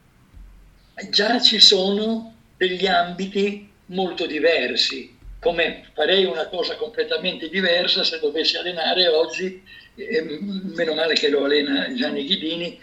già 1.09 1.39
ci 1.41 1.59
sono 1.59 2.33
degli 2.57 2.85
ambiti 2.85 3.69
molto 3.87 4.25
diversi, 4.25 5.17
come 5.39 5.89
farei 5.93 6.25
una 6.25 6.47
cosa 6.47 6.75
completamente 6.75 7.49
diversa 7.49 8.03
se 8.03 8.19
dovessi 8.19 8.57
allenare 8.57 9.07
oggi, 9.07 9.63
eh, 9.95 10.39
meno 10.41 10.93
male 10.93 11.13
che 11.13 11.29
lo 11.29 11.43
allena 11.43 11.93
Gianni 11.93 12.25
Ghidini, 12.25 12.79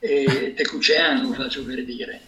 e 0.00 0.54
Tecuceano 0.54 1.32
faccio 1.32 1.64
per 1.64 1.84
dire. 1.84 2.20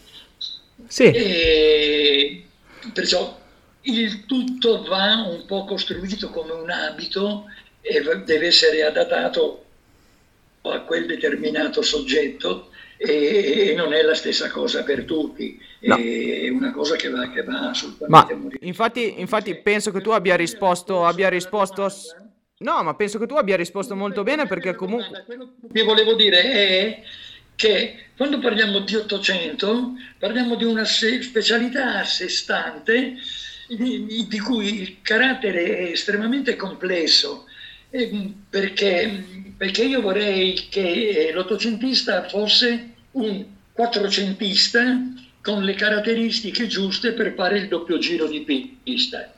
Sì. 0.86 1.04
E 1.04 2.46
perciò 2.92 3.38
il 3.82 4.26
tutto 4.26 4.82
va 4.82 5.26
un 5.28 5.44
po' 5.46 5.64
costruito 5.64 6.30
come 6.30 6.52
un 6.52 6.70
abito 6.70 7.46
e 7.80 8.02
deve 8.24 8.46
essere 8.46 8.82
adattato 8.82 9.64
a 10.62 10.80
quel 10.80 11.06
determinato 11.06 11.80
soggetto 11.80 12.69
e, 13.02 13.74
non 13.76 13.92
è 13.94 14.02
la 14.02 14.14
stessa 14.14 14.50
cosa 14.50 14.82
per 14.82 15.04
tutti, 15.04 15.58
no. 15.80 15.96
è 15.96 16.48
una 16.50 16.72
cosa 16.72 16.96
che 16.96 17.08
va, 17.08 17.30
che 17.30 17.42
va 17.42 17.70
assolutamente 17.70 18.34
ma 18.34 18.48
infatti, 18.60 19.20
infatti 19.20 19.54
penso 19.56 19.90
che 19.90 20.00
tu 20.00 20.10
abbia 20.10 20.36
risposto, 20.36 21.06
abbia 21.06 21.28
risposto 21.28 21.90
no 22.58 22.82
ma 22.82 22.94
penso 22.94 23.18
che 23.18 23.26
tu 23.26 23.34
abbia 23.36 23.56
risposto 23.56 23.96
molto 23.96 24.22
bene 24.22 24.46
perché 24.46 24.74
comunque 24.74 25.22
quello 25.24 25.54
che 25.72 25.82
volevo 25.82 26.14
dire 26.14 26.42
è 26.42 27.02
che 27.54 28.06
quando 28.16 28.38
parliamo 28.38 28.80
di 28.80 28.94
800 28.94 29.92
parliamo 30.18 30.56
di 30.56 30.64
una 30.64 30.84
specialità 30.84 32.00
a 32.00 32.04
sé 32.04 32.28
stante 32.28 33.16
di, 33.76 34.26
di 34.28 34.38
cui 34.38 34.80
il 34.80 34.96
carattere 35.02 35.78
è 35.78 35.82
estremamente 35.90 36.56
complesso. 36.56 37.46
Perché, 38.48 39.24
perché 39.60 39.84
io 39.84 40.00
vorrei 40.00 40.68
che 40.70 41.28
l'ottocentista 41.34 42.26
fosse 42.26 42.94
un 43.10 43.44
quattrocentista 43.74 44.80
con 45.42 45.64
le 45.64 45.74
caratteristiche 45.74 46.66
giuste 46.66 47.12
per 47.12 47.34
fare 47.34 47.58
il 47.58 47.68
doppio 47.68 47.98
giro 47.98 48.26
di 48.26 48.40
pista. 48.82 49.30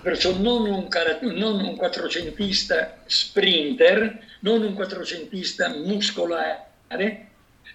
Perciò 0.00 0.34
non 0.38 0.64
un, 0.66 0.88
non 1.34 1.60
un 1.60 1.76
quattrocentista 1.76 3.02
sprinter, 3.04 4.24
non 4.40 4.62
un 4.62 4.72
quattrocentista 4.72 5.68
muscolare, 5.68 7.26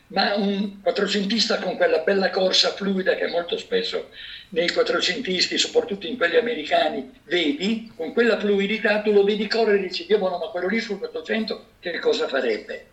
ma 0.08 0.34
un 0.38 0.82
quattrocentista 0.82 1.60
con 1.60 1.78
quella 1.78 2.00
bella 2.00 2.32
corsa 2.32 2.72
fluida 2.72 3.14
che 3.14 3.28
molto 3.28 3.60
spesso 3.60 4.10
nei 4.56 4.72
quattrocentisti, 4.72 5.58
soprattutto 5.58 6.08
in 6.08 6.16
quelli 6.16 6.38
americani, 6.38 7.12
vedi, 7.26 7.92
con 7.94 8.14
quella 8.14 8.40
fluidità 8.40 9.02
tu 9.02 9.12
lo 9.12 9.26
vedi 9.26 9.50
correre 9.50 9.80
e 9.80 9.88
dici, 9.88 10.06
Dio 10.06 10.18
buono, 10.18 10.38
ma 10.38 10.48
quello 10.48 10.70
lì 10.70 10.80
sul 10.80 10.98
400 10.98 11.66
che 11.80 12.00
cosa 12.00 12.26
farebbe? 12.30 12.86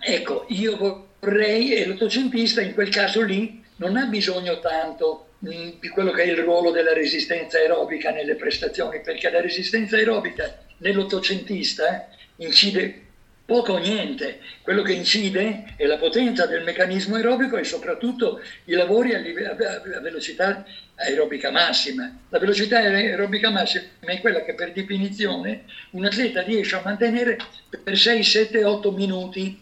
Ecco, 0.00 0.44
io 0.48 0.76
vorrei, 1.20 1.74
e 1.74 1.86
l'ottocentista 1.86 2.60
in 2.60 2.74
quel 2.74 2.88
caso 2.88 3.22
lì 3.22 3.62
non 3.76 3.96
ha 3.96 4.06
bisogno 4.06 4.58
tanto 4.58 5.28
mh, 5.38 5.78
di 5.78 5.88
quello 5.88 6.10
che 6.10 6.24
è 6.24 6.26
il 6.26 6.38
ruolo 6.38 6.72
della 6.72 6.92
resistenza 6.92 7.58
aerobica 7.58 8.10
nelle 8.10 8.34
prestazioni, 8.34 9.00
perché 9.00 9.30
la 9.30 9.40
resistenza 9.40 9.94
aerobica 9.94 10.58
nell'ottocentista 10.78 12.08
incide 12.36 13.11
poco 13.44 13.74
o 13.74 13.78
niente. 13.78 14.40
Quello 14.62 14.82
che 14.82 14.92
incide 14.92 15.74
è 15.76 15.84
la 15.86 15.98
potenza 15.98 16.46
del 16.46 16.62
meccanismo 16.62 17.16
aerobico 17.16 17.56
e 17.56 17.64
soprattutto 17.64 18.40
i 18.64 18.72
lavori 18.72 19.14
a, 19.14 19.18
a 19.18 20.00
velocità 20.00 20.64
aerobica 20.96 21.50
massima. 21.50 22.10
La 22.28 22.38
velocità 22.38 22.78
aerobica 22.78 23.50
massima 23.50 23.84
è 24.00 24.20
quella 24.20 24.42
che 24.44 24.54
per 24.54 24.72
definizione 24.72 25.64
un 25.90 26.04
atleta 26.04 26.42
riesce 26.42 26.76
a 26.76 26.82
mantenere 26.84 27.38
per 27.82 27.96
6, 27.96 28.22
7, 28.22 28.64
8 28.64 28.92
minuti, 28.92 29.60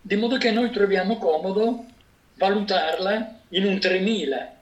di 0.00 0.16
modo 0.16 0.36
che 0.38 0.50
noi 0.50 0.70
troviamo 0.70 1.18
comodo 1.18 1.84
valutarla 2.34 3.40
in 3.50 3.66
un 3.66 3.78
3000. 3.78 4.54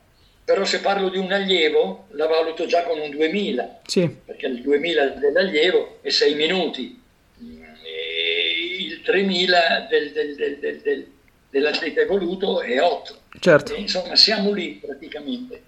Però 0.44 0.64
se 0.64 0.80
parlo 0.80 1.08
di 1.08 1.18
un 1.18 1.32
allievo 1.32 2.06
la 2.10 2.26
valuto 2.26 2.66
già 2.66 2.82
con 2.84 3.00
un 3.00 3.10
2000, 3.10 3.80
sì. 3.84 4.08
perché 4.24 4.46
il 4.46 4.62
2000 4.62 5.06
dell'allievo 5.18 5.98
è 6.02 6.10
6 6.10 6.34
minuti 6.36 7.02
3.000 9.06 9.88
del, 9.88 10.12
del, 10.12 10.34
del, 10.34 10.80
del, 10.82 11.06
dell'atleta 11.50 12.00
evoluto 12.00 12.60
e 12.60 12.80
8. 12.80 13.18
Certo. 13.40 13.74
E, 13.74 13.80
insomma, 13.80 14.16
siamo 14.16 14.52
lì 14.52 14.80
praticamente. 14.84 15.62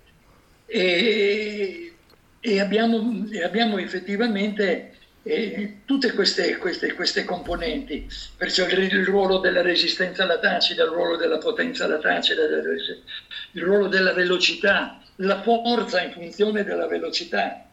E, 0.66 1.92
e, 2.40 2.60
abbiamo, 2.60 3.26
e 3.30 3.42
abbiamo, 3.42 3.78
effettivamente 3.78 4.96
eh, 5.22 5.80
tutte 5.84 6.12
queste, 6.12 6.56
queste, 6.56 6.92
queste, 6.92 7.24
componenti, 7.24 8.06
perciò 8.36 8.66
il, 8.66 8.78
il, 8.78 9.04
ruolo 9.04 9.38
della 9.38 9.62
resistenza 9.62 10.24
alla 10.24 10.38
tacita, 10.38 10.82
il 10.82 10.90
ruolo 10.90 11.16
della 11.16 11.38
potenza 11.38 11.84
alla 11.84 11.98
tacita, 11.98 12.42
il 12.42 13.62
ruolo 13.62 13.88
della 13.88 14.12
velocità, 14.12 15.00
la 15.16 15.40
forza 15.42 16.02
in 16.02 16.12
funzione 16.12 16.64
della 16.64 16.86
velocità, 16.86 17.64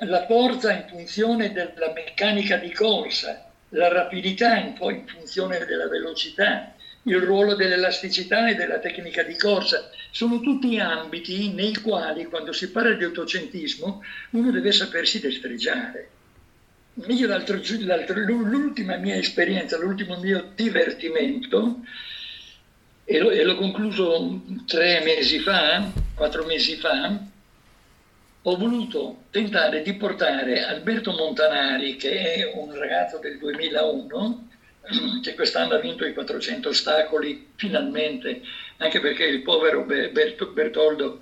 la 0.00 0.26
forza 0.26 0.72
in 0.72 0.84
funzione 0.88 1.52
della 1.52 1.92
meccanica 1.94 2.56
di 2.56 2.72
corsa, 2.72 3.51
la 3.72 3.88
rapidità 3.88 4.56
in, 4.56 4.74
in 4.80 5.06
funzione 5.06 5.64
della 5.64 5.88
velocità, 5.88 6.74
il 7.04 7.20
ruolo 7.20 7.54
dell'elasticità 7.54 8.48
e 8.48 8.54
della 8.54 8.78
tecnica 8.78 9.22
di 9.22 9.36
corsa. 9.36 9.90
Sono 10.10 10.40
tutti 10.40 10.78
ambiti 10.78 11.52
nei 11.52 11.74
quali 11.76 12.26
quando 12.26 12.52
si 12.52 12.70
parla 12.70 12.94
di 12.94 13.04
autocentismo 13.04 14.02
uno 14.30 14.50
deve 14.50 14.72
sapersi 14.72 15.20
destreggiare. 15.20 16.10
Io 17.08 17.26
l'altro, 17.26 17.58
l'altro, 17.80 18.20
l'ultima 18.20 18.96
mia 18.96 19.16
esperienza, 19.16 19.78
l'ultimo 19.78 20.18
mio 20.18 20.52
divertimento, 20.54 21.80
e, 23.04 23.18
lo, 23.18 23.30
e 23.30 23.42
l'ho 23.42 23.56
concluso 23.56 24.42
tre 24.66 25.00
mesi 25.02 25.38
fa, 25.38 25.90
quattro 26.14 26.44
mesi 26.44 26.76
fa, 26.76 27.18
ho 28.44 28.56
voluto 28.56 29.24
tentare 29.30 29.82
di 29.82 29.94
portare 29.94 30.64
Alberto 30.64 31.12
Montanari, 31.12 31.96
che 31.96 32.34
è 32.34 32.50
un 32.54 32.76
ragazzo 32.76 33.18
del 33.18 33.38
2001, 33.38 34.48
che 35.22 35.34
quest'anno 35.34 35.74
ha 35.74 35.78
vinto 35.78 36.04
i 36.04 36.12
400 36.12 36.70
ostacoli 36.70 37.50
finalmente, 37.54 38.42
anche 38.78 38.98
perché 38.98 39.24
il 39.24 39.42
povero 39.42 39.84
Bertoldo 39.84 41.20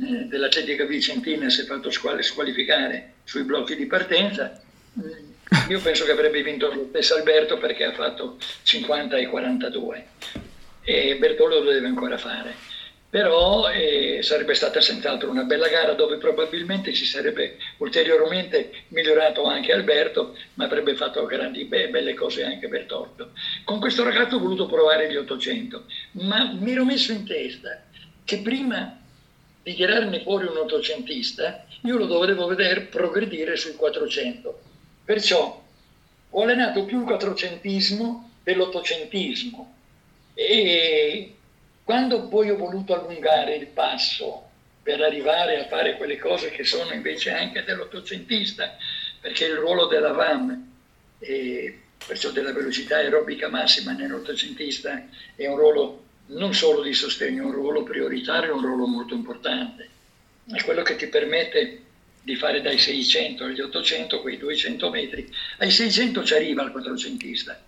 eh, 0.00 0.26
dell'Atletica 0.26 0.84
Vicentina 0.84 1.48
si 1.48 1.62
è 1.62 1.64
fatto 1.64 1.90
squalificare 1.90 3.14
sui 3.24 3.44
blocchi 3.44 3.74
di 3.74 3.86
partenza. 3.86 4.60
Mm, 5.00 5.70
io 5.70 5.80
penso 5.80 6.04
che 6.04 6.10
avrebbe 6.10 6.42
vinto 6.42 6.72
lo 6.72 6.86
stesso 6.90 7.14
Alberto 7.14 7.56
perché 7.56 7.84
ha 7.84 7.92
fatto 7.92 8.36
50 8.64 9.16
e 9.16 9.26
42 9.26 10.06
e 10.82 11.16
Bertoldo 11.16 11.62
lo 11.62 11.70
deve 11.70 11.86
ancora 11.86 12.18
fare 12.18 12.67
però 13.10 13.70
eh, 13.70 14.20
sarebbe 14.22 14.54
stata 14.54 14.80
senz'altro 14.82 15.30
una 15.30 15.44
bella 15.44 15.68
gara 15.68 15.94
dove 15.94 16.18
probabilmente 16.18 16.92
si 16.94 17.06
sarebbe 17.06 17.56
ulteriormente 17.78 18.84
migliorato 18.88 19.44
anche 19.44 19.72
Alberto, 19.72 20.36
ma 20.54 20.64
avrebbe 20.64 20.94
fatto 20.94 21.24
grandi 21.24 21.64
be- 21.64 21.88
belle 21.88 22.12
cose 22.12 22.44
anche 22.44 22.68
Bertoldo. 22.68 23.30
Con 23.64 23.80
questo 23.80 24.04
ragazzo 24.04 24.36
ho 24.36 24.40
voluto 24.40 24.66
provare 24.66 25.10
gli 25.10 25.16
800, 25.16 25.84
ma 26.12 26.52
mi 26.52 26.72
ero 26.72 26.84
messo 26.84 27.12
in 27.12 27.24
testa 27.24 27.82
che 28.24 28.38
prima 28.38 28.98
di 29.62 29.74
tirarne 29.74 30.20
fuori 30.20 30.46
un 30.46 30.58
ottocentista, 30.58 31.64
io 31.82 31.96
lo 31.96 32.04
dovevo 32.04 32.46
vedere 32.46 32.82
progredire 32.82 33.56
sui 33.56 33.74
400. 33.74 34.58
Perciò 35.04 35.62
ho 36.30 36.42
allenato 36.42 36.84
più 36.84 36.98
il 36.98 37.06
quattrocentismo 37.06 38.32
dell'ottocentismo 38.42 39.74
e 40.34 41.32
quando 41.88 42.28
poi 42.28 42.50
ho 42.50 42.56
voluto 42.58 42.94
allungare 42.94 43.54
il 43.54 43.66
passo 43.68 44.46
per 44.82 45.00
arrivare 45.00 45.58
a 45.58 45.68
fare 45.68 45.96
quelle 45.96 46.18
cose 46.18 46.50
che 46.50 46.62
sono 46.62 46.92
invece 46.92 47.30
anche 47.30 47.64
dell'ottocentista, 47.64 48.76
perché 49.18 49.46
il 49.46 49.54
ruolo 49.54 49.86
della 49.86 50.12
VAM, 50.12 50.70
e 51.18 51.80
perciò 52.06 52.28
della 52.28 52.52
velocità 52.52 52.96
aerobica 52.96 53.48
massima 53.48 53.92
nell'ottocentista, 53.92 55.02
è 55.34 55.46
un 55.46 55.56
ruolo 55.56 56.04
non 56.26 56.52
solo 56.52 56.82
di 56.82 56.92
sostegno, 56.92 57.44
è 57.44 57.46
un 57.46 57.52
ruolo 57.52 57.84
prioritario, 57.84 58.50
è 58.50 58.52
un 58.52 58.66
ruolo 58.66 58.86
molto 58.86 59.14
importante. 59.14 59.88
È 60.44 60.62
quello 60.64 60.82
che 60.82 60.96
ti 60.96 61.06
permette 61.06 61.84
di 62.20 62.36
fare 62.36 62.60
dai 62.60 62.76
600 62.76 63.44
agli 63.44 63.62
800 63.62 64.20
quei 64.20 64.36
200 64.36 64.90
metri. 64.90 65.34
Ai 65.56 65.70
600 65.70 66.22
ci 66.22 66.34
arriva 66.34 66.64
il 66.64 66.70
quattrocentista 66.70 67.58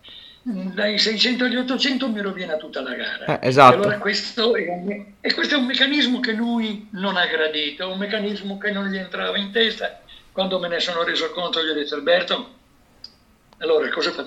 dai 0.43 0.99
600 0.99 1.45
agli 1.45 1.57
800 1.57 2.09
mi 2.09 2.21
rovina 2.21 2.57
tutta 2.57 2.81
la 2.81 2.95
gara. 2.95 3.41
Eh, 3.41 3.49
esatto. 3.49 3.75
allora 3.77 3.99
questo 3.99 4.55
è, 4.55 4.69
un, 4.69 5.05
e 5.21 5.35
questo 5.35 5.55
è 5.55 5.59
un 5.59 5.67
meccanismo 5.67 6.21
che 6.21 6.33
lui 6.33 6.89
non 6.93 7.17
ha 7.17 7.27
gradito, 7.27 7.91
un 7.91 7.99
meccanismo 7.99 8.57
che 8.57 8.71
non 8.71 8.87
gli 8.87 8.97
entrava 8.97 9.37
in 9.37 9.51
testa. 9.53 10.01
Quando 10.33 10.59
me 10.59 10.69
ne 10.69 10.81
sono 10.81 11.03
reso 11.03 11.31
conto 11.33 11.63
gli 11.63 11.69
ho 11.69 11.75
detto 11.75 11.95
Alberto, 11.95 12.55
allora 13.59 13.89
cosa, 13.91 14.13
fa, 14.13 14.27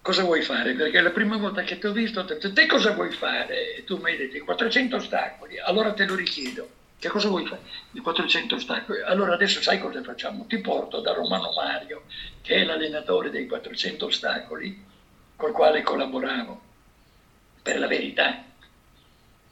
cosa 0.00 0.22
vuoi 0.22 0.42
fare? 0.42 0.72
Perché 0.72 1.00
la 1.00 1.10
prima 1.10 1.36
volta 1.36 1.62
che 1.62 1.78
ti 1.78 1.86
ho 1.86 1.92
visto 1.92 2.20
ho 2.20 2.24
detto 2.24 2.52
te 2.52 2.66
cosa 2.66 2.92
vuoi 2.92 3.10
fare? 3.10 3.76
E 3.76 3.84
tu 3.84 3.98
mi 3.98 4.12
hai 4.12 4.16
detto 4.16 4.36
i 4.36 4.40
400 4.40 4.96
ostacoli, 4.96 5.58
allora 5.58 5.92
te 5.92 6.06
lo 6.06 6.14
richiedo. 6.14 6.75
Che 6.98 7.08
cosa 7.08 7.28
vuoi 7.28 7.46
fare? 7.46 7.62
I 7.92 8.00
400 8.00 8.54
ostacoli. 8.54 9.02
Allora 9.02 9.34
adesso 9.34 9.60
sai 9.60 9.78
cosa 9.78 10.02
facciamo? 10.02 10.46
Ti 10.46 10.58
porto 10.60 11.00
da 11.00 11.12
Romano 11.12 11.52
Mario, 11.52 12.04
che 12.40 12.56
è 12.56 12.64
l'allenatore 12.64 13.30
dei 13.30 13.46
400 13.46 14.06
ostacoli, 14.06 14.82
col 15.36 15.52
quale 15.52 15.82
collaboravo. 15.82 16.60
Per 17.62 17.78
la 17.78 17.86
verità, 17.86 18.44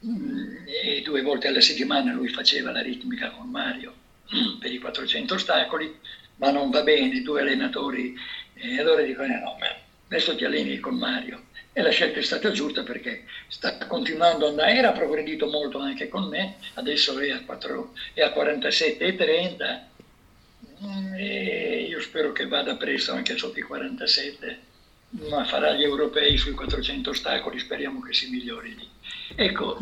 mm, 0.07 0.57
e 0.66 1.03
due 1.03 1.22
volte 1.22 1.49
alla 1.49 1.61
settimana 1.61 2.12
lui 2.12 2.28
faceva 2.28 2.70
la 2.70 2.80
ritmica 2.82 3.30
con 3.30 3.49
Mario 3.51 3.95
mm, 4.34 4.59
per 4.59 4.72
i 4.72 4.78
400 4.78 5.34
ostacoli, 5.34 5.99
ma 6.36 6.51
non 6.51 6.70
va 6.70 6.82
bene, 6.82 7.22
due 7.22 7.40
allenatori. 7.42 8.16
E 8.55 8.80
allora 8.80 9.03
dico, 9.03 9.22
eh 9.22 9.28
no, 9.28 9.57
ma 9.59 9.66
adesso 10.07 10.37
ti 10.37 10.45
alleni 10.45 10.79
con 10.79 10.97
Mario. 10.97 11.43
E 11.73 11.83
la 11.83 11.91
scelta 11.91 12.21
è 12.21 12.23
stata 12.23 12.53
giusta 12.53 12.85
perché 12.85 13.25
sta 13.49 13.77
continuando 13.87 14.45
ad 14.47 14.53
andare, 14.53 14.75
era 14.75 14.93
progredito 14.93 15.47
molto 15.47 15.79
anche 15.79 16.09
con 16.09 16.29
me, 16.29 16.57
adesso 16.75 17.19
è 17.19 17.31
a, 17.31 17.43
4, 17.43 17.93
è 18.13 18.23
a 18.23 18.31
47 18.31 19.05
e 19.05 19.17
30 19.17 19.89
e 21.17 21.87
io 21.89 22.01
spero 22.01 22.31
che 22.33 22.47
vada 22.47 22.77
presto 22.77 23.13
anche 23.13 23.37
sotto 23.37 23.59
i 23.59 23.63
47, 23.63 24.59
ma 25.29 25.45
farà 25.45 25.73
gli 25.73 25.83
europei 25.83 26.37
sui 26.37 26.53
400 26.53 27.11
ostacoli, 27.11 27.59
speriamo 27.59 28.01
che 28.01 28.13
si 28.13 28.31
migliori 28.31 28.77
lì. 28.77 28.89
Ecco, 29.35 29.79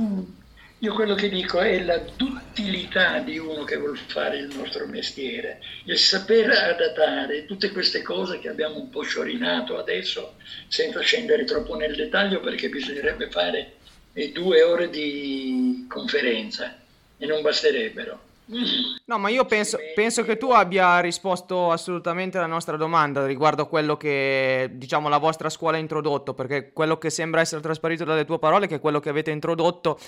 io 0.83 0.95
quello 0.95 1.15
che 1.15 1.29
dico 1.29 1.61
è 1.61 1.81
la 1.81 1.99
duttilità 2.17 3.21
di 3.21 3.39
uno 3.39 3.63
che 3.63 3.77
vuole 3.77 4.01
fare 4.09 4.39
il 4.39 4.53
nostro 4.53 4.85
mestiere, 4.89 5.61
il 5.85 5.97
saper 5.97 6.51
adattare 6.51 7.47
tutte 7.47 7.71
queste 7.71 8.03
cose 8.03 8.41
che 8.41 8.49
abbiamo 8.49 8.79
un 8.81 8.91
po' 8.91 9.03
sciorinato 9.03 9.79
adesso, 9.79 10.35
senza 10.67 10.99
scendere 10.99 11.45
troppo 11.45 11.77
nel 11.77 11.95
dettaglio 11.95 12.41
perché 12.41 12.69
bisognerebbe 12.69 13.31
fare 13.31 13.75
due 14.33 14.63
ore 14.65 14.91
di 14.91 15.87
conferenza 15.89 16.77
e 17.17 17.27
non 17.27 17.43
basterebbero. 17.43 18.19
No, 19.05 19.19
ma 19.19 19.29
io 19.29 19.45
penso, 19.45 19.79
penso, 19.95 20.25
che 20.25 20.37
tu 20.37 20.51
abbia 20.51 20.99
risposto 20.99 21.71
assolutamente 21.71 22.39
alla 22.39 22.47
nostra 22.49 22.77
domanda 22.77 23.25
riguardo 23.25 23.63
a 23.63 23.69
quello 23.69 23.97
che, 23.97 24.69
diciamo, 24.73 25.09
la 25.09 25.19
vostra 25.19 25.49
scuola 25.49 25.77
ha 25.77 25.81
introdotto, 25.81 26.35
perché 26.35 26.73
quello 26.73 26.99
che 26.99 27.09
sembra 27.09 27.41
essere 27.41 27.63
trasparito 27.63 28.03
dalle 28.03 28.25
tue 28.25 28.41
parole 28.41 28.65
è 28.65 28.69
che 28.69 28.81
quello 28.81 28.99
che 28.99 29.09
avete 29.09 29.31
introdotto 29.31 29.99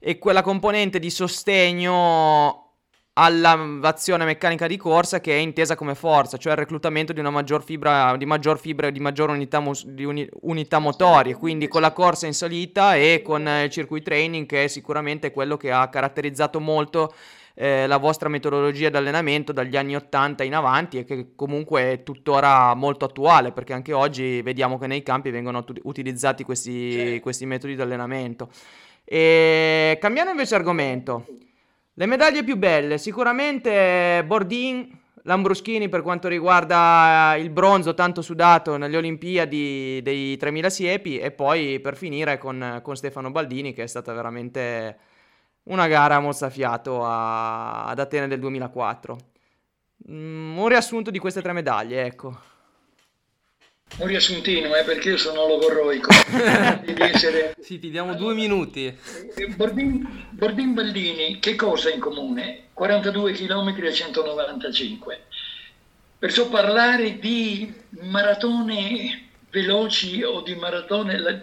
e 0.00 0.18
quella 0.18 0.42
componente 0.42 0.98
di 0.98 1.10
sostegno 1.10 2.68
all'azione 3.12 4.24
meccanica 4.24 4.66
di 4.66 4.78
corsa 4.78 5.20
che 5.20 5.36
è 5.36 5.38
intesa 5.38 5.76
come 5.76 5.94
forza, 5.94 6.38
cioè 6.38 6.52
il 6.52 6.58
reclutamento 6.58 7.12
di 7.12 7.20
una 7.20 7.28
maggior 7.28 7.62
fibra, 7.62 8.16
di 8.16 8.24
maggior 8.24 8.58
fibra 8.58 8.86
e 8.86 8.92
di 8.92 9.00
maggior 9.00 9.28
unità, 9.28 9.60
mus- 9.60 9.84
di 9.84 10.04
uni- 10.04 10.28
unità 10.42 10.78
motorie, 10.78 11.34
quindi 11.34 11.68
con 11.68 11.82
la 11.82 11.92
corsa 11.92 12.26
in 12.26 12.32
salita 12.32 12.94
e 12.94 13.20
con 13.22 13.46
il 13.46 13.68
circuit 13.68 14.02
training 14.02 14.46
che 14.46 14.64
è 14.64 14.66
sicuramente 14.68 15.32
quello 15.32 15.58
che 15.58 15.70
ha 15.70 15.86
caratterizzato 15.88 16.60
molto 16.60 17.12
eh, 17.54 17.86
la 17.86 17.98
vostra 17.98 18.30
metodologia 18.30 18.88
di 18.88 18.96
allenamento 18.96 19.52
dagli 19.52 19.76
anni 19.76 19.96
80 19.96 20.44
in 20.44 20.54
avanti 20.54 20.98
e 20.98 21.04
che 21.04 21.32
comunque 21.34 21.92
è 21.92 22.02
tuttora 22.02 22.72
molto 22.74 23.04
attuale 23.04 23.52
perché 23.52 23.74
anche 23.74 23.92
oggi 23.92 24.40
vediamo 24.40 24.78
che 24.78 24.86
nei 24.86 25.02
campi 25.02 25.30
vengono 25.30 25.62
t- 25.62 25.78
utilizzati 25.82 26.42
questi, 26.42 27.18
questi 27.20 27.44
metodi 27.44 27.74
di 27.74 27.82
allenamento. 27.82 28.48
E 29.12 29.98
cambiando 30.00 30.30
invece 30.30 30.54
argomento, 30.54 31.26
le 31.94 32.06
medaglie 32.06 32.44
più 32.44 32.56
belle, 32.56 32.96
sicuramente 32.96 34.22
Bordin, 34.24 34.88
Lambruschini 35.24 35.88
per 35.88 36.02
quanto 36.02 36.28
riguarda 36.28 37.34
il 37.36 37.50
bronzo 37.50 37.94
tanto 37.94 38.22
sudato 38.22 38.76
nelle 38.76 38.96
Olimpiadi 38.96 40.00
dei 40.00 40.36
3000 40.36 40.70
siepi 40.70 41.18
e 41.18 41.32
poi 41.32 41.80
per 41.80 41.96
finire 41.96 42.38
con, 42.38 42.78
con 42.84 42.94
Stefano 42.94 43.32
Baldini 43.32 43.72
che 43.72 43.82
è 43.82 43.86
stata 43.88 44.12
veramente 44.12 44.98
una 45.64 45.88
gara 45.88 46.20
mozzafiato 46.20 47.04
a, 47.04 47.86
ad 47.86 47.98
Atene 47.98 48.28
del 48.28 48.38
2004. 48.38 49.16
Mm, 50.08 50.56
un 50.56 50.68
riassunto 50.68 51.10
di 51.10 51.18
queste 51.18 51.42
tre 51.42 51.52
medaglie, 51.52 52.04
ecco. 52.04 52.49
Un 53.98 54.06
riassuntino, 54.06 54.74
eh, 54.74 54.84
perché 54.84 55.10
io 55.10 55.16
sono 55.18 55.46
logorroico. 55.46 56.10
essere... 56.96 57.54
Sì, 57.60 57.78
ti 57.78 57.90
diamo 57.90 58.14
due 58.14 58.34
minuti. 58.34 58.86
Eh, 58.86 59.46
Bordin, 59.48 60.26
Bordin 60.30 60.74
Baldini, 60.74 61.38
che 61.38 61.54
cosa 61.54 61.90
in 61.90 62.00
comune? 62.00 62.68
42 62.72 63.32
km 63.32 63.74
e 63.82 63.92
195. 63.92 65.24
Perciò 66.18 66.48
parlare 66.48 67.18
di 67.18 67.72
maratone 68.00 69.28
veloci 69.50 70.22
o 70.22 70.42
di, 70.42 70.54
maratone, 70.54 71.40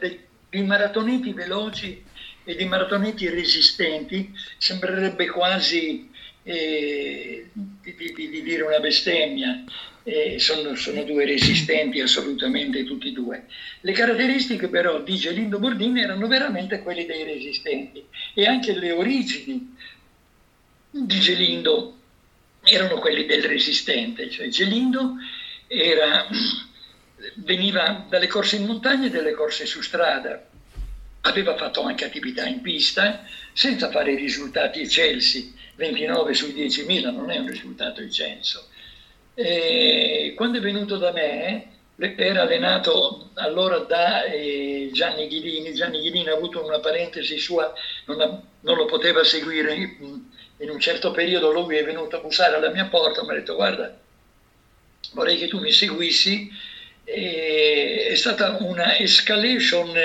di 0.49 0.61
maratoneti 0.63 1.33
veloci 1.33 2.03
e 2.43 2.55
di 2.55 2.65
maratoneti 2.65 3.27
resistenti 3.29 4.31
sembrerebbe 4.57 5.27
quasi 5.27 6.09
eh, 6.43 7.49
di, 7.53 7.95
di, 7.95 8.29
di, 8.29 8.41
dire 8.41 8.63
una 8.63 8.79
bestemmia. 8.79 9.63
Eh, 10.09 10.39
sono, 10.39 10.73
sono, 10.75 11.03
due 11.03 11.25
resistenti 11.25 11.99
assolutamente 11.99 12.85
tutti 12.85 13.09
e 13.09 13.11
due. 13.11 13.43
Le 13.81 13.91
caratteristiche 13.91 14.69
però 14.69 15.01
di 15.01 15.17
Gelindo 15.17 15.59
Bordini 15.59 15.99
erano 15.99 16.27
veramente 16.27 16.79
quelle 16.79 17.05
dei 17.05 17.25
resistenti 17.25 18.05
e 18.33 18.45
anche 18.45 18.73
le 18.73 18.93
origini 18.93 19.75
di 20.91 21.19
Gelindo 21.19 21.97
erano 22.63 22.99
quelle 22.99 23.25
del 23.25 23.43
resistente, 23.43 24.29
cioè 24.29 24.47
Gelindo 24.47 25.15
era, 25.67 26.25
veniva 27.35 28.05
dalle 28.07 28.27
corse 28.27 28.55
in 28.55 28.65
montagna 28.65 29.07
e 29.07 29.09
dalle 29.09 29.33
corse 29.33 29.65
su 29.65 29.81
strada, 29.81 30.41
aveva 31.19 31.57
fatto 31.57 31.81
anche 31.81 32.05
attività 32.05 32.45
in 32.45 32.61
pista 32.61 33.25
senza 33.51 33.91
fare 33.91 34.15
risultati 34.15 34.79
eccelsi, 34.79 35.53
29 35.75 36.33
su 36.33 36.47
10.000 36.47 37.13
non 37.13 37.29
è 37.29 37.39
un 37.39 37.49
risultato 37.49 37.99
eccelso. 37.99 38.69
E 39.39 40.33
quando 40.35 40.57
è 40.57 40.61
venuto 40.61 40.97
da 40.97 41.11
me 41.11 41.67
era 41.95 42.41
allenato 42.41 43.29
allora 43.35 43.77
da 43.77 44.23
eh, 44.23 44.89
Gianni 44.91 45.27
Ghidini, 45.27 45.75
Gianni 45.75 46.01
Ghidini 46.01 46.27
ha 46.29 46.33
avuto 46.33 46.65
una 46.65 46.79
parentesi 46.79 47.37
sua, 47.37 47.71
non, 48.05 48.19
ha, 48.19 48.41
non 48.61 48.75
lo 48.75 48.85
poteva 48.85 49.23
seguire 49.23 49.75
in 49.75 50.69
un 50.71 50.79
certo 50.79 51.11
periodo 51.11 51.51
lui 51.51 51.77
è 51.77 51.85
venuto 51.85 52.17
a 52.17 52.19
bussare 52.19 52.55
alla 52.55 52.71
mia 52.71 52.85
porta, 52.85 53.23
mi 53.23 53.29
ha 53.29 53.33
detto 53.33 53.53
guarda, 53.53 53.95
vorrei 55.11 55.37
che 55.37 55.47
tu 55.47 55.59
mi 55.59 55.71
seguissi, 55.71 56.49
e 57.03 58.07
è 58.09 58.15
stata 58.15 58.57
una 58.61 58.97
escalation 58.97 59.95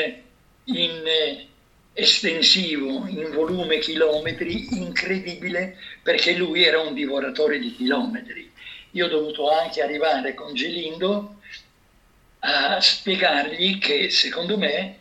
in 0.64 1.46
estensivo, 1.94 3.06
in 3.06 3.30
volume 3.32 3.78
chilometri, 3.78 4.76
incredibile, 4.76 5.78
perché 6.02 6.34
lui 6.34 6.64
era 6.64 6.80
un 6.80 6.92
divoratore 6.92 7.58
di 7.58 7.74
chilometri. 7.74 8.51
Io 8.92 9.06
ho 9.06 9.08
dovuto 9.08 9.50
anche 9.50 9.82
arrivare 9.82 10.34
con 10.34 10.54
Gelindo 10.54 11.36
a 12.40 12.80
spiegargli 12.80 13.78
che 13.78 14.10
secondo 14.10 14.58
me 14.58 14.98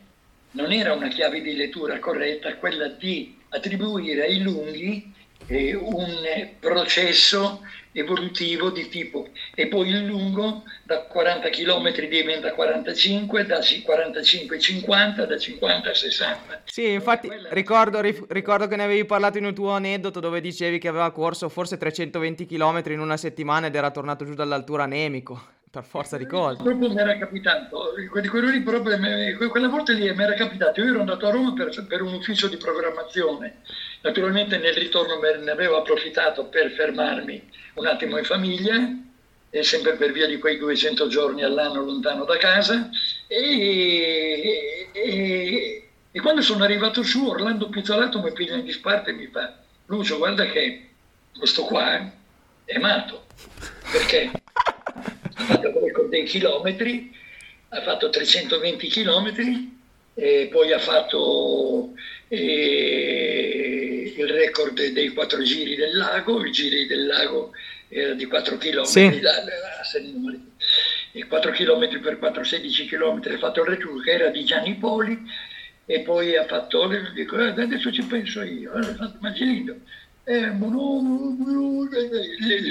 non 0.52 0.72
era 0.72 0.94
una 0.94 1.10
chiave 1.10 1.42
di 1.42 1.56
lettura 1.56 2.00
corretta 2.00 2.56
quella 2.56 2.88
di 2.88 3.38
attribuire 3.50 4.24
ai 4.24 4.42
lunghi 4.42 5.14
eh, 5.48 5.76
un 5.76 6.50
processo 6.60 7.62
evolutivo 7.94 8.70
di 8.70 8.88
tipo 8.88 9.28
e 9.54 9.68
poi 9.68 9.90
il 9.90 10.06
lungo 10.06 10.64
da 10.84 11.04
40 11.04 11.50
km 11.50 12.08
diventa 12.08 12.54
45, 12.54 13.46
da 13.46 13.60
45 13.84 14.60
50, 14.60 15.26
da 15.26 15.38
50 15.38 15.90
a 15.90 15.94
60. 15.94 16.62
Sì, 16.66 16.92
infatti 16.92 17.30
ricordo, 17.50 18.02
ricordo, 18.02 18.68
che 18.68 18.76
ne 18.76 18.84
avevi 18.84 19.06
parlato 19.06 19.38
in 19.38 19.46
un 19.46 19.54
tuo 19.54 19.72
aneddoto 19.72 20.20
dove 20.20 20.42
dicevi 20.42 20.80
che 20.80 20.88
aveva 20.88 21.12
corso 21.12 21.50
forse 21.50 21.78
320 21.78 22.46
km 22.46 22.82
in 22.88 23.00
una 23.00 23.18
settimana 23.18 23.68
ed 23.68 23.76
era 23.76 23.92
tornato 23.92 24.26
giù 24.26 24.34
dall'altura 24.34 24.84
anemico 24.84 25.60
per 25.72 25.84
forza 25.84 26.18
di 26.18 26.26
cose. 26.26 26.62
Proprio 26.62 26.90
mi 26.90 27.00
era 27.00 27.18
capitato, 27.18 27.94
proprio, 28.64 29.50
quella 29.50 29.70
volta 29.70 29.94
lì 29.94 30.14
mi 30.14 30.24
era 30.24 30.34
capitato, 30.34 30.82
io 30.82 30.90
ero 30.90 31.00
andato 31.00 31.28
a 31.28 31.32
Roma 31.32 31.54
per, 31.54 31.70
per, 31.88 32.02
un 32.02 32.14
ufficio 32.14 32.48
di 32.48 32.58
programmazione, 32.58 33.62
naturalmente 34.02 34.58
nel 34.58 34.74
ritorno 34.74 35.20
ne 35.20 35.52
avevo 35.52 35.78
approfittato 35.78 36.46
per 36.46 36.72
fermarmi 36.72 37.50
un 37.76 37.86
attimo 37.86 38.18
in 38.18 38.26
famiglia, 38.26 38.96
e 39.54 39.64
sempre 39.64 39.96
per 39.96 40.14
via 40.14 40.28
di 40.28 40.38
quei 40.38 40.58
200 40.58 41.08
giorni 41.08 41.44
all'anno 41.44 41.84
lontano 41.84 42.24
da 42.24 42.38
casa, 42.38 42.90
e, 43.28 44.90
e, 44.92 45.90
e 46.10 46.20
quando 46.22 46.42
sono 46.42 46.64
arrivato 46.64 47.04
su 47.04 47.28
Orlando 47.28 47.70
Pizzolato 47.70 48.22
mi 48.22 48.32
piglia 48.32 48.56
in 48.56 48.64
disparte 48.64 49.10
e 49.10 49.14
mi 49.14 49.28
fa, 49.28 49.60
Lucio 49.88 50.18
guarda 50.18 50.46
che 50.46 50.90
questo 51.38 51.64
qua 51.64 52.12
è 52.64 52.78
matto, 52.78 53.26
perché? 53.92 54.32
Ha 54.34 55.44
fatto 55.44 56.08
dei 56.10 56.24
chilometri, 56.24 57.14
ha 57.70 57.82
fatto 57.82 58.10
320 58.10 58.88
chilometri, 58.88 59.80
e 60.14 60.50
poi 60.52 60.72
ha 60.72 60.80
fatto 60.80 61.94
eh, 62.28 63.91
il 64.22 64.30
record 64.30 64.82
dei 64.82 65.10
quattro 65.10 65.42
giri 65.42 65.76
del 65.76 65.96
lago, 65.96 66.46
i 66.46 66.52
giri 66.52 66.88
del 66.88 67.06
lago 67.06 67.52
era 67.88 68.14
di 68.14 68.26
4 68.26 68.58
km, 68.58 68.84
sì. 68.84 69.22
e 71.12 71.26
4 71.26 71.52
km 71.52 72.00
per 72.00 72.20
4, 72.20 72.44
16 72.44 72.86
km, 72.86 73.22
ha 73.34 73.38
fatto 73.38 73.62
il 73.62 73.68
record 73.68 74.04
che 74.04 74.12
era 74.12 74.30
di 74.30 74.44
Gianni 74.46 74.76
Poli 74.76 75.20
e 75.86 76.00
poi 76.02 76.38
ha 76.38 76.46
fatto, 76.46 76.88
dico, 77.14 77.38
eh, 77.38 77.50
adesso 77.50 77.92
ci 77.92 78.04
penso 78.04 78.42
io, 78.44 78.72
ha 78.72 78.84
fatto 78.96 79.18
Magilindo 79.20 79.76
eh, 80.24 80.52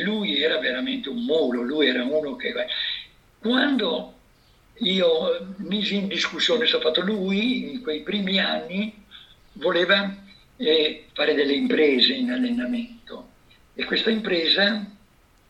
lui 0.05 0.43
era 0.43 0.59
veramente 0.59 1.09
un 1.09 1.25
muro, 1.25 1.63
lui 1.63 1.89
era 1.89 2.05
uno 2.05 2.37
che... 2.37 2.55
Quando 3.39 4.15
io 4.79 5.55
misi 5.57 5.97
in 5.97 6.09
discussione, 6.09 6.61
questo 6.61 6.81
fatto 6.81 7.01
lui 7.01 7.73
in 7.73 7.83
quei 7.83 8.03
primi 8.03 8.39
anni 8.39 8.95
voleva 9.55 10.15
eh, 10.61 11.07
fare 11.15 11.35
delle 11.35 11.55
imprese 11.55 12.13
in 12.13 12.31
allenamento 12.31 13.29
e 13.75 13.85
questa 13.85 14.11
impresa 14.11 14.85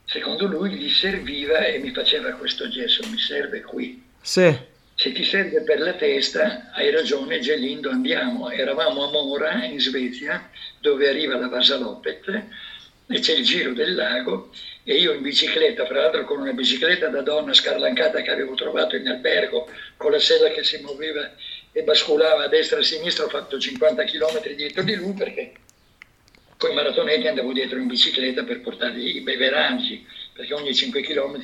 secondo 0.04 0.46
lui 0.46 0.70
gli 0.70 0.90
serviva 0.90 1.64
e 1.64 1.78
mi 1.78 1.92
faceva 1.92 2.30
questo 2.32 2.68
gesto, 2.68 3.06
mi 3.08 3.18
serve 3.18 3.60
qui. 3.60 4.02
Sì. 4.20 4.56
Se 4.94 5.12
ti 5.12 5.24
serve 5.24 5.62
per 5.62 5.80
la 5.80 5.94
testa, 5.94 6.70
hai 6.72 6.90
ragione 6.90 7.40
Gelindo, 7.40 7.90
andiamo. 7.90 8.50
Eravamo 8.50 9.08
a 9.08 9.10
Mora, 9.10 9.64
in 9.64 9.80
Svezia, 9.80 10.50
dove 10.80 11.08
arriva 11.08 11.38
la 11.38 11.48
Vasalopet, 11.48 12.42
e 13.06 13.18
c'è 13.18 13.34
il 13.34 13.44
giro 13.44 13.72
del 13.72 13.94
lago, 13.94 14.50
e 14.84 14.96
io 14.96 15.12
in 15.12 15.22
bicicletta, 15.22 15.86
fra 15.86 16.02
l'altro 16.02 16.24
con 16.24 16.40
una 16.40 16.52
bicicletta 16.52 17.08
da 17.08 17.22
donna 17.22 17.54
scarlancata 17.54 18.20
che 18.20 18.30
avevo 18.30 18.54
trovato 18.54 18.96
in 18.96 19.08
albergo, 19.08 19.68
con 19.96 20.10
la 20.10 20.18
sella 20.18 20.50
che 20.50 20.64
si 20.64 20.80
muoveva 20.82 21.32
e 21.72 21.82
basculava 21.82 22.44
a 22.44 22.48
destra 22.48 22.78
e 22.78 22.80
a 22.80 22.84
sinistra, 22.84 23.24
ho 23.24 23.28
fatto 23.28 23.58
50 23.58 24.04
km 24.04 24.54
dietro 24.54 24.82
di 24.82 24.94
lui 24.94 25.12
perché 25.12 25.52
con 26.56 26.70
i 26.70 26.74
maratonetti 26.74 27.26
andavo 27.26 27.52
dietro 27.52 27.78
in 27.78 27.86
bicicletta 27.86 28.44
per 28.44 28.60
portargli 28.60 29.16
i 29.16 29.20
beveraggi, 29.20 30.06
perché 30.32 30.52
ogni 30.52 30.74
5 30.74 31.00
km 31.00 31.40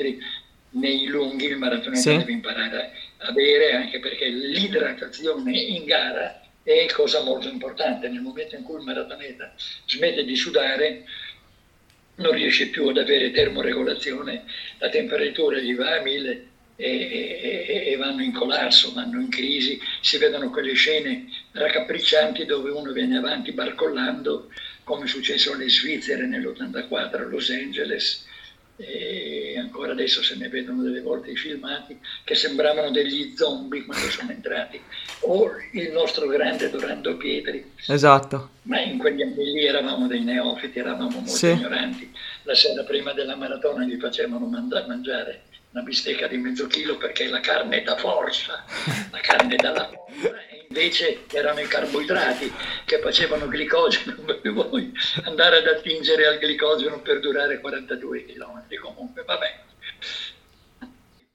nei 0.71 1.07
lunghi 1.07 1.47
il 1.47 1.57
maratoneta 1.57 2.01
sì. 2.01 2.17
deve 2.19 2.33
imparare 2.33 2.93
a 3.19 3.33
bere 3.33 3.73
anche 3.73 3.99
perché 3.99 4.27
l'idratazione 4.27 5.59
in 5.59 5.85
gara 5.85 6.43
è 6.63 6.87
cosa 6.93 7.23
molto 7.23 7.49
importante. 7.49 8.09
Nel 8.09 8.21
momento 8.21 8.57
in 8.57 8.63
cui 8.63 8.77
il 8.77 8.85
maratoneta 8.85 9.55
smette 9.87 10.25
di 10.25 10.37
sudare 10.37 11.05
non 12.17 12.33
riesce 12.33 12.69
più 12.69 12.87
ad 12.89 12.99
avere 12.99 13.31
termoregolazione, 13.31 14.45
la 14.79 14.89
temperatura 14.89 15.59
gli 15.59 15.75
va 15.75 15.97
a 15.97 16.03
mille 16.03 16.47
e, 16.77 17.85
e, 17.87 17.97
vanno 17.97 18.23
in 18.23 18.33
collasso, 18.33 18.93
vanno 18.93 19.21
in 19.21 19.31
crisi, 19.31 19.81
si 20.01 20.19
vedono 20.19 20.51
quelle 20.51 20.75
scene 20.75 21.27
raccapriccianti 21.53 22.45
dove 22.45 22.71
uno 22.71 22.93
viene 22.93 23.17
avanti 23.17 23.53
barcollando 23.53 24.51
come 24.85 25.05
è 25.05 25.09
successo 25.09 25.53
alle 25.53 25.69
Svizzere 25.69 26.27
nell'84 26.27 27.17
a 27.17 27.25
Los 27.25 27.51
Angeles 27.51 28.25
e 28.79 29.57
ancora 29.59 29.93
adesso 29.93 30.23
se 30.23 30.37
ne 30.37 30.49
vedono 30.49 30.83
delle 30.83 31.01
volte 31.01 31.31
i 31.31 31.37
filmati 31.37 31.99
che 32.25 32.35
sembravano 32.35 32.91
degli 32.91 33.35
zombie 33.35 33.87
quando 33.87 34.07
sono 34.11 34.31
entrati 34.31 34.79
o 35.21 35.51
il 35.73 35.91
nostro 35.93 36.27
grande 36.27 36.69
Dorando 36.69 37.17
Pietri. 37.17 37.73
Esatto. 37.87 38.51
Ma 38.63 38.81
in 38.81 38.99
quegli 38.99 39.23
anni 39.23 39.53
lì 39.53 39.65
eravamo 39.65 40.07
dei 40.07 40.23
neofiti 40.23 40.79
eravamo 40.79 41.09
molto 41.09 41.31
sì. 41.31 41.49
ignoranti. 41.49 42.13
La 42.43 42.55
sera 42.55 42.83
prima 42.85 43.13
della 43.13 43.35
maratona 43.35 43.85
gli 43.85 43.97
facevano 43.97 44.47
mangiare 44.47 45.45
una 45.77 45.85
bistecca 45.85 46.27
di 46.27 46.39
mezzo 46.39 46.67
chilo 46.69 46.97
perché 46.97 47.29
la 47.29 47.41
carne 47.41 47.83
da 47.83 47.97
forza 47.97 48.65
la 49.11 49.21
carne 49.21 49.57
dalla 49.57 49.87
forza 49.87 50.47
e 50.49 50.57
in 50.57 50.67
invece 50.77 51.25
erano 51.33 51.61
i 51.61 51.67
carboidrati 51.67 52.53
che 52.85 52.99
facevano 52.99 53.47
glicogeno, 53.47 54.15
per 54.25 54.53
voi 54.53 54.93
andare 55.25 55.59
ad 55.59 55.67
attingere 55.67 56.27
al 56.27 56.39
glicogeno 56.39 57.01
per 57.01 57.21
durare 57.21 57.61
42 57.61 58.25
km. 58.25 58.65
Comunque, 58.83 59.23
vabbè. 59.25 59.61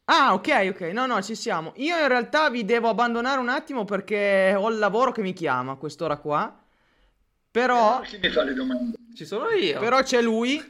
Ah, 0.06 0.34
ok, 0.34 0.70
ok. 0.70 0.82
No, 0.92 1.06
no, 1.06 1.22
ci 1.24 1.36
siamo. 1.36 1.74
Io 1.78 1.98
in 1.98 2.08
realtà 2.08 2.50
vi 2.50 2.66
devo 2.66 2.90
abbandonare 2.90 3.40
un 3.40 3.50
attimo 3.50 3.86
perché 3.86 4.54
ho 4.56 4.70
il 4.70 4.78
lavoro 4.78 5.12
che 5.12 5.22
mi 5.22 5.34
chiama 5.34 5.72
a 5.72 5.78
quest'ora 5.78 6.18
qua. 6.18 6.56
Però... 7.50 8.02
Chi 8.02 8.20
mi 8.22 8.30
fa 8.30 8.44
le 8.44 8.54
domande? 8.54 8.98
Ci 9.16 9.26
sono 9.26 9.50
io. 9.50 9.80
Però 9.80 10.02
c'è 10.04 10.22
lui 10.22 10.64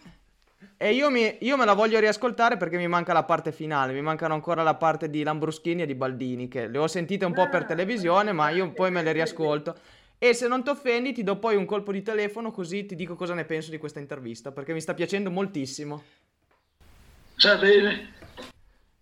e 0.82 0.94
io, 0.94 1.12
mi, 1.12 1.38
io, 1.42 1.58
me 1.58 1.66
la 1.66 1.74
voglio 1.74 2.00
riascoltare 2.00 2.58
perché 2.58 2.76
mi 2.76 2.88
manca 2.88 3.14
la 3.14 3.22
parte 3.22 3.52
finale, 3.52 3.94
mi 3.94 4.02
mancano 4.02 4.34
ancora 4.34 4.64
la 4.64 4.74
parte 4.74 5.12
di 5.12 5.22
Lambruschini 5.22 5.84
e 5.84 5.86
di 5.86 5.94
Baldini, 5.94 6.48
che 6.48 6.66
le 6.66 6.80
ho 6.80 6.88
sentite 6.88 7.24
un 7.24 7.34
po' 7.34 7.48
per 7.50 7.66
televisione, 7.66 8.32
ma 8.32 8.50
io 8.50 8.72
poi 8.72 8.90
me 8.90 9.04
le 9.04 9.12
riascolto. 9.12 9.76
E 10.18 10.34
se 10.34 10.48
non 10.48 10.64
ti 10.64 10.72
offendi 10.72 11.14
ti 11.14 11.22
do 11.22 11.38
poi 11.38 11.56
un 11.56 11.66
colpo 11.66 11.92
di 11.92 12.02
telefono 12.02 12.50
così 12.50 12.88
ti 12.88 12.96
dico 12.96 13.14
cosa 13.14 13.36
ne 13.36 13.46
penso 13.46 13.70
di 13.70 13.78
questa 13.78 14.00
intervista, 14.00 14.52
perché 14.52 14.74
mi 14.74 14.82
sta 14.82 14.96
piacendo 14.96 15.30
moltissimo. 15.30 16.02
Va 17.44 17.56
bene. 17.58 18.14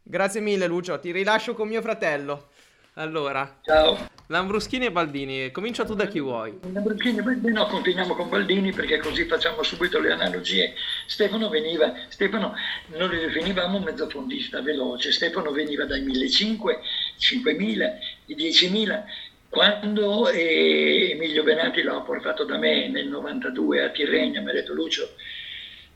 Grazie 0.04 0.42
mille 0.42 0.68
Lucio, 0.68 1.00
ti 1.00 1.14
rilascio 1.14 1.54
con 1.54 1.70
mio 1.70 1.82
fratello. 1.82 2.50
Allora, 2.96 3.58
ciao. 3.62 4.19
Lambruschini 4.32 4.86
e 4.86 4.92
Baldini, 4.92 5.50
comincia 5.50 5.84
tu 5.86 5.96
da 5.96 6.06
chi 6.06 6.20
vuoi. 6.20 6.60
Lambruschini, 6.72 7.20
beh, 7.20 7.50
no, 7.50 7.66
continuiamo 7.66 8.14
con 8.14 8.30
Baldini 8.30 8.72
perché 8.72 9.00
così 9.00 9.26
facciamo 9.26 9.64
subito 9.64 10.00
le 10.00 10.12
analogie. 10.12 10.76
Stefano 11.08 11.50
veniva, 11.50 11.96
Stefano 12.10 12.54
non 12.96 13.10
lo 13.10 13.20
definivamo 13.20 13.80
mezzofondista 13.80 14.62
veloce, 14.62 15.12
Stefano 15.12 15.50
veniva 15.50 15.86
dai 15.86 16.02
1500, 16.02 16.80
5000, 17.18 17.98
i 18.28 18.36
10.000. 18.36 19.04
Quando 19.50 20.30
eh, 20.30 21.10
Emilio 21.14 21.42
Benati 21.42 21.82
l'ha 21.82 22.00
portato 22.02 22.44
da 22.44 22.60
me 22.60 22.88
nel 22.88 23.08
92 23.08 23.84
a 23.84 23.90
Tirrenia, 23.90 24.42
mi 24.42 24.52
ha 24.52 24.54
detto 24.54 24.76
Lucio, 24.76 25.10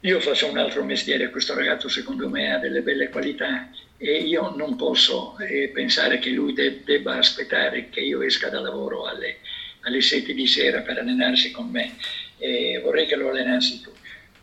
io 0.05 0.19
faccio 0.19 0.49
un 0.49 0.57
altro 0.57 0.83
mestiere, 0.83 1.29
questo 1.29 1.53
ragazzo 1.53 1.87
secondo 1.87 2.27
me 2.27 2.51
ha 2.51 2.57
delle 2.57 2.81
belle 2.81 3.07
qualità 3.07 3.69
e 3.95 4.17
io 4.17 4.53
non 4.53 4.75
posso 4.75 5.37
eh, 5.39 5.69
pensare 5.73 6.19
che 6.19 6.29
lui 6.31 6.51
de- 6.51 6.83
debba 6.83 7.15
aspettare 7.15 7.87
che 7.89 8.01
io 8.01 8.21
esca 8.21 8.49
da 8.49 8.59
lavoro 8.59 9.05
alle, 9.05 9.37
alle 9.81 10.01
7 10.01 10.33
di 10.33 10.45
sera 10.45 10.81
per 10.81 10.97
allenarsi 10.97 11.51
con 11.51 11.69
me, 11.69 11.95
e 12.37 12.81
vorrei 12.83 13.05
che 13.05 13.15
lo 13.15 13.29
allenassi 13.29 13.79
tu. 13.79 13.91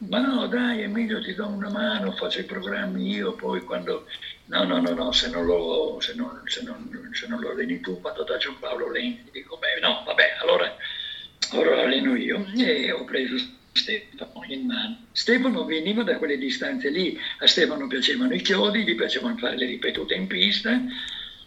Ma 0.08 0.20
no, 0.20 0.46
dai 0.46 0.82
Emilio, 0.82 1.20
ti 1.20 1.34
do 1.34 1.46
una 1.48 1.68
mano, 1.68 2.12
faccio 2.12 2.40
i 2.40 2.44
programmi 2.44 3.10
io, 3.10 3.34
poi 3.34 3.60
quando... 3.60 4.06
No, 4.46 4.64
no, 4.64 4.80
no, 4.80 4.94
no, 4.94 5.12
se 5.12 5.28
non 5.28 5.44
lo, 5.44 5.98
se 6.00 6.14
non, 6.14 6.40
se 6.46 6.62
non, 6.62 7.10
se 7.12 7.26
non 7.28 7.38
lo 7.38 7.50
alleni 7.50 7.80
tu, 7.80 8.00
vado 8.00 8.24
da 8.24 8.38
Giampaolo 8.38 8.90
Lenti, 8.90 9.30
dico, 9.30 9.58
beh, 9.58 9.78
no, 9.80 10.02
vabbè, 10.06 10.36
allora, 10.40 10.74
allora 11.50 11.74
lo 11.74 11.82
alleno 11.82 12.16
io. 12.16 12.46
E 12.56 12.90
ho 12.90 13.04
preso 13.04 13.58
Stefano 13.72 14.44
in 14.48 14.66
mano. 14.66 15.06
Stefano 15.12 15.64
veniva 15.64 16.02
da 16.02 16.16
quelle 16.18 16.38
distanze 16.38 16.90
lì, 16.90 17.18
a 17.38 17.46
Stefano 17.46 17.86
piacevano 17.86 18.34
i 18.34 18.40
chiodi, 18.40 18.84
gli 18.84 18.94
piacevano 18.94 19.36
fare 19.36 19.56
le 19.56 19.66
ripetute 19.66 20.14
in 20.14 20.26
pista. 20.26 20.80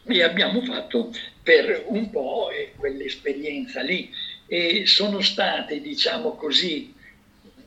E 0.06 0.22
abbiamo 0.22 0.62
fatto 0.62 1.14
per 1.42 1.86
un 1.88 2.10
po' 2.10 2.50
quell'esperienza 2.76 3.82
lì. 3.82 4.12
E 4.48 4.86
sono 4.86 5.22
state, 5.22 5.82
diciamo 5.82 6.36
così, 6.36 6.94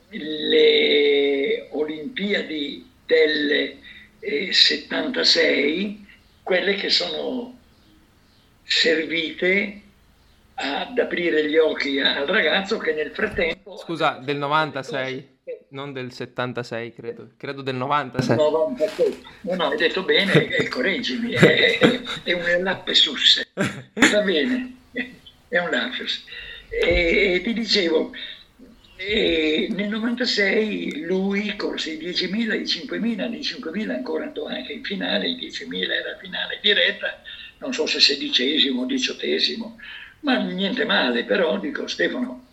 le 0.09 1.67
Olimpiadi 1.71 2.85
del 3.05 3.75
76 4.51 6.05
quelle 6.43 6.75
che 6.75 6.89
sono 6.89 7.57
servite 8.63 9.81
ad 10.55 10.97
aprire 10.97 11.49
gli 11.49 11.57
occhi 11.57 11.99
al 11.99 12.25
ragazzo 12.25 12.77
che 12.77 12.93
nel 12.93 13.11
frattempo... 13.11 13.56
Scusa, 13.75 14.19
del 14.23 14.37
96? 14.37 15.35
Non 15.69 15.91
del 15.91 16.13
76, 16.13 16.93
credo. 16.93 17.29
Credo 17.35 17.61
del 17.61 17.75
96. 17.75 18.35
96. 18.37 19.25
No, 19.47 19.55
no, 19.55 19.67
hai 19.67 19.77
detto 19.77 20.03
bene, 20.03 20.33
eh, 20.47 20.67
correggimi, 20.67 21.33
è, 21.33 22.01
è 22.23 22.33
un 22.33 22.63
lapsus. 22.63 23.47
Va 23.53 24.21
bene, 24.21 24.75
è 25.47 25.59
un 25.59 25.69
lapsus. 25.69 26.23
E, 26.69 27.33
e 27.35 27.41
ti 27.41 27.53
dicevo, 27.53 28.11
e 28.95 29.67
nel 29.69 29.89
96 29.89 31.01
lui 31.01 31.55
corse 31.55 31.91
i 31.91 31.99
10.000, 31.99 32.59
i 32.59 32.63
5.000, 32.63 33.33
i 33.33 33.39
5.000 33.39 33.89
ancora 33.91 34.25
andò 34.25 34.47
anche 34.47 34.73
in 34.73 34.83
finale, 34.83 35.29
i 35.29 35.35
10.000 35.35 35.91
era 35.91 36.17
finale 36.19 36.59
diretta, 36.61 37.21
non 37.59 37.73
so 37.73 37.85
se 37.85 37.99
sedicesimo 37.99 38.81
o 38.81 38.85
diciottesimo, 38.85 39.77
ma 40.21 40.39
niente 40.39 40.83
male, 40.83 41.25
però 41.25 41.59
dico 41.59 41.87
Stefano, 41.87 42.46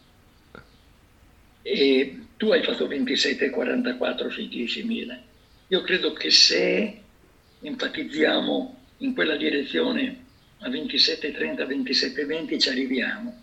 e 1.67 2.19
tu 2.37 2.51
hai 2.53 2.63
fatto 2.63 2.87
27,44 2.87 4.29
sui 4.29 4.49
10.000. 4.49 5.19
Io 5.69 5.81
credo 5.81 6.13
che 6.13 6.31
se 6.31 7.01
enfatizziamo 7.63 8.79
in 8.99 9.15
quella 9.15 9.37
direzione 9.37 10.25
a 10.59 10.69
27,30, 10.69 11.67
27,20 11.67 12.61
ci 12.61 12.69
arriviamo. 12.69 13.43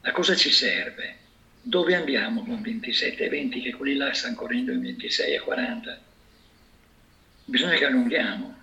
A 0.00 0.10
cosa 0.10 0.34
ci 0.34 0.50
serve? 0.50 1.18
Dove 1.62 1.94
andiamo 1.94 2.42
con 2.44 2.60
27,20 2.60 3.62
che 3.62 3.72
quelli 3.74 3.94
là 3.94 4.12
stanno 4.12 4.34
correndo 4.34 4.72
in 4.72 4.80
26,40? 4.80 5.96
Bisogna 7.44 7.76
che 7.76 7.84
allunghiamo. 7.86 8.56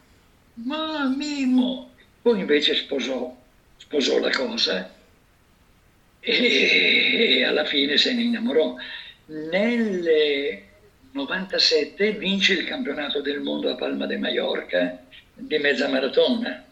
Ma 0.66 1.08
Mimo! 1.08 1.92
Poi 2.22 2.40
invece 2.40 2.76
sposò 2.76 3.34
sposò 3.78 4.20
la 4.20 4.30
cosa 4.30 4.94
e 6.20 7.44
alla 7.46 7.66
fine 7.66 7.98
se 7.98 8.14
ne 8.14 8.24
innamorò. 8.24 8.76
Nel 9.26 10.62
97 11.12 12.12
vince 12.14 12.54
il 12.54 12.66
campionato 12.66 13.22
del 13.22 13.42
mondo 13.42 13.70
a 13.70 13.76
Palma 13.76 14.06
de 14.06 14.18
Mallorca 14.18 15.04
di 15.34 15.58
mezza 15.58 15.88
maratona 15.88 16.66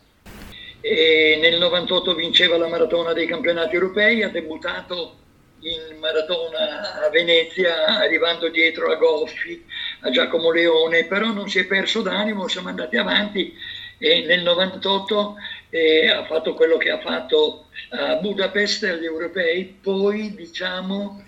e 0.81 1.37
nel 1.41 1.57
98 1.57 2.13
vinceva 2.13 2.57
la 2.57 2.67
maratona 2.67 3.13
dei 3.13 3.25
campionati 3.25 3.75
europei, 3.75 4.23
ha 4.23 4.29
debuttato 4.29 5.17
in 5.61 5.97
maratona 5.99 7.03
a 7.03 7.09
Venezia 7.09 7.97
arrivando 7.97 8.49
dietro 8.49 8.91
a 8.91 8.95
Goffi, 8.95 9.65
a 10.01 10.11
Giacomo 10.11 10.51
Leone, 10.51 11.05
però 11.05 11.31
non 11.31 11.49
si 11.49 11.59
è 11.59 11.65
perso 11.65 12.01
d'animo, 12.01 12.47
siamo 12.47 12.69
andati 12.69 12.95
avanti 12.95 13.53
e 13.97 14.23
nel 14.25 14.43
98 14.43 15.35
eh, 15.69 16.07
ha 16.09 16.25
fatto 16.25 16.53
quello 16.53 16.77
che 16.77 16.89
ha 16.89 16.99
fatto 16.99 17.67
a 17.89 18.15
Budapest 18.15 18.83
agli 18.83 19.05
europei, 19.05 19.65
poi 19.65 20.33
diciamo 20.33 21.23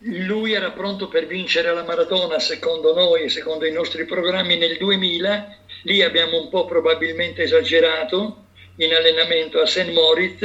lui 0.00 0.52
era 0.52 0.70
pronto 0.70 1.08
per 1.08 1.26
vincere 1.26 1.72
la 1.72 1.82
maratona 1.82 2.38
secondo 2.38 2.94
noi 2.94 3.22
e 3.22 3.28
secondo 3.28 3.66
i 3.66 3.72
nostri 3.72 4.04
programmi 4.04 4.56
nel 4.56 4.76
2000, 4.76 5.58
lì 5.82 6.02
abbiamo 6.02 6.40
un 6.40 6.48
po' 6.48 6.66
probabilmente 6.66 7.42
esagerato 7.42 8.44
in 8.76 8.94
allenamento 8.94 9.60
a 9.60 9.66
St. 9.66 9.90
Moritz 9.90 10.42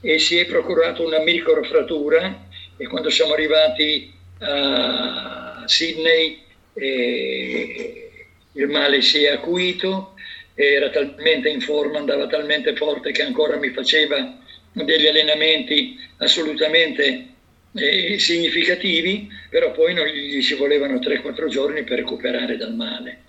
e 0.00 0.18
si 0.18 0.38
è 0.38 0.46
procurato 0.46 1.04
una 1.04 1.18
microfrattura. 1.18 2.46
E 2.76 2.86
quando 2.86 3.10
siamo 3.10 3.32
arrivati 3.32 4.12
a 4.40 5.64
Sydney 5.66 6.42
eh, 6.74 8.26
il 8.52 8.68
male 8.68 9.00
si 9.00 9.24
è 9.24 9.32
acuito 9.32 10.13
era 10.54 10.90
talmente 10.90 11.48
in 11.48 11.60
forma, 11.60 11.98
andava 11.98 12.26
talmente 12.26 12.74
forte 12.76 13.10
che 13.12 13.22
ancora 13.22 13.56
mi 13.56 13.70
faceva 13.70 14.38
degli 14.72 15.06
allenamenti 15.06 15.98
assolutamente 16.18 17.28
eh, 17.74 18.18
significativi, 18.18 19.28
però 19.50 19.72
poi 19.72 19.94
non 19.94 20.06
gli 20.06 20.40
ci 20.42 20.54
volevano 20.54 20.98
3-4 20.98 21.48
giorni 21.48 21.82
per 21.84 21.98
recuperare 21.98 22.56
dal 22.56 22.74
male. 22.74 23.22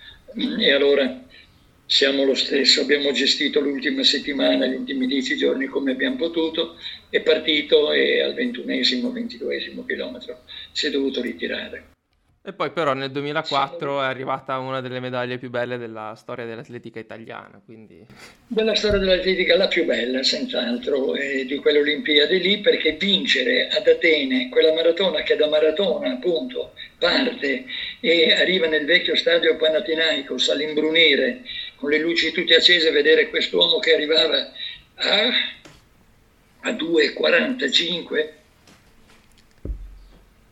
E 0.58 0.70
allora 0.70 1.24
siamo 1.86 2.24
lo 2.24 2.34
stesso, 2.34 2.82
abbiamo 2.82 3.12
gestito 3.12 3.60
l'ultima 3.60 4.02
settimana, 4.02 4.66
gli 4.66 4.74
ultimi 4.74 5.06
10 5.06 5.36
giorni 5.36 5.66
come 5.66 5.92
abbiamo 5.92 6.16
potuto, 6.16 6.76
è 7.08 7.20
partito 7.20 7.92
e 7.92 8.20
al 8.20 8.34
ventunesimo, 8.34 9.10
ventiduesimo 9.10 9.84
chilometro 9.84 10.42
si 10.72 10.86
è 10.86 10.90
dovuto 10.90 11.22
ritirare. 11.22 11.94
E 12.48 12.52
poi 12.52 12.70
però 12.70 12.92
nel 12.92 13.10
2004 13.10 14.02
è 14.02 14.04
arrivata 14.04 14.56
una 14.58 14.80
delle 14.80 15.00
medaglie 15.00 15.36
più 15.36 15.50
belle 15.50 15.78
della 15.78 16.14
storia 16.16 16.44
dell'atletica 16.44 17.00
italiana, 17.00 17.60
quindi... 17.64 18.06
Della 18.46 18.76
storia 18.76 19.00
dell'atletica 19.00 19.56
la 19.56 19.66
più 19.66 19.84
bella, 19.84 20.22
senz'altro, 20.22 21.16
eh, 21.16 21.44
di 21.44 21.56
quelle 21.56 21.80
Olimpiadi 21.80 22.40
lì, 22.40 22.60
perché 22.60 22.92
vincere 22.92 23.66
ad 23.66 23.88
Atene 23.88 24.48
quella 24.48 24.72
maratona 24.72 25.22
che 25.22 25.34
da 25.34 25.48
maratona 25.48 26.12
appunto 26.12 26.74
parte 27.00 27.64
e 27.98 28.32
arriva 28.32 28.68
nel 28.68 28.84
vecchio 28.84 29.16
stadio 29.16 29.56
Panathinaikos 29.56 30.48
all'imbrunire 30.48 31.40
con 31.74 31.90
le 31.90 31.98
luci 31.98 32.30
tutte 32.30 32.54
accese, 32.54 32.92
vedere 32.92 33.28
quest'uomo 33.28 33.80
che 33.80 33.92
arrivava 33.92 34.52
a, 34.94 35.28
a 36.60 36.70
2,45 36.70 38.28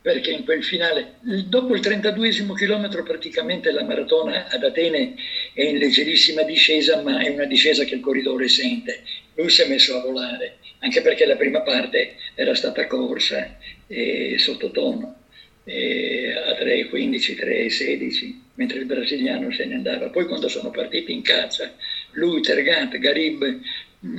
perché 0.05 0.29
in 0.29 0.43
quel 0.43 0.63
finale, 0.63 1.15
dopo 1.47 1.73
il 1.73 1.79
32 1.79 2.29
chilometro 2.55 3.01
praticamente 3.01 3.71
la 3.71 3.83
maratona 3.83 4.47
ad 4.49 4.63
Atene 4.63 5.15
è 5.51 5.63
in 5.63 5.79
leggerissima 5.79 6.43
discesa, 6.43 7.01
ma 7.01 7.23
è 7.23 7.29
una 7.29 7.45
discesa 7.45 7.83
che 7.85 7.95
il 7.95 8.01
corridore 8.01 8.47
sente. 8.47 9.01
Lui 9.33 9.49
si 9.49 9.63
è 9.63 9.67
messo 9.67 9.97
a 9.97 10.01
volare, 10.01 10.57
anche 10.81 11.01
perché 11.01 11.25
la 11.25 11.35
prima 11.35 11.61
parte 11.61 12.17
era 12.35 12.53
stata 12.53 12.85
corsa 12.85 13.57
e 13.87 14.35
sottotono 14.37 15.07
a 15.07 15.71
3,15, 15.71 17.35
3,16, 17.39 18.33
mentre 18.53 18.77
il 18.77 18.85
brasiliano 18.85 19.51
se 19.51 19.65
ne 19.65 19.73
andava. 19.73 20.09
Poi 20.09 20.27
quando 20.27 20.47
sono 20.49 20.69
partiti 20.69 21.13
in 21.13 21.23
caccia, 21.23 21.73
lui, 22.11 22.41
Tergant, 22.41 22.95
Garib, 22.99 23.59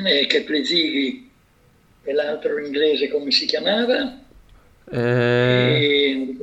eh, 0.04 0.26
Keplezighi 0.26 1.30
e 2.02 2.12
l'altro 2.12 2.58
inglese 2.58 3.06
come 3.06 3.30
si 3.30 3.46
chiamava? 3.46 4.24
Eh... 4.90 6.36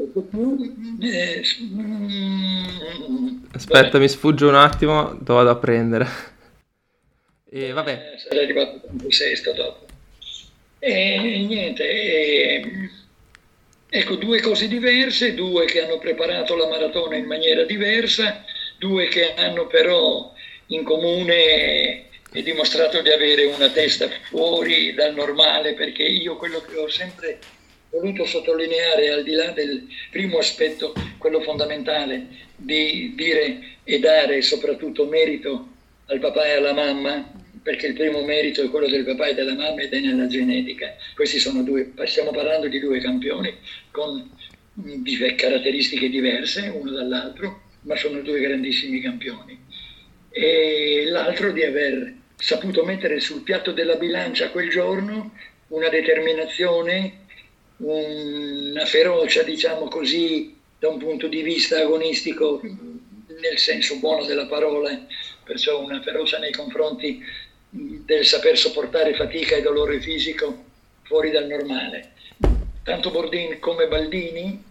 Aspetta, 3.53 3.81
vabbè. 3.81 3.99
mi 3.99 4.09
sfugge 4.09 4.45
un 4.45 4.55
attimo, 4.55 5.17
lo 5.25 5.33
vado 5.33 5.49
a 5.49 5.55
prendere. 5.55 6.07
E 7.49 7.71
vabbè. 7.71 8.13
Eh, 8.13 8.17
sarei 8.17 8.45
arrivato 8.45 8.81
tanto 8.85 9.11
sesto 9.11 9.53
dopo. 9.53 9.85
E 10.79 11.45
niente, 11.47 11.87
e... 11.87 12.89
ecco 13.89 14.15
due 14.15 14.41
cose 14.41 14.67
diverse, 14.67 15.33
due 15.33 15.65
che 15.65 15.83
hanno 15.83 15.97
preparato 15.97 16.55
la 16.55 16.67
maratona 16.67 17.15
in 17.15 17.25
maniera 17.25 17.63
diversa, 17.63 18.43
due 18.77 19.07
che 19.07 19.33
hanno 19.35 19.67
però 19.67 20.33
in 20.67 20.83
comune 20.83 22.07
dimostrato 22.31 23.01
di 23.01 23.11
avere 23.11 23.45
una 23.45 23.69
testa 23.69 24.09
fuori 24.23 24.93
dal 24.93 25.13
normale, 25.13 25.73
perché 25.73 26.03
io 26.03 26.35
quello 26.35 26.59
che 26.61 26.75
ho 26.75 26.89
sempre 26.89 27.39
voluto 27.93 28.25
sottolineare, 28.25 29.11
al 29.11 29.23
di 29.23 29.33
là 29.33 29.51
del 29.51 29.87
primo 30.09 30.39
aspetto, 30.39 30.93
quello 31.19 31.41
fondamentale, 31.41 32.25
di 32.55 33.13
dire 33.15 33.77
e 33.83 33.99
dare 33.99 34.41
soprattutto 34.41 35.05
merito 35.05 35.67
al 36.07 36.19
papà 36.19 36.45
e 36.47 36.53
alla 36.53 36.73
mamma, 36.73 37.31
perché 37.61 37.87
il 37.87 37.93
primo 37.93 38.23
merito 38.23 38.63
è 38.63 38.69
quello 38.69 38.87
del 38.87 39.03
papà 39.05 39.27
e 39.27 39.35
della 39.35 39.53
mamma 39.53 39.81
ed 39.81 39.93
è 39.93 39.99
nella 39.99 40.25
genetica. 40.25 40.95
Questi 41.13 41.37
sono 41.37 41.61
due, 41.61 41.91
stiamo 42.05 42.31
parlando 42.31 42.67
di 42.67 42.79
due 42.79 42.99
campioni 42.99 43.55
con 43.91 44.27
caratteristiche 45.35 46.09
diverse 46.09 46.73
uno 46.73 46.89
dall'altro, 46.89 47.61
ma 47.81 47.95
sono 47.95 48.21
due 48.21 48.39
grandissimi 48.39 49.01
campioni. 49.01 49.59
E 50.31 51.05
l'altro 51.09 51.51
di 51.51 51.63
aver 51.63 52.11
saputo 52.35 52.83
mettere 52.83 53.19
sul 53.19 53.43
piatto 53.43 53.71
della 53.71 53.95
bilancia 53.95 54.49
quel 54.49 54.69
giorno 54.69 55.31
una 55.67 55.89
determinazione 55.89 57.21
una 57.83 58.85
ferocia, 58.85 59.43
diciamo 59.43 59.87
così, 59.87 60.55
da 60.79 60.89
un 60.89 60.97
punto 60.97 61.27
di 61.27 61.41
vista 61.41 61.79
agonistico 61.79 62.61
nel 62.61 63.57
senso 63.57 63.97
buono 63.99 64.25
della 64.25 64.45
parola, 64.45 65.05
perciò 65.43 65.81
una 65.81 66.01
ferocia 66.01 66.37
nei 66.39 66.51
confronti 66.51 67.21
del 67.69 68.25
saper 68.25 68.57
sopportare 68.57 69.13
fatica 69.15 69.55
e 69.55 69.61
dolore 69.61 69.99
fisico 69.99 70.63
fuori 71.03 71.31
dal 71.31 71.47
normale. 71.47 72.11
Tanto 72.83 73.11
Bordin 73.11 73.59
come 73.59 73.87
Baldini, 73.87 74.63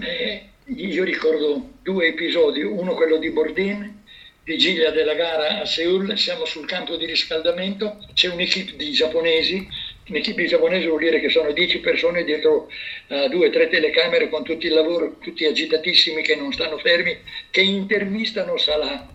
eh, 0.00 0.48
io 0.64 1.04
ricordo 1.04 1.70
due 1.82 2.08
episodi, 2.08 2.62
uno 2.62 2.94
quello 2.94 3.16
di 3.16 3.30
Bordin, 3.30 4.00
vigilia 4.44 4.90
della 4.90 5.14
gara 5.14 5.60
a 5.60 5.64
Seoul, 5.64 6.16
siamo 6.16 6.44
sul 6.44 6.66
campo 6.66 6.96
di 6.96 7.06
riscaldamento, 7.06 7.98
c'è 8.12 8.28
un'equipe 8.28 8.76
di 8.76 8.92
giapponesi 8.92 9.66
Un'equipe 10.12 10.44
giapponese 10.44 10.88
vuol 10.88 11.00
dire 11.00 11.20
che 11.20 11.30
sono 11.30 11.52
10 11.52 11.78
persone 11.78 12.22
dietro 12.22 12.68
uh, 13.06 13.28
due 13.28 13.46
o 13.46 13.50
tre 13.50 13.68
telecamere 13.68 14.28
con 14.28 14.44
tutto 14.44 14.66
il 14.66 14.74
lavoro, 14.74 15.16
tutti 15.18 15.46
agitatissimi 15.46 16.20
che 16.20 16.36
non 16.36 16.52
stanno 16.52 16.76
fermi, 16.76 17.16
che 17.50 17.62
intervistano 17.62 18.58
Salah, 18.58 19.08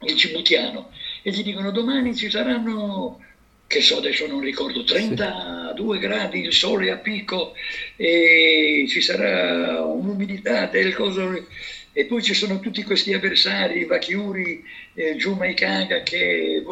il 0.00 0.16
cibutiano, 0.16 0.90
e 1.22 1.30
gli 1.30 1.44
dicono 1.44 1.70
domani 1.70 2.16
ci 2.16 2.28
saranno, 2.28 3.24
che 3.68 3.80
so 3.80 3.98
adesso 3.98 4.26
non 4.26 4.40
ricordo, 4.40 4.82
32 4.82 5.94
sì. 5.94 6.00
gradi, 6.04 6.40
il 6.40 6.52
sole 6.52 6.90
a 6.90 6.96
picco, 6.96 7.54
e 7.94 8.86
ci 8.88 9.00
sarà 9.00 9.80
un'umidità 9.84 10.66
del 10.66 10.92
coso 10.92 11.46
e 11.92 12.04
poi 12.06 12.20
ci 12.20 12.34
sono 12.34 12.58
tutti 12.58 12.82
questi 12.82 13.12
avversari, 13.12 13.84
Vachiuri, 13.84 14.64
eh, 14.94 15.14
Juma 15.14 15.46
Ikaga, 15.46 16.02
che... 16.02 16.64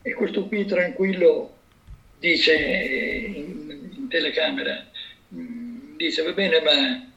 E 0.00 0.14
questo 0.14 0.46
qui 0.46 0.64
tranquillo 0.64 1.57
dice 2.18 2.54
in, 2.54 3.90
in 3.96 4.08
telecamera, 4.08 4.86
mm, 5.34 5.96
dice 5.96 6.22
va 6.22 6.32
bene 6.32 6.60
ma 6.60 7.10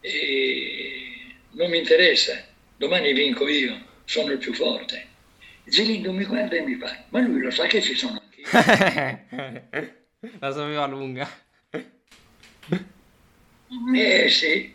eh, 0.00 1.34
non 1.52 1.70
mi 1.70 1.78
interessa, 1.78 2.44
domani 2.76 3.12
vinco 3.12 3.48
io, 3.48 3.78
sono 4.04 4.32
il 4.32 4.38
più 4.38 4.52
forte. 4.54 5.08
Gelindo 5.64 6.12
mi 6.12 6.24
guarda 6.24 6.56
e 6.56 6.62
mi 6.62 6.74
fa, 6.76 7.04
ma 7.10 7.20
lui 7.20 7.40
lo 7.40 7.50
sa 7.50 7.66
che 7.66 7.80
ci 7.80 7.94
sono 7.94 8.20
anche 8.20 8.42
La 10.38 10.52
sapeva 10.52 10.86
lunga. 10.86 11.28
Eh 13.94 14.28
sì. 14.28 14.74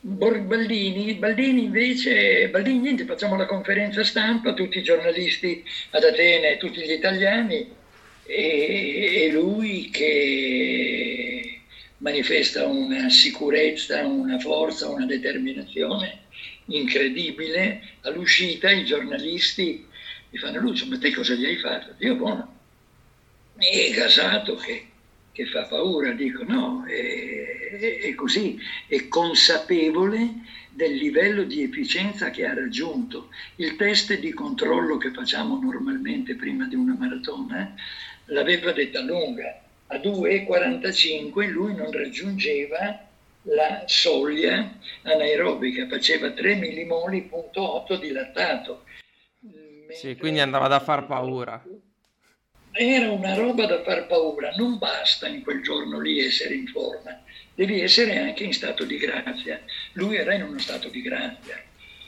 Baldini, 0.00 1.14
Baldini 1.14 1.64
invece, 1.64 2.48
Baldini 2.48 2.78
niente, 2.78 3.04
facciamo 3.04 3.36
la 3.36 3.46
conferenza 3.46 4.04
stampa, 4.04 4.54
tutti 4.54 4.78
i 4.78 4.82
giornalisti 4.82 5.64
ad 5.90 6.04
Atene, 6.04 6.56
tutti 6.58 6.80
gli 6.80 6.92
italiani, 6.92 7.68
e, 8.26 9.30
lui 9.32 9.90
che 9.90 11.60
manifesta 11.98 12.66
una 12.66 13.08
sicurezza, 13.08 14.04
una 14.04 14.38
forza, 14.38 14.88
una 14.88 15.06
determinazione 15.06 16.24
incredibile. 16.66 17.82
All'uscita 18.02 18.70
i 18.70 18.84
giornalisti 18.84 19.86
mi 20.30 20.38
fanno 20.38 20.60
Lucio, 20.60 20.86
ma 20.86 20.98
te 20.98 21.12
cosa 21.12 21.34
gli 21.34 21.44
hai 21.44 21.56
fatto? 21.56 21.94
Dio 21.96 22.16
buono. 22.16 22.54
E 23.58 23.92
gasato 23.94 24.56
che, 24.56 24.86
che 25.32 25.46
fa 25.46 25.62
paura, 25.62 26.12
dico 26.12 26.44
no, 26.44 26.84
è, 26.84 28.00
è 28.02 28.14
così, 28.14 28.58
è 28.86 29.08
consapevole 29.08 30.34
del 30.70 30.94
livello 30.94 31.44
di 31.44 31.62
efficienza 31.62 32.30
che 32.30 32.44
ha 32.44 32.52
raggiunto. 32.52 33.30
Il 33.56 33.76
test 33.76 34.18
di 34.18 34.32
controllo 34.32 34.98
che 34.98 35.10
facciamo 35.10 35.58
normalmente 35.58 36.34
prima 36.34 36.66
di 36.66 36.74
una 36.74 36.94
maratona 36.98 37.74
l'aveva 38.26 38.72
detta 38.72 39.00
lunga, 39.00 39.60
a 39.88 39.96
2,45 39.96 41.48
lui 41.48 41.74
non 41.74 41.90
raggiungeva 41.92 43.04
la 43.42 43.84
soglia 43.86 44.72
anaerobica, 45.02 45.86
faceva 45.86 46.30
3 46.30 46.54
millimoli.8 46.56 47.98
di 48.00 48.10
lattato. 48.10 48.84
Sì, 49.90 50.16
quindi 50.16 50.40
andava 50.40 50.66
da 50.66 50.80
far 50.80 51.06
paura. 51.06 51.62
Era 52.72 53.10
una 53.10 53.34
roba 53.34 53.66
da 53.66 53.82
far 53.82 54.06
paura, 54.06 54.52
non 54.56 54.76
basta 54.76 55.28
in 55.28 55.42
quel 55.42 55.62
giorno 55.62 55.98
lì 55.98 56.18
essere 56.22 56.54
in 56.54 56.66
forma, 56.66 57.22
devi 57.54 57.80
essere 57.80 58.18
anche 58.18 58.44
in 58.44 58.52
stato 58.52 58.84
di 58.84 58.98
grazia. 58.98 59.60
Lui 59.92 60.16
era 60.16 60.34
in 60.34 60.42
uno 60.42 60.58
stato 60.58 60.88
di 60.88 61.00
grazia 61.00 61.62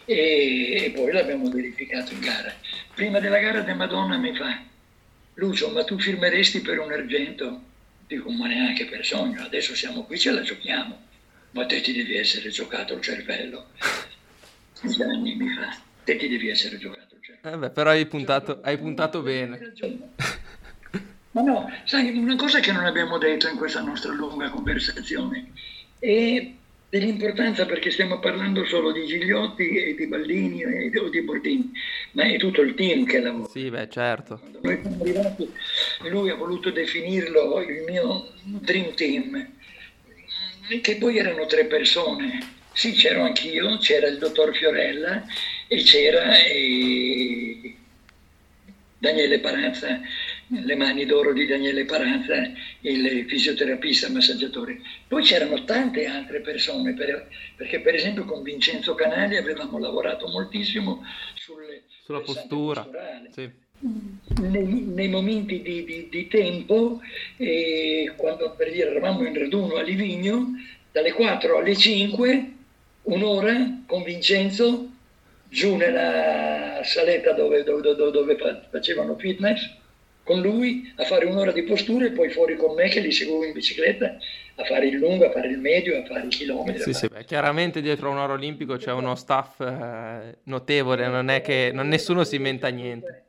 e, 0.04 0.84
e 0.84 0.90
poi 0.90 1.12
l'abbiamo 1.12 1.48
verificato 1.48 2.12
in 2.12 2.20
gara. 2.20 2.52
Prima 2.94 3.20
della 3.20 3.38
gara 3.38 3.60
De 3.60 3.72
Madonna 3.72 4.18
mi 4.18 4.34
fa, 4.34 4.60
Lucio, 5.38 5.70
ma 5.70 5.84
tu 5.84 5.98
firmeresti 5.98 6.60
per 6.60 6.80
un 6.80 6.90
argento? 6.90 7.62
Dico, 8.08 8.28
ma 8.30 8.48
neanche 8.48 8.86
per 8.86 9.06
sogno, 9.06 9.42
adesso 9.42 9.74
siamo 9.74 10.02
qui, 10.02 10.18
ce 10.18 10.32
la 10.32 10.42
giochiamo. 10.42 11.06
Ma 11.52 11.64
te 11.64 11.80
ti 11.80 11.92
devi 11.92 12.16
essere 12.16 12.50
giocato 12.50 12.94
il 12.94 13.00
cervello. 13.00 13.66
Anni 14.82 15.36
mi 15.36 15.48
fa, 15.54 15.76
te 16.04 16.16
ti 16.16 16.28
devi 16.28 16.48
essere 16.48 16.76
giocato 16.78 17.14
il 17.14 17.22
cervello. 17.22 17.54
Eh 17.54 17.58
beh, 17.58 17.70
però 17.70 17.90
hai 17.90 18.06
puntato, 18.06 18.60
hai 18.62 18.78
puntato 18.78 19.22
bene. 19.22 19.72
Ma 21.30 21.42
no, 21.42 21.72
sai, 21.84 22.16
una 22.16 22.34
cosa 22.34 22.58
che 22.58 22.72
non 22.72 22.84
abbiamo 22.84 23.16
detto 23.18 23.48
in 23.48 23.56
questa 23.56 23.80
nostra 23.80 24.12
lunga 24.12 24.50
conversazione 24.50 25.52
è 26.00 26.50
dell'importanza 26.88 27.66
perché 27.66 27.90
stiamo 27.90 28.18
parlando 28.18 28.64
solo 28.64 28.92
di 28.92 29.04
Gigliotti 29.04 29.76
e 29.76 29.94
di 29.94 30.06
Baldini 30.06 30.62
e 30.62 30.90
di, 30.90 31.10
di 31.10 31.20
Bordini, 31.22 31.70
ma 32.12 32.24
è 32.24 32.38
tutto 32.38 32.62
il 32.62 32.74
team 32.74 33.04
che 33.04 33.20
lavora. 33.20 33.48
Sì, 33.48 33.68
beh, 33.68 33.88
certo. 33.90 34.40
Quando 34.40 34.60
noi 34.62 34.80
siamo 34.80 35.02
arrivati, 35.02 35.52
lui 36.08 36.30
ha 36.30 36.34
voluto 36.34 36.70
definirlo 36.70 37.60
il 37.60 37.84
mio 37.86 38.32
dream 38.42 38.94
team, 38.94 39.50
che 40.80 40.96
poi 40.96 41.18
erano 41.18 41.46
tre 41.46 41.66
persone. 41.66 42.56
Sì, 42.72 42.92
c'ero 42.92 43.22
anch'io, 43.22 43.76
c'era 43.78 44.06
il 44.06 44.18
dottor 44.18 44.54
Fiorella 44.54 45.24
e 45.66 45.82
c'era 45.82 46.38
eh, 46.44 47.74
Daniele 48.98 49.40
Paranza 49.40 50.00
le 50.48 50.74
mani 50.76 51.04
d'oro 51.04 51.32
di 51.32 51.46
Daniele 51.46 51.84
Paranza, 51.84 52.34
il 52.80 53.26
fisioterapista 53.28 54.08
massaggiatore. 54.10 54.80
Poi 55.06 55.22
c'erano 55.22 55.64
tante 55.64 56.06
altre 56.06 56.40
persone, 56.40 56.94
per, 56.94 57.28
perché 57.56 57.80
per 57.80 57.94
esempio 57.94 58.24
con 58.24 58.42
Vincenzo 58.42 58.94
Canali 58.94 59.36
avevamo 59.36 59.78
lavorato 59.78 60.26
moltissimo 60.28 61.04
sulle, 61.34 61.82
sulla 62.02 62.20
postura. 62.20 62.86
Sì. 63.30 63.66
Nei, 64.40 64.64
nei, 64.64 65.08
momenti 65.08 65.62
di, 65.62 65.84
di, 65.84 66.08
di 66.10 66.26
tempo, 66.26 67.00
eh, 67.36 68.12
quando 68.16 68.52
per 68.56 68.72
dire 68.72 68.90
eravamo 68.90 69.24
in 69.24 69.38
raduno 69.38 69.76
a 69.76 69.82
Livigno, 69.82 70.50
dalle 70.90 71.12
4 71.12 71.58
alle 71.58 71.76
5, 71.76 72.52
un'ora 73.02 73.82
con 73.86 74.02
Vincenzo, 74.02 74.88
giù 75.48 75.76
nella 75.76 76.80
saletta 76.82 77.32
dove, 77.32 77.62
dove, 77.62 77.94
dove, 77.94 78.10
dove 78.10 78.36
facevano 78.70 79.16
fitness, 79.16 79.76
con 80.28 80.42
lui 80.42 80.92
a 80.96 81.04
fare 81.04 81.24
un'ora 81.24 81.52
di 81.52 81.62
postura 81.62 82.04
e 82.04 82.10
poi 82.10 82.28
fuori 82.28 82.54
con 82.54 82.74
me 82.74 82.90
che 82.90 83.00
li 83.00 83.10
seguivo 83.10 83.46
in 83.46 83.52
bicicletta 83.52 84.18
a 84.56 84.64
fare 84.64 84.88
il 84.88 84.98
lungo, 84.98 85.24
a 85.24 85.30
fare 85.30 85.48
il 85.48 85.58
medio, 85.58 85.98
a 85.98 86.04
fare 86.04 86.26
i 86.26 86.28
chilometri. 86.28 86.82
Sì, 86.82 86.92
sì, 86.92 87.08
beh, 87.08 87.24
chiaramente 87.24 87.80
dietro 87.80 88.10
un 88.10 88.18
oro 88.18 88.34
olimpico 88.34 88.76
c'è 88.76 88.92
uno 88.92 89.14
staff 89.14 89.60
eh, 89.60 90.36
notevole, 90.42 91.06
non 91.06 91.30
è 91.30 91.40
che 91.40 91.70
non, 91.72 91.88
nessuno 91.88 92.24
si 92.24 92.36
inventa 92.36 92.68
niente. 92.68 93.24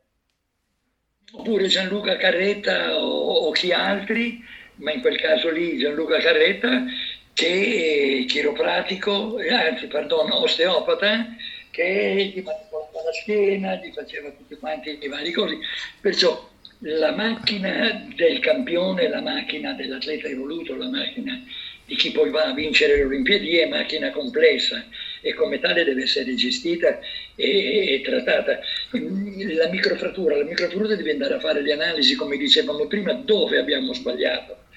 Oppure 1.31 1.67
Gianluca 1.67 2.17
Carretta 2.17 2.97
o, 2.97 3.47
o 3.47 3.51
chi 3.51 3.71
altri, 3.71 4.43
ma 4.75 4.91
in 4.91 4.99
quel 4.99 5.17
caso 5.17 5.49
lì 5.49 5.77
Gianluca 5.77 6.17
Carretta 6.17 6.83
che 7.31 8.23
è 8.23 8.25
chiropratico, 8.25 9.37
anzi, 9.49 9.87
perdono, 9.87 10.41
osteopata, 10.41 11.27
che 11.71 12.33
gli 12.35 12.41
faceva 12.41 13.03
la 13.05 13.13
schiena, 13.21 13.75
gli 13.75 13.93
faceva 13.93 14.29
tutti 14.31 14.55
quanti 14.57 14.97
i 15.01 15.07
vari 15.07 15.31
cose. 15.31 15.59
Perciò 16.01 16.48
la 16.83 17.11
macchina 17.11 18.07
del 18.15 18.39
campione, 18.39 19.09
la 19.09 19.21
macchina 19.21 19.73
dell'atleta 19.73 20.27
evoluto, 20.27 20.75
la 20.75 20.87
macchina 20.87 21.41
di 21.85 21.95
chi 21.95 22.11
poi 22.11 22.29
va 22.29 22.45
a 22.45 22.53
vincere 22.53 22.95
le 22.95 23.03
Olimpiadi 23.03 23.57
è 23.57 23.67
macchina 23.67 24.11
complessa 24.11 24.85
e 25.21 25.33
come 25.33 25.59
tale 25.59 25.83
deve 25.83 26.03
essere 26.03 26.35
gestita 26.35 26.99
e, 27.35 27.93
e 27.93 28.01
trattata. 28.01 28.59
La 28.91 29.67
microfrattura, 29.67 30.37
la 30.37 30.43
microfrattura 30.43 30.95
deve 30.95 31.11
andare 31.11 31.33
a 31.33 31.39
fare 31.39 31.61
le 31.61 31.73
analisi, 31.73 32.15
come 32.15 32.37
dicevamo 32.37 32.85
prima, 32.85 33.11
dove 33.13 33.57
abbiamo 33.57 33.93
sbagliato 33.93 34.67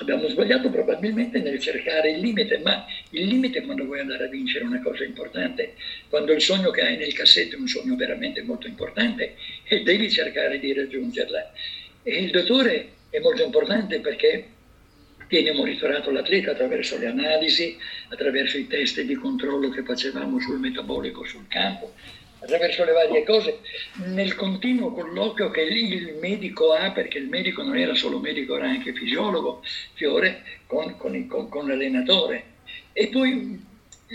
Abbiamo 0.00 0.28
sbagliato 0.28 0.70
probabilmente 0.70 1.40
nel 1.40 1.58
cercare 1.58 2.10
il 2.10 2.20
limite, 2.20 2.58
ma 2.58 2.86
il 3.10 3.26
limite 3.26 3.62
quando 3.62 3.84
vuoi 3.84 3.98
andare 3.98 4.26
a 4.26 4.28
vincere 4.28 4.64
è 4.64 4.66
una 4.66 4.80
cosa 4.80 5.02
importante, 5.02 5.74
quando 6.08 6.32
il 6.32 6.40
sogno 6.40 6.70
che 6.70 6.82
hai 6.82 6.96
nel 6.96 7.12
cassetto 7.12 7.56
è 7.56 7.58
un 7.58 7.66
sogno 7.66 7.96
veramente 7.96 8.40
molto 8.42 8.68
importante 8.68 9.34
e 9.64 9.82
devi 9.82 10.08
cercare 10.08 10.60
di 10.60 10.72
raggiungerla. 10.72 11.52
E 12.04 12.12
il 12.16 12.30
dottore 12.30 12.90
è 13.10 13.18
molto 13.18 13.42
importante 13.42 13.98
perché 13.98 14.46
viene 15.26 15.50
monitorato 15.50 16.12
l'atleta 16.12 16.52
attraverso 16.52 16.96
le 16.96 17.06
analisi, 17.06 17.76
attraverso 18.08 18.56
i 18.56 18.68
test 18.68 19.00
di 19.00 19.14
controllo 19.14 19.68
che 19.68 19.82
facevamo 19.82 20.38
sul 20.38 20.60
metabolico 20.60 21.24
sul 21.24 21.48
campo, 21.48 21.94
attraverso 22.40 22.84
le 22.84 22.92
varie 22.92 23.24
cose, 23.24 23.58
nel 24.06 24.34
continuo 24.34 24.92
colloquio 24.92 25.50
che 25.50 25.62
il 25.62 26.16
medico 26.20 26.72
ha, 26.72 26.90
perché 26.92 27.18
il 27.18 27.28
medico 27.28 27.62
non 27.62 27.76
era 27.76 27.94
solo 27.94 28.18
medico, 28.18 28.56
era 28.56 28.68
anche 28.68 28.92
fisiologo, 28.92 29.62
Fiore, 29.94 30.42
con, 30.66 30.96
con, 30.96 31.26
con, 31.26 31.48
con 31.48 31.66
l'allenatore. 31.66 32.44
E 32.92 33.08
poi 33.08 33.66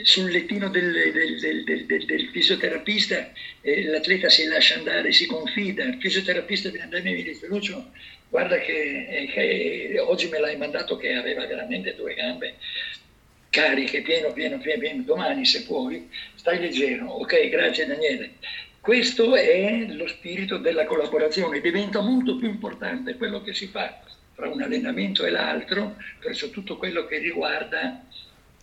sul 0.02 0.32
lettino 0.32 0.70
del, 0.70 1.12
del, 1.12 1.64
del, 1.64 2.06
del 2.06 2.30
fisioterapista 2.30 3.32
eh, 3.62 3.86
l'atleta 3.86 4.28
si 4.30 4.46
lascia 4.46 4.76
andare, 4.76 5.12
si 5.12 5.26
confida, 5.28 5.84
il 5.84 5.98
fisioterapista 6.00 6.70
viene 6.70 6.90
da 6.90 7.00
me 7.02 7.12
e 7.12 7.14
mi 7.14 7.24
dice 7.24 7.46
Lucio, 7.48 7.92
guarda 8.30 8.58
che, 8.58 9.08
eh, 9.08 9.28
che 9.28 10.00
oggi 10.00 10.30
me 10.30 10.40
l'hai 10.40 10.58
mandato 10.58 10.98
che 10.98 11.14
aveva 11.14 11.46
veramente 11.46 11.96
due 11.96 12.16
gambe, 12.16 12.56
cariche, 13.54 14.02
pieno, 14.02 14.34
pieno, 14.34 14.58
pieno, 14.58 14.80
pieno, 14.80 15.04
domani 15.04 15.46
se 15.46 15.64
puoi, 15.64 16.10
stai 16.34 16.60
leggero, 16.60 17.06
ok, 17.06 17.50
grazie 17.50 17.86
Daniele. 17.86 18.32
Questo 18.80 19.36
è 19.36 19.86
lo 19.90 20.08
spirito 20.08 20.58
della 20.58 20.86
collaborazione, 20.86 21.62
diventa 21.62 22.02
molto 22.02 22.36
più 22.36 22.50
importante 22.50 23.16
quello 23.16 23.44
che 23.44 23.54
si 23.54 23.68
fa 23.68 24.02
tra 24.34 24.50
un 24.50 24.64
allenamento 24.64 25.24
e 25.24 25.30
l'altro, 25.30 25.98
verso 26.20 26.50
tutto 26.50 26.78
quello 26.78 27.06
che 27.06 27.20
riguarda 27.20 28.04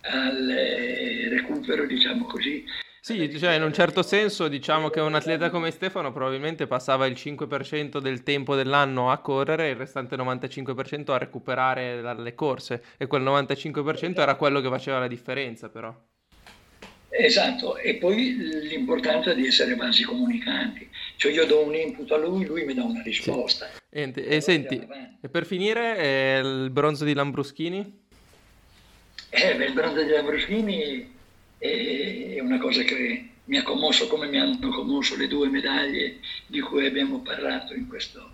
al 0.01 0.51
eh, 0.51 1.29
recupero, 1.29 1.87
diciamo 1.87 2.25
così, 2.25 2.65
sì, 3.01 3.39
cioè 3.39 3.55
in 3.55 3.63
un 3.63 3.73
certo 3.73 4.03
senso 4.03 4.49
diciamo 4.49 4.91
che 4.91 5.01
un 5.01 5.15
atleta 5.15 5.49
come 5.49 5.71
Stefano 5.71 6.13
probabilmente 6.13 6.67
passava 6.67 7.07
il 7.07 7.15
5% 7.15 7.99
del 7.99 8.23
tempo 8.23 8.55
dell'anno 8.55 9.11
a 9.11 9.19
correre 9.19 9.69
e 9.69 9.71
il 9.71 9.77
restante 9.77 10.17
95% 10.17 11.11
a 11.11 11.19
recuperare 11.19 12.15
le 12.15 12.35
corse 12.35 12.83
e 12.99 13.07
quel 13.07 13.23
95% 13.23 14.21
era 14.21 14.35
quello 14.35 14.61
che 14.61 14.69
faceva 14.69 14.99
la 14.99 15.09
differenza 15.09 15.69
però. 15.69 15.95
Esatto, 17.13 17.77
e 17.77 17.97
poi 17.97 18.37
l'importanza 18.69 19.35
di 19.35 19.47
essere 19.47 19.75
vasi 19.75 20.05
comunicanti, 20.05 20.89
cioè 21.17 21.33
io 21.33 21.45
do 21.45 21.65
un 21.65 21.75
input 21.75 22.11
a 22.13 22.17
lui, 22.17 22.47
lui 22.47 22.65
mi 22.65 22.73
dà 22.73 22.85
una 22.85 23.03
risposta. 23.03 23.67
Sì. 23.67 23.81
E, 23.91 24.13
e 24.15 24.41
senti, 24.41 24.87
e 25.21 25.29
per 25.29 25.45
finire 25.45 25.99
eh, 25.99 26.39
il 26.39 26.71
bronzo 26.71 27.05
di 27.05 27.13
Lambruschini? 27.13 28.07
Eh, 29.31 29.57
beh, 29.57 29.65
il 29.65 29.73
bronzo 29.73 30.03
di 30.03 30.11
Lambruschini 30.11 31.19
è 31.61 32.41
una 32.41 32.59
cosa 32.59 32.83
che 32.83 33.29
mi 33.45 33.59
ha 33.59 33.63
commosso 33.63 34.07
come 34.07 34.27
mi 34.29 34.39
hanno 34.39 34.71
commosso 34.71 35.15
le 35.17 35.27
due 35.27 35.49
medaglie 35.49 36.21
di 36.47 36.61
cui 36.61 36.87
abbiamo 36.87 37.21
parlato 37.21 37.75
in 37.75 37.87
questo, 37.87 38.31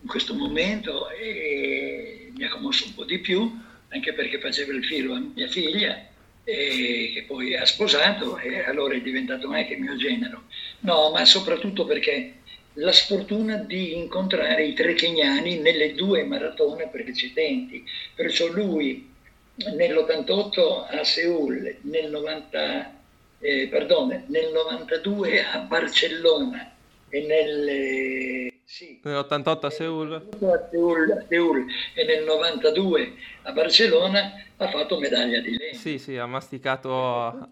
in 0.00 0.08
questo 0.08 0.34
momento 0.34 1.08
e 1.10 2.32
mi 2.34 2.44
ha 2.44 2.48
commosso 2.48 2.86
un 2.86 2.94
po' 2.94 3.04
di 3.04 3.18
più 3.18 3.48
anche 3.90 4.12
perché 4.12 4.40
faceva 4.40 4.72
il 4.72 4.84
filo 4.84 5.14
a 5.14 5.22
mia 5.34 5.46
figlia 5.46 6.04
che 6.42 7.24
poi 7.26 7.56
ha 7.56 7.64
sposato 7.64 8.38
e 8.38 8.64
allora 8.64 8.94
è 8.94 9.00
diventato 9.00 9.48
anche 9.50 9.76
mio 9.76 9.96
genero. 9.96 10.44
No, 10.80 11.10
ma 11.10 11.24
soprattutto 11.24 11.84
perché 11.84 12.34
la 12.74 12.92
sfortuna 12.92 13.56
di 13.56 13.96
incontrare 13.96 14.64
i 14.64 14.72
tre 14.72 14.94
keniani 14.94 15.58
nelle 15.58 15.94
due 15.94 16.24
maratone 16.24 16.88
precedenti, 16.88 17.84
perciò 18.14 18.46
lui 18.46 19.14
nell'88 19.56 20.96
a 20.98 21.04
Seoul, 21.04 21.76
nel, 21.82 22.10
90, 22.10 22.94
eh, 23.40 23.68
pardon, 23.68 24.24
nel 24.26 24.52
92 24.52 25.44
a 25.44 25.58
Barcellona 25.60 26.74
e 27.08 27.26
nel... 27.26 28.52
Sì, 28.64 29.00
nell'88 29.02 29.64
a 29.64 29.70
Seoul. 29.70 30.12
A 30.14 30.68
Seoul, 30.70 31.10
a 31.12 31.24
Seoul 31.28 31.66
e 31.94 32.04
nel 32.04 32.24
92 32.24 33.14
a 33.42 33.52
Barcellona 33.52 34.44
ha 34.56 34.68
fatto 34.68 34.98
medaglia 34.98 35.40
di 35.40 35.56
legno. 35.56 35.78
Sì, 35.78 35.98
sì, 35.98 36.16
ha 36.16 36.26
masticato... 36.26 37.48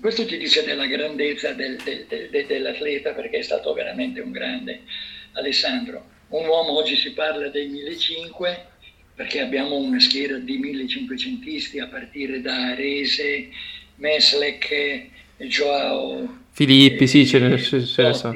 Questo 0.00 0.24
ti 0.26 0.38
dice 0.38 0.64
della 0.64 0.86
grandezza 0.86 1.52
del, 1.52 1.76
del, 1.76 2.06
del, 2.06 2.46
dell'atleta 2.46 3.12
perché 3.12 3.38
è 3.38 3.42
stato 3.42 3.72
veramente 3.74 4.20
un 4.20 4.32
grande 4.32 4.82
Alessandro. 5.32 6.12
Un 6.28 6.46
uomo, 6.48 6.76
oggi 6.78 6.96
si 6.96 7.12
parla 7.12 7.48
dei 7.48 7.68
1500, 7.68 8.66
perché 9.14 9.40
abbiamo 9.40 9.76
una 9.76 10.00
schiera 10.00 10.38
di 10.38 10.58
1500isti 10.58 11.80
a 11.80 11.86
partire 11.86 12.40
da 12.40 12.72
Arese, 12.72 13.48
Meslec, 13.96 15.06
Joao 15.36 16.42
Filippi, 16.50 17.04
eh, 17.04 17.06
sì, 17.06 17.26
ce 17.26 17.38
ne, 17.38 17.58
ce 17.58 17.76
ne 17.76 18.12
so. 18.14 18.32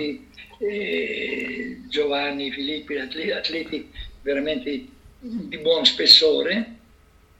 Eh, 0.60 1.80
Giovanni 1.88 2.50
Filippi, 2.50 2.96
atleti, 2.96 3.30
atleti 3.30 3.90
veramente 4.22 4.86
di 5.20 5.58
buon 5.58 5.84
spessore 5.84 6.76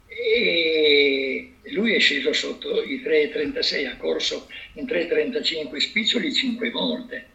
e 0.07 1.53
lui 1.71 1.95
è 1.95 1.99
sceso 1.99 2.33
sotto 2.33 2.83
i 2.83 3.03
3,36, 3.05 3.87
ha 3.87 3.97
corso 3.97 4.49
in 4.75 4.85
3,35 4.85 5.77
spiccioli 5.77 6.33
5 6.33 6.71
volte 6.71 7.27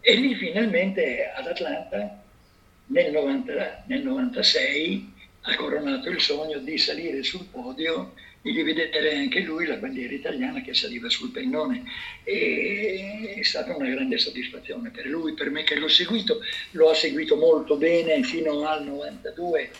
e 0.00 0.14
lì 0.14 0.34
finalmente 0.34 1.30
ad 1.34 1.46
Atlanta 1.46 2.22
nel, 2.86 3.10
90, 3.10 3.84
nel 3.88 4.02
96 4.02 5.16
ha 5.48 5.56
coronato 5.56 6.10
il 6.10 6.20
sogno 6.20 6.58
di 6.58 6.76
salire 6.76 7.22
sul 7.22 7.46
podio 7.50 8.12
e 8.42 8.52
di 8.52 8.62
vedere 8.62 9.14
anche 9.14 9.40
lui 9.40 9.64
la 9.64 9.76
bandiera 9.76 10.12
italiana 10.12 10.60
che 10.60 10.74
saliva 10.74 11.08
sul 11.08 11.30
pennone. 11.30 11.84
E 12.22 13.34
è 13.38 13.42
stata 13.42 13.74
una 13.74 13.88
grande 13.88 14.18
soddisfazione 14.18 14.90
per 14.90 15.06
lui, 15.06 15.32
per 15.32 15.50
me 15.50 15.64
che 15.64 15.76
l'ho 15.76 15.88
seguito, 15.88 16.40
lo 16.72 16.90
ha 16.90 16.94
seguito 16.94 17.36
molto 17.36 17.76
bene 17.76 18.22
fino 18.22 18.66
al 18.66 18.84
92 18.84 19.70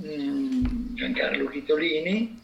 mm, 0.00 0.64
Giancarlo 0.94 1.48
Chitolini, 1.48 2.38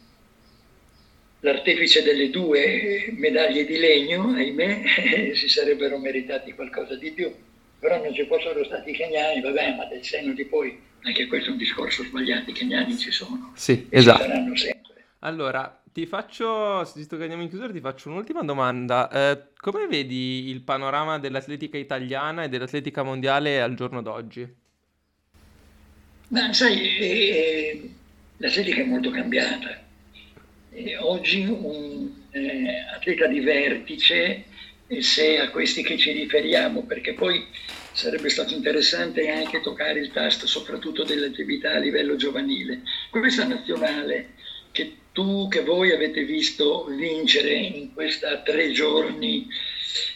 l'artefice 1.41 2.03
delle 2.03 2.31
due 2.31 3.13
medaglie 3.17 3.65
di 3.65 3.79
legno, 3.79 4.33
ahimè, 4.35 5.33
si 5.35 5.49
sarebbero 5.49 5.99
meritati 5.99 6.53
qualcosa 6.53 6.97
di 6.97 7.13
più, 7.13 7.33
però 7.79 8.03
non 8.03 8.13
ci 8.13 8.27
fossero 8.27 8.65
stati 8.65 8.91
i 8.91 8.95
kenyani, 8.95 9.41
vabbè, 9.41 9.77
ma 9.77 9.85
del 9.85 10.05
senno 10.05 10.33
di 10.33 10.45
poi 10.45 10.86
anche 11.03 11.27
questo 11.27 11.51
è 11.51 11.53
un 11.53 11.59
discorso 11.59 12.03
sbagliato, 12.05 12.51
i 12.51 12.53
kenyani 12.53 12.97
ci 12.97 13.11
sono. 13.11 13.53
Sì, 13.55 13.87
esatto. 13.91 14.23
saranno 14.23 14.57
sempre. 14.57 15.05
Allora, 15.21 15.83
ti 15.93 16.05
faccio, 16.05 16.83
visto 16.95 17.17
che 17.17 17.23
andiamo 17.23 17.43
in 17.43 17.49
chiusura, 17.49 17.73
ti 17.73 17.81
faccio 17.81 18.11
un'ultima 18.11 18.43
domanda. 18.43 19.11
Eh, 19.11 19.49
come 19.57 19.87
vedi 19.87 20.49
il 20.51 20.61
panorama 20.61 21.19
dell'atletica 21.19 21.79
italiana 21.79 22.45
e 22.45 22.49
dell'atletica 22.49 23.03
mondiale 23.03 23.63
al 23.63 23.75
giorno 23.75 24.03
d'oggi? 24.03 24.47
Ma 26.29 26.53
sai, 26.53 26.99
eh, 26.99 27.91
l'atletica 28.37 28.83
è 28.83 28.85
molto 28.85 29.11
cambiata. 29.11 29.85
Eh, 30.71 30.99
oggi 30.99 31.47
un 31.47 32.11
eh, 32.31 32.85
atleta 32.95 33.27
di 33.27 33.41
vertice 33.41 34.45
se 35.01 35.39
a 35.39 35.51
questi 35.51 35.83
che 35.83 35.97
ci 35.97 36.13
riferiamo, 36.13 36.83
perché 36.83 37.15
poi 37.15 37.45
sarebbe 37.97 38.29
stato 38.29 38.53
interessante 38.53 39.31
anche 39.31 39.63
toccare 39.63 40.01
il 40.01 40.13
tasto 40.13 40.47
soprattutto 40.47 41.03
delle 41.03 41.27
attività 41.27 41.73
a 41.73 41.79
livello 41.79 42.17
giovanile. 42.17 42.83
Questa 43.09 43.47
nazionale 43.47 44.35
che 44.71 44.97
tu, 45.13 45.49
che 45.49 45.63
voi 45.63 45.93
avete 45.93 46.25
visto 46.25 46.85
vincere 46.91 47.55
in 47.55 47.95
questa 47.95 48.43
tre 48.43 48.71
giorni 48.71 49.49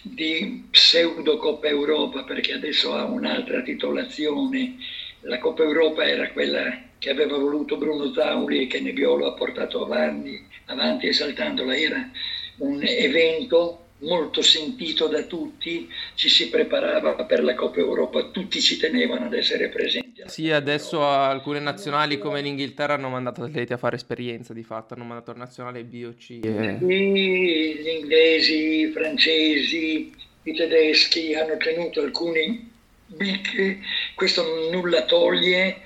di 0.02 0.66
pseudo 0.70 1.38
Coppa 1.38 1.68
Europa, 1.68 2.22
perché 2.24 2.52
adesso 2.52 2.92
ha 2.92 3.04
un'altra 3.04 3.62
titolazione, 3.62 4.76
la 5.20 5.38
Coppa 5.38 5.62
Europa 5.62 6.06
era 6.06 6.30
quella 6.32 6.82
che 6.98 7.08
aveva 7.08 7.38
voluto 7.38 7.78
Bruno 7.78 8.12
Zauli 8.12 8.60
e 8.60 8.66
che 8.66 8.80
Nebbiolo 8.80 9.26
ha 9.26 9.32
portato 9.32 9.82
avanti, 9.82 10.38
avanti 10.66 11.06
esaltandola, 11.06 11.74
era 11.74 12.10
un 12.58 12.82
evento 12.82 13.86
molto 14.00 14.42
sentito 14.42 15.08
da 15.08 15.22
tutti, 15.22 15.88
ci 16.14 16.28
si 16.28 16.48
preparava 16.48 17.14
per 17.24 17.42
la 17.42 17.54
Coppa 17.54 17.80
Europa, 17.80 18.24
tutti 18.30 18.60
ci 18.60 18.76
tenevano 18.76 19.26
ad 19.26 19.34
essere 19.34 19.68
presenti. 19.68 20.22
Sì, 20.26 20.50
adesso 20.50 21.04
alcune 21.04 21.60
nazionali 21.60 22.18
come 22.18 22.40
l'Inghilterra 22.40 22.94
hanno 22.94 23.08
mandato 23.08 23.42
atleti 23.42 23.72
a 23.72 23.76
fare 23.76 23.96
esperienza 23.96 24.52
di 24.52 24.62
fatto, 24.62 24.94
hanno 24.94 25.04
mandato 25.04 25.32
la 25.32 25.38
nazionale 25.38 25.84
BOC. 25.84 26.30
E... 26.42 26.78
Gli 26.80 27.88
inglesi, 27.88 28.80
i 28.80 28.90
francesi, 28.92 30.12
i 30.42 30.52
tedeschi 30.52 31.34
hanno 31.34 31.56
tenuto 31.56 32.00
alcuni 32.00 32.68
big, 33.06 33.78
questo 34.14 34.70
nulla 34.70 35.04
toglie 35.04 35.80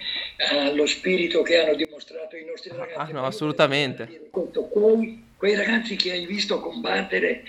allo 0.51 0.87
spirito 0.87 1.43
che 1.43 1.59
hanno 1.59 1.75
dimostrato 1.75 2.37
i 2.37 2.45
nostri 2.45 2.71
ragazzi. 2.71 2.97
Ah, 2.97 3.09
no, 3.13 3.25
assolutamente. 3.25 4.29
Quei, 4.31 5.25
quei 5.37 5.55
ragazzi 5.55 5.97
che 5.97 6.13
hai 6.13 6.27
visto 6.27 6.61
combattere 6.61 7.45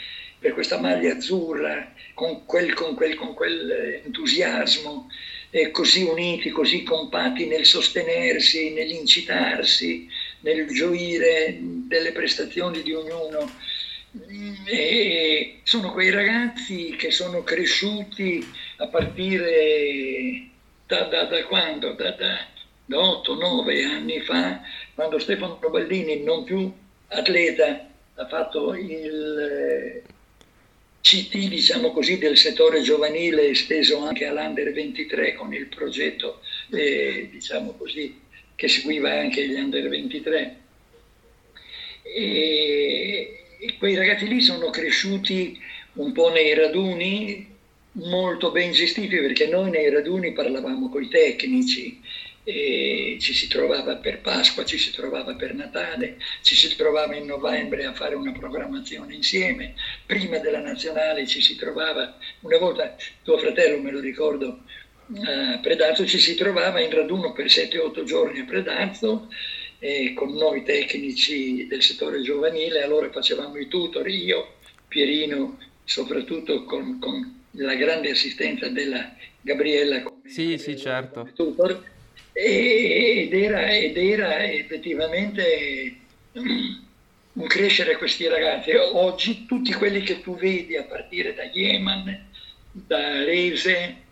per 0.45 0.53
questa 0.53 0.79
maglia 0.79 1.13
azzurra, 1.13 1.91
con 2.13 2.45
quel, 2.45 2.75
con 2.75 2.93
quel, 2.93 3.15
con 3.15 3.33
quel 3.33 4.01
entusiasmo, 4.05 5.09
eh, 5.49 5.71
così 5.71 6.03
uniti, 6.03 6.51
così 6.51 6.83
compatti 6.83 7.47
nel 7.47 7.65
sostenersi, 7.65 8.69
nell'incitarsi, 8.69 10.07
nel 10.41 10.67
gioire 10.67 11.57
delle 11.59 12.11
prestazioni 12.11 12.83
di 12.83 12.93
ognuno. 12.93 13.51
E 14.65 15.61
sono 15.63 15.91
quei 15.91 16.11
ragazzi 16.11 16.95
che 16.95 17.09
sono 17.09 17.41
cresciuti 17.43 18.47
a 18.77 18.87
partire 18.87 20.49
da, 20.85 21.05
da, 21.05 21.23
da 21.23 21.43
quando? 21.45 21.93
Da, 21.93 22.11
da, 22.11 22.45
da 22.85 22.97
8-9 22.97 23.83
anni 23.83 24.21
fa, 24.21 24.61
quando 24.93 25.17
Stefano 25.17 25.57
Baldini, 25.57 26.21
non 26.21 26.43
più 26.43 26.71
atleta, 27.07 27.89
ha 28.13 28.27
fatto 28.27 28.75
il 28.75 30.03
CT 31.05 31.49
diciamo 31.49 31.91
così, 31.91 32.17
del 32.17 32.35
settore 32.35 32.81
giovanile 32.81 33.49
esteso 33.49 33.99
anche 33.99 34.25
all'Under 34.25 34.73
23 34.73 35.35
con 35.35 35.53
il 35.53 35.67
progetto 35.67 36.41
eh, 36.71 37.29
diciamo 37.31 37.73
così, 37.73 38.19
che 38.55 38.67
seguiva 38.67 39.11
anche 39.11 39.47
gli 39.47 39.53
Under 39.53 39.87
23. 39.87 40.57
E, 42.01 43.43
quei 43.77 43.93
ragazzi 43.93 44.27
lì 44.27 44.41
sono 44.41 44.71
cresciuti 44.71 45.61
un 45.93 46.11
po' 46.11 46.31
nei 46.31 46.55
raduni, 46.55 47.53
molto 47.91 48.49
ben 48.49 48.71
gestiti 48.71 49.15
perché 49.17 49.45
noi 49.45 49.69
nei 49.69 49.91
raduni 49.91 50.31
parlavamo 50.31 50.89
con 50.89 51.03
i 51.03 51.07
tecnici, 51.07 52.01
e 52.47 53.17
ci 53.19 53.33
si 53.33 53.47
trovava 53.47 53.95
per 53.95 54.21
Pasqua, 54.21 54.63
ci 54.63 54.77
si 54.77 54.91
trovava 54.91 55.33
per 55.33 55.55
Natale, 55.55 56.17
ci 56.43 56.55
si 56.55 56.75
trovava 56.75 57.15
in 57.15 57.25
novembre 57.25 57.85
a 57.85 57.93
fare 57.93 58.13
una 58.13 58.31
programmazione 58.31 59.15
insieme, 59.15 59.73
prima 60.05 60.37
della 60.37 60.59
nazionale 60.59 61.25
ci 61.25 61.41
si 61.41 61.55
trovava, 61.55 62.17
una 62.41 62.57
volta 62.59 62.95
tuo 63.23 63.39
fratello 63.39 63.81
me 63.81 63.89
lo 63.89 63.99
ricordo, 63.99 64.59
a 65.23 65.57
Predazzo 65.57 66.05
ci 66.05 66.19
si 66.19 66.35
trovava 66.35 66.79
in 66.79 66.91
raduno 66.91 67.33
per 67.33 67.47
7-8 67.47 68.03
giorni 68.03 68.39
a 68.39 68.45
Predazzo 68.45 69.27
e 69.79 70.13
con 70.13 70.33
noi 70.33 70.61
tecnici 70.63 71.65
del 71.65 71.81
settore 71.81 72.21
giovanile, 72.21 72.83
allora 72.83 73.09
facevamo 73.09 73.57
i 73.57 73.67
tutor, 73.67 74.07
io, 74.07 74.57
Pierino, 74.87 75.57
soprattutto 75.83 76.63
con, 76.63 76.99
con 76.99 77.43
la 77.51 77.73
grande 77.73 78.11
assistenza 78.11 78.67
della 78.69 79.15
Gabriella. 79.41 80.03
Sì, 80.25 80.57
sì, 80.57 80.77
certo. 80.77 81.29
Tutor, 81.33 81.93
ed 82.37 83.33
era, 83.33 83.69
ed 83.69 83.95
era 83.95 84.43
effettivamente 84.43 85.95
un 86.33 87.47
crescere 87.47 87.95
questi 87.95 88.27
ragazzi. 88.27 88.71
Oggi 88.73 89.45
tutti 89.45 89.71
quelli 89.71 90.01
che 90.01 90.21
tu 90.21 90.35
vedi 90.35 90.75
a 90.75 90.83
partire 90.83 91.33
da 91.33 91.43
Yemen, 91.43 92.25
da 92.71 93.23
Rese, 93.23 94.03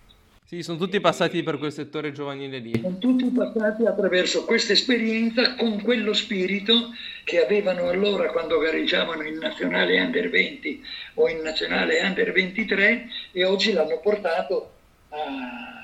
sì, 0.46 0.62
sono 0.62 0.78
tutti 0.78 1.00
passati 1.00 1.42
per 1.42 1.58
quel 1.58 1.72
settore 1.72 2.12
giovanile 2.12 2.60
lì. 2.60 2.80
Sono 2.80 3.00
tutti 3.00 3.26
passati 3.26 3.88
attraverso 3.88 4.46
questa 4.46 4.74
esperienza 4.74 5.56
con 5.56 5.82
quello 5.82 6.14
spirito 6.14 6.92
che 7.24 7.44
avevano 7.44 7.90
allora 7.90 8.30
quando 8.30 8.60
gareggiavano 8.60 9.24
in 9.24 9.40
nazionale 9.40 10.00
under 10.00 10.30
20 10.30 10.84
o 11.16 11.28
in 11.28 11.42
nazionale 11.42 12.00
under 12.04 12.32
23 12.32 13.08
e 13.32 13.44
oggi 13.46 13.74
l'hanno 13.74 14.00
portato 14.00 14.72
a 15.10 15.83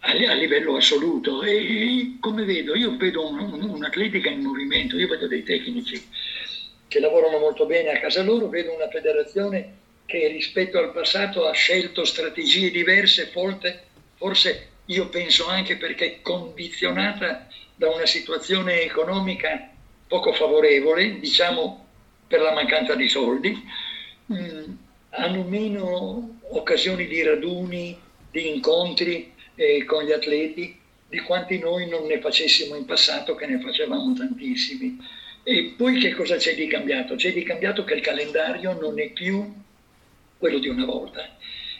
a, 0.00 0.12
livello 0.34 0.76
assoluto. 0.76 1.42
E 1.42 2.16
come 2.20 2.44
vedo, 2.44 2.74
io 2.74 2.96
vedo 2.96 3.28
un, 3.28 3.38
un, 3.38 3.62
un'atletica 3.62 4.28
in 4.30 4.40
movimento, 4.40 4.98
io 4.98 5.08
vedo 5.08 5.26
dei 5.26 5.42
tecnici 5.42 6.02
che 6.88 6.98
lavorano 6.98 7.38
molto 7.38 7.66
bene 7.66 7.92
a 7.92 8.00
casa 8.00 8.22
loro, 8.22 8.48
vedo 8.48 8.74
una 8.74 8.88
federazione 8.88 9.78
che 10.06 10.26
rispetto 10.26 10.76
al 10.76 10.90
passato 10.90 11.46
ha 11.46 11.52
scelto 11.52 12.04
strategie 12.04 12.72
diverse, 12.72 13.26
forse, 13.26 13.84
forse 14.16 14.68
io 14.86 15.08
penso 15.08 15.46
anche 15.46 15.76
perché 15.76 16.18
condizionata 16.20 17.46
da 17.76 17.90
una 17.90 18.06
situazione 18.06 18.82
economica 18.82 19.70
poco 20.08 20.32
favorevole, 20.32 21.20
diciamo 21.20 21.86
per 22.26 22.40
la 22.40 22.52
mancanza 22.52 22.96
di 22.96 23.08
soldi, 23.08 23.56
mh, 24.26 24.34
mm, 24.34 24.72
hanno 25.10 25.42
meno 25.44 26.38
occasioni 26.50 27.06
di 27.06 27.22
raduni, 27.22 27.96
di 28.32 28.48
incontri, 28.48 29.32
eh, 29.60 29.84
con 29.84 30.04
gli 30.04 30.12
atleti 30.12 30.74
di 31.06 31.18
quanti 31.20 31.58
noi 31.58 31.86
non 31.86 32.06
ne 32.06 32.18
facessimo 32.18 32.74
in 32.76 32.86
passato, 32.86 33.34
che 33.34 33.46
ne 33.46 33.60
facevamo 33.60 34.14
tantissimi. 34.14 34.96
E 35.42 35.74
poi 35.76 35.98
che 35.98 36.14
cosa 36.14 36.36
c'è 36.36 36.54
di 36.54 36.66
cambiato? 36.66 37.14
C'è 37.14 37.32
di 37.32 37.42
cambiato 37.42 37.84
che 37.84 37.94
il 37.94 38.00
calendario 38.00 38.72
non 38.80 38.98
è 38.98 39.10
più 39.10 39.52
quello 40.38 40.58
di 40.58 40.68
una 40.68 40.86
volta. 40.86 41.36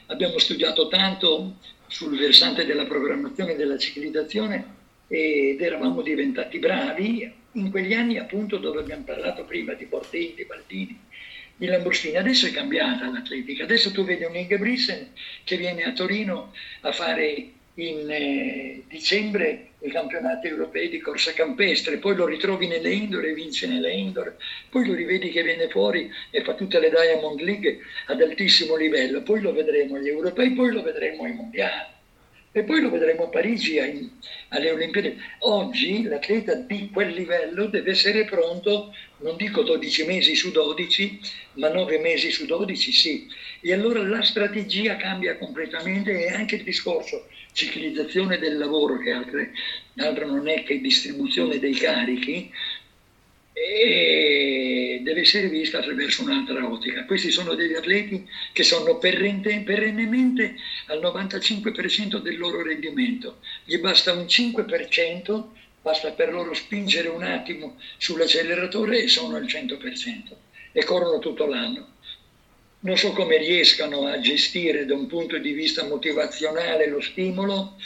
Abbiamo 0.07 0.39
studiato 0.39 0.89
tanto 0.89 1.57
sul 1.87 2.19
versante 2.19 2.67
della 2.67 2.85
programmazione 2.85 3.53
e 3.53 3.57
della 3.57 3.79
ciclizzazione 3.79 4.79
ed 5.09 5.61
eravamo 5.61 6.03
diventati 6.03 6.59
bravi 6.59 7.33
in 7.53 7.71
quegli 7.71 7.95
anni 7.95 8.19
appunto 8.19 8.59
dove 8.59 8.81
abbiamo 8.81 9.05
parlato 9.05 9.45
prima 9.45 9.73
di 9.73 9.87
Bortelli, 9.87 10.35
di 10.37 10.45
Baldini, 10.45 11.01
di 11.57 11.67
Lamborghini. 11.67 12.17
Adesso 12.17 12.47
è 12.47 12.51
cambiata 12.51 13.11
l'atletica, 13.11 13.65
adesso 13.65 13.91
tu 13.91 14.05
vedi 14.05 14.25
un 14.25 14.37
Ingebrigtsen 14.37 15.13
che 15.45 15.57
viene 15.57 15.85
a 15.85 15.93
Torino 15.93 16.53
a 16.83 16.93
fare 16.93 17.53
in 17.75 18.11
eh, 18.11 18.83
dicembre 18.89 19.69
i 19.81 19.91
campionati 19.91 20.49
europei 20.49 20.89
di 20.89 20.99
corsa 20.99 21.33
campestre, 21.33 21.97
poi 21.99 22.15
lo 22.15 22.27
ritrovi 22.27 22.67
nelle 22.67 22.93
indoor 22.93 23.25
e 23.25 23.33
vince 23.33 23.67
nelle 23.67 23.93
indoor, 23.93 24.37
poi 24.69 24.87
lo 24.87 24.95
rivedi 24.95 25.31
che 25.31 25.43
viene 25.43 25.69
fuori 25.69 26.11
e 26.31 26.43
fa 26.43 26.55
tutte 26.55 26.79
le 26.79 26.91
Diamond 26.91 27.41
League 27.41 27.79
ad 28.07 28.21
altissimo 28.21 28.77
livello, 28.77 29.23
poi 29.23 29.41
lo 29.41 29.53
vedremo 29.53 29.97
agli 29.97 30.09
europei, 30.09 30.53
poi 30.53 30.73
lo 30.73 30.83
vedremo 30.83 31.25
ai 31.25 31.35
mondiali 31.35 31.99
e 32.53 32.65
poi 32.65 32.81
lo 32.81 32.91
vedremo 32.91 33.25
a 33.25 33.29
Parigi 33.29 33.79
ai, 33.79 34.11
alle 34.49 34.73
Olimpiadi. 34.73 35.17
Oggi 35.41 36.03
l'atleta 36.03 36.55
di 36.55 36.91
quel 36.93 37.13
livello 37.13 37.67
deve 37.67 37.93
essere 37.93 38.25
pronto, 38.25 38.93
non 39.19 39.37
dico 39.37 39.63
12 39.63 40.05
mesi 40.05 40.35
su 40.35 40.51
12, 40.51 41.21
ma 41.55 41.69
9 41.69 41.99
mesi 41.99 42.31
su 42.31 42.47
12 42.47 42.93
sì. 42.93 43.29
E 43.61 43.73
allora 43.73 44.03
la 44.03 44.23
strategia 44.23 44.97
cambia 44.97 45.37
completamente 45.39 46.27
e 46.27 46.33
anche 46.33 46.57
il 46.57 46.65
discorso 46.65 47.29
ciclizzazione 47.53 48.39
del 48.39 48.57
lavoro, 48.57 48.99
che 48.99 49.11
altre, 49.11 49.53
altro 49.97 50.27
non 50.27 50.49
è 50.49 50.63
che 50.63 50.81
distribuzione 50.81 51.59
dei 51.59 51.75
carichi, 51.75 52.51
e 53.53 55.01
deve 55.03 55.21
essere 55.21 55.49
vista 55.49 55.79
attraverso 55.79 56.23
un'altra 56.23 56.67
ottica. 56.67 57.05
Questi 57.05 57.31
sono 57.31 57.55
degli 57.55 57.75
atleti 57.75 58.27
che 58.53 58.63
sono 58.63 58.97
perennemente 58.97 60.57
al 60.87 61.01
95% 61.01 62.19
del 62.19 62.39
loro 62.39 62.63
rendimento, 62.63 63.39
gli 63.65 63.77
basta 63.79 64.13
un 64.13 64.25
5%, 64.25 65.45
basta 65.83 66.13
per 66.13 66.33
loro 66.33 66.55
spingere 66.55 67.09
un 67.09 67.23
attimo 67.23 67.79
sull'acceleratore 67.99 69.03
e 69.03 69.09
sono 69.09 69.37
al 69.37 69.45
100% 69.45 70.37
e 70.73 70.85
corrono 70.85 71.19
tutto 71.19 71.47
l'anno. 71.47 71.99
Non 72.81 72.97
so 72.97 73.13
come 73.13 73.37
riescano 73.39 74.07
a 74.07 74.19
gestire 74.21 74.87
da 74.87 74.95
un 74.95 75.07
punto 75.07 75.39
di 75.39 75.53
vista 75.53 75.85
motivazionale 75.85 76.89
lo 76.89 77.01
stimolo, 77.01 77.77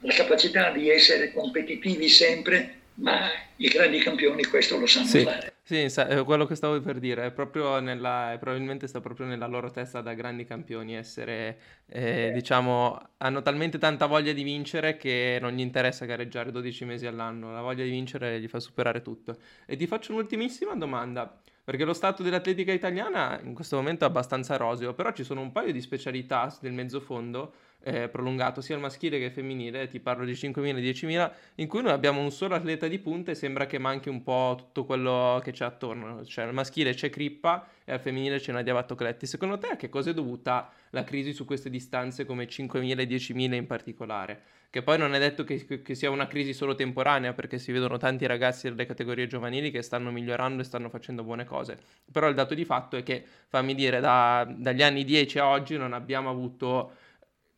la 0.00 0.12
capacità 0.12 0.70
di 0.70 0.90
essere 0.90 1.32
competitivi 1.32 2.08
sempre 2.08 2.82
ma 2.94 3.28
i 3.56 3.68
grandi 3.68 3.98
campioni 3.98 4.44
questo 4.44 4.78
lo 4.78 4.86
sanno 4.86 5.06
sì. 5.06 5.22
fare. 5.22 5.52
Sì, 5.62 5.80
è 5.80 6.24
quello 6.24 6.44
che 6.44 6.54
stavo 6.54 6.78
per 6.80 6.98
dire, 6.98 7.26
è 7.26 7.30
proprio 7.32 7.80
nella, 7.80 8.36
probabilmente 8.38 8.86
sta 8.86 9.00
proprio 9.00 9.26
nella 9.26 9.46
loro 9.46 9.70
testa 9.70 10.02
da 10.02 10.12
grandi 10.12 10.44
campioni 10.44 10.94
essere, 10.94 11.58
eh, 11.86 12.32
diciamo, 12.34 13.00
hanno 13.16 13.40
talmente 13.40 13.78
tanta 13.78 14.04
voglia 14.04 14.32
di 14.32 14.42
vincere 14.42 14.98
che 14.98 15.38
non 15.40 15.52
gli 15.52 15.60
interessa 15.60 16.04
gareggiare 16.04 16.50
12 16.50 16.84
mesi 16.84 17.06
all'anno, 17.06 17.52
la 17.52 17.62
voglia 17.62 17.82
di 17.82 17.90
vincere 17.90 18.40
gli 18.40 18.46
fa 18.46 18.60
superare 18.60 19.00
tutto. 19.00 19.38
E 19.64 19.76
ti 19.76 19.86
faccio 19.86 20.12
un'ultimissima 20.12 20.74
domanda, 20.74 21.40
perché 21.64 21.84
lo 21.84 21.94
stato 21.94 22.22
dell'atletica 22.22 22.72
italiana 22.72 23.40
in 23.42 23.54
questo 23.54 23.76
momento 23.76 24.04
è 24.04 24.08
abbastanza 24.08 24.56
roseo, 24.58 24.92
però 24.92 25.12
ci 25.12 25.24
sono 25.24 25.40
un 25.40 25.50
paio 25.50 25.72
di 25.72 25.80
specialità 25.80 26.54
del 26.60 26.74
mezzofondo 26.74 27.54
eh, 27.84 28.08
prolungato, 28.08 28.62
sia 28.62 28.74
il 28.74 28.80
maschile 28.80 29.18
che 29.18 29.26
il 29.26 29.30
femminile, 29.30 29.88
ti 29.88 30.00
parlo 30.00 30.24
di 30.24 30.32
5.000 30.32 30.76
e 30.76 30.80
10.000, 30.80 31.32
in 31.56 31.68
cui 31.68 31.82
noi 31.82 31.92
abbiamo 31.92 32.20
un 32.22 32.30
solo 32.30 32.54
atleta 32.54 32.88
di 32.88 32.98
punta 32.98 33.30
e 33.30 33.34
sembra 33.34 33.66
che 33.66 33.78
manchi 33.78 34.08
un 34.08 34.22
po' 34.22 34.54
tutto 34.56 34.84
quello 34.84 35.38
che 35.44 35.52
c'è 35.52 35.66
attorno. 35.66 36.24
Cioè 36.24 36.46
al 36.46 36.54
maschile 36.54 36.94
c'è 36.94 37.10
Crippa 37.10 37.68
e 37.84 37.92
al 37.92 38.00
femminile 38.00 38.38
c'è 38.38 38.52
Nadia 38.52 38.72
Battocletti. 38.72 39.26
Secondo 39.26 39.58
te 39.58 39.68
a 39.68 39.76
che 39.76 39.90
cosa 39.90 40.10
è 40.10 40.14
dovuta 40.14 40.72
la 40.90 41.04
crisi 41.04 41.34
su 41.34 41.44
queste 41.44 41.68
distanze 41.68 42.24
come 42.24 42.46
5.000 42.46 42.98
e 42.98 43.06
10.000 43.06 43.52
in 43.52 43.66
particolare? 43.66 44.42
Che 44.70 44.82
poi 44.82 44.98
non 44.98 45.14
è 45.14 45.20
detto 45.20 45.44
che, 45.44 45.82
che, 45.82 45.94
sia 45.94 46.10
una 46.10 46.26
crisi 46.26 46.52
solo 46.52 46.74
temporanea, 46.74 47.32
perché 47.32 47.60
si 47.60 47.70
vedono 47.70 47.96
tanti 47.96 48.26
ragazzi 48.26 48.68
delle 48.68 48.86
categorie 48.86 49.28
giovanili 49.28 49.70
che 49.70 49.82
stanno 49.82 50.10
migliorando 50.10 50.62
e 50.62 50.64
stanno 50.64 50.88
facendo 50.88 51.22
buone 51.22 51.44
cose. 51.44 51.78
Però 52.10 52.26
il 52.26 52.34
dato 52.34 52.54
di 52.54 52.64
fatto 52.64 52.96
è 52.96 53.04
che, 53.04 53.24
fammi 53.46 53.76
dire, 53.76 54.00
da, 54.00 54.44
dagli 54.50 54.82
anni 54.82 55.04
10 55.04 55.38
a 55.38 55.46
oggi 55.46 55.76
non 55.76 55.92
abbiamo 55.92 56.28
avuto 56.28 56.94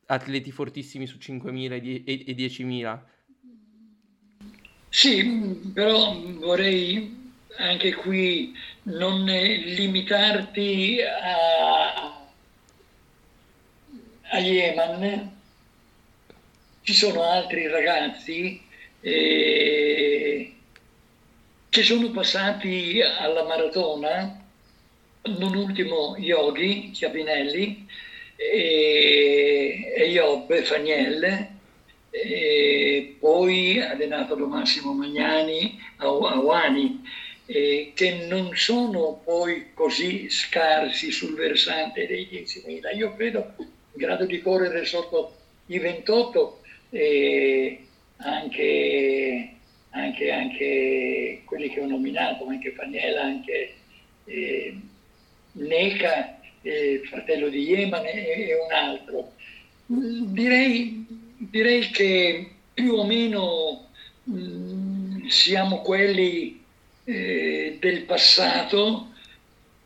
atleti 0.07 0.51
fortissimi 0.51 1.07
su 1.07 1.19
5.000 1.19 2.05
e 2.05 2.35
10.000. 2.35 3.01
Sì, 4.89 5.71
però 5.75 6.19
vorrei 6.39 7.25
anche 7.59 7.95
qui 7.95 8.55
non 8.85 9.25
limitarti 9.25 11.01
a, 11.03 12.29
a 14.23 14.39
Yemen. 14.39 15.35
Ci 16.83 16.95
sono 16.95 17.23
altri 17.23 17.67
ragazzi 17.67 18.63
eh, 19.01 20.55
che 21.69 21.83
sono 21.83 22.11
passati 22.11 23.01
alla 23.03 23.45
maratona, 23.45 24.45
non 25.39 25.55
ultimo 25.57 26.17
Yogi 26.17 26.91
Chiavinelli, 26.93 27.87
e, 28.37 29.93
e 29.97 30.11
Iobbe 30.11 30.63
Fagnelle, 30.63 31.55
e 32.11 33.17
poi 33.19 33.81
ha 33.81 33.91
allenato 33.91 34.37
lo 34.37 34.47
Massimo 34.47 34.93
Magnani 34.93 35.79
a, 35.97 36.07
a 36.07 36.39
Wani, 36.39 37.03
eh, 37.47 37.93
che 37.95 38.27
non 38.29 38.51
sono 38.55 39.21
poi 39.25 39.73
così 39.75 40.29
scarsi 40.29 41.11
sul 41.11 41.35
versante 41.35 42.07
dei 42.07 42.29
10.000. 42.31 42.97
Io 42.97 43.15
credo 43.15 43.55
in 43.59 43.67
grado 43.93 44.25
di 44.25 44.41
correre 44.41 44.85
sotto 44.85 45.35
i 45.67 45.79
28 45.79 46.61
eh, 46.91 47.87
anche, 48.19 49.51
anche, 49.91 50.31
anche, 50.31 51.43
quelli 51.45 51.69
che 51.69 51.81
ho 51.81 51.87
nominato, 51.87 52.47
anche 52.47 52.73
Fagnella, 52.73 53.23
anche 53.23 53.75
eh, 54.25 54.77
Neca 55.53 56.41
eh, 56.67 57.03
fratello 57.05 57.49
di 57.49 57.63
Yemen 57.63 58.05
e, 58.05 58.49
e 58.49 58.55
un 58.55 58.73
altro. 58.73 59.33
Direi, 59.87 61.07
direi, 61.39 61.91
che 61.91 62.51
più 62.75 62.95
o 62.95 63.05
meno 63.07 63.89
mh, 64.25 64.39
mm, 64.39 65.27
siamo 65.29 65.81
quelli 65.81 66.61
eh, 67.05 67.77
del 67.81 68.03
passato, 68.03 69.13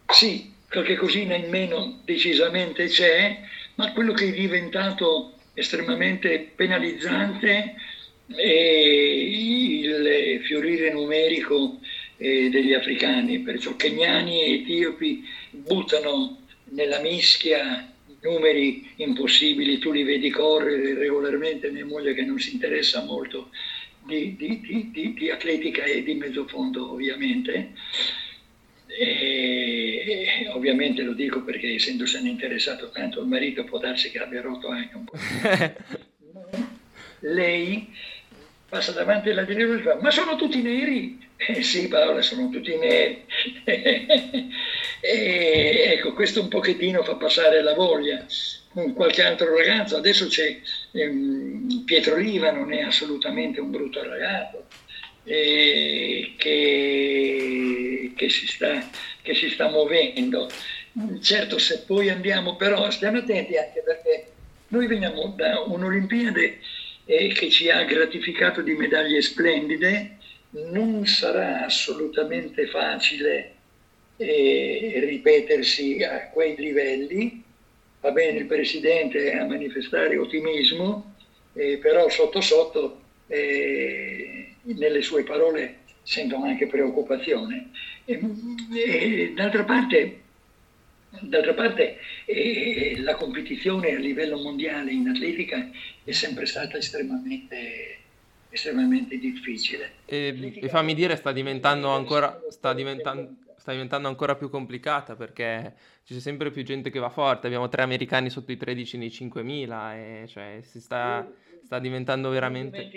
sì, 0.09 0.53
qualche 0.69 0.97
cosina 0.97 1.35
in 1.35 1.51
meno 1.51 2.01
decisamente 2.05 2.87
c'è, 2.87 3.41
ma 3.75 3.93
quello 3.93 4.13
che 4.13 4.29
è 4.29 4.33
diventato 4.33 5.35
estremamente 5.55 6.53
penalizzante 6.55 7.75
è 8.27 8.43
il 8.43 10.41
fiorire 10.45 10.93
numerico 10.93 11.79
eh, 12.17 12.49
degli 12.49 12.73
africani, 12.73 13.41
perciò 13.41 13.75
keniani 13.77 14.43
e 14.43 14.53
etiopi 14.55 15.25
buttano 15.51 16.40
nella 16.71 17.01
mischia 17.01 17.91
numeri 18.23 18.93
impossibili, 18.97 19.79
tu 19.79 19.93
li 19.93 20.03
vedi 20.03 20.31
correre 20.31 20.95
regolarmente, 20.95 21.71
mia 21.71 21.87
moglie 21.87 22.15
che 22.15 22.23
non 22.23 22.39
si 22.39 22.53
interessa 22.53 23.03
molto 23.05 23.51
di, 24.05 24.37
di, 24.37 24.61
di, 24.93 25.15
di 25.15 25.31
atletica 25.31 25.85
e 25.85 26.03
di 26.03 26.15
mezzofondo 26.15 26.93
ovviamente. 26.93 27.73
E, 28.87 30.51
ovviamente 30.53 31.03
lo 31.03 31.13
dico 31.13 31.43
perché 31.43 31.75
essendosene 31.75 32.29
interessato 32.29 32.91
tanto 32.91 33.21
il 33.21 33.29
marito 33.29 33.65
può 33.65 33.79
darsi 33.79 34.11
che 34.11 34.19
abbia 34.19 34.43
rotto 34.43 34.69
anche 34.69 34.97
un 34.97 35.05
po'. 35.05 35.17
Lei 37.21 37.95
passa 38.69 38.93
davanti 38.93 39.31
alla 39.31 39.45
televisione 39.45 39.81
e 39.81 39.83
fa 39.83 40.03
ma 40.03 40.11
sono 40.11 40.37
tutti 40.37 40.61
neri? 40.61 41.29
Eh 41.37 41.63
sì 41.63 41.89
Paola 41.89 42.21
sono 42.21 42.51
tutti 42.51 42.77
neri. 42.77 43.25
E 45.01 45.95
ecco, 45.95 46.13
questo 46.13 46.43
un 46.43 46.49
pochettino 46.49 47.03
fa 47.03 47.15
passare 47.15 47.63
la 47.63 47.75
voglia. 47.75 48.25
Qualche 48.95 49.23
altro 49.23 49.57
ragazzo, 49.57 49.97
adesso 49.97 50.27
c'è 50.29 50.61
ehm, 50.93 51.83
Pietro 51.85 52.15
Riva, 52.17 52.53
non 52.53 52.73
è 52.73 52.83
assolutamente 52.83 53.61
un 53.61 53.71
brutto 53.71 54.03
ragazzo, 54.03 54.67
eh, 55.25 56.35
che, 56.37 58.13
che, 58.15 58.29
si 58.29 58.47
sta, 58.47 58.89
che 59.23 59.35
si 59.35 59.49
sta 59.49 59.69
muovendo. 59.71 60.49
Certo, 61.21 61.59
se 61.59 61.81
poi 61.81 62.11
andiamo, 62.11 62.57
però 62.57 62.91
stiamo 62.91 63.19
attenti 63.19 63.57
anche 63.57 63.83
perché 63.85 64.33
noi 64.69 64.87
veniamo 64.87 65.33
da 65.37 65.61
un'Olimpiade 65.61 66.59
eh, 67.07 67.29
che 67.29 67.51
ci 67.51 67.71
ha 67.71 67.83
gratificato 67.85 68.61
di 68.61 68.75
medaglie 68.75 69.23
splendide, 69.23 70.19
non 70.51 71.07
sarà 71.07 71.65
assolutamente 71.65 72.67
facile 72.67 73.55
e 74.23 75.01
ripetersi 75.07 76.03
a 76.03 76.29
quei 76.29 76.55
livelli. 76.57 77.43
Va 78.01 78.11
bene 78.11 78.41
il 78.41 78.47
Presidente 78.47 79.33
a 79.33 79.47
manifestare 79.47 80.19
ottimismo, 80.19 81.15
eh, 81.55 81.79
però 81.79 82.09
sotto 82.11 82.43
sotto 82.43 83.01
eh, 83.29 84.55
nelle 84.63 85.01
sue 85.01 85.23
parole 85.23 85.79
sentono 86.03 86.45
anche 86.45 86.67
preoccupazione. 86.67 87.71
D'altra 89.35 89.65
parte, 89.65 90.21
d'altra 91.21 91.55
parte 91.55 91.99
eh, 92.27 92.97
la 92.99 93.15
competizione 93.15 93.95
a 93.95 93.99
livello 93.99 94.37
mondiale 94.37 94.93
in 94.93 95.09
atletica 95.09 95.71
è 96.05 96.13
sempre 96.13 96.45
stata 96.45 96.77
estremamente 96.77 97.99
estremamente 98.51 99.17
difficile. 99.19 99.93
E, 100.07 100.53
e 100.61 100.69
fammi 100.69 100.95
dire, 100.95 101.17
sta 101.17 101.33
diventando 101.33 101.89
ancora, 101.89 102.41
sta 102.49 102.75
diventando, 102.75 103.35
sta 103.71 103.73
diventando 103.73 104.09
ancora 104.09 104.35
più 104.35 104.51
complicata 104.51 105.15
perché 105.15 105.75
c'è 106.05 106.19
sempre 106.19 106.51
più 106.51 106.63
gente 106.65 106.91
che 106.91 106.99
va 106.99 107.09
forte. 107.09 107.47
Abbiamo 107.47 107.69
tre 107.69 107.83
americani 107.83 108.29
sotto 108.31 108.53
i 108.53 108.57
13 108.57 108.99
nei 108.99 109.09
5.000 109.09 109.95
e 109.95 110.25
cioè 110.27 110.59
si 110.63 110.81
sta, 110.81 111.27
sta 111.65 111.79
diventando 111.79 112.31
veramente... 112.31 112.91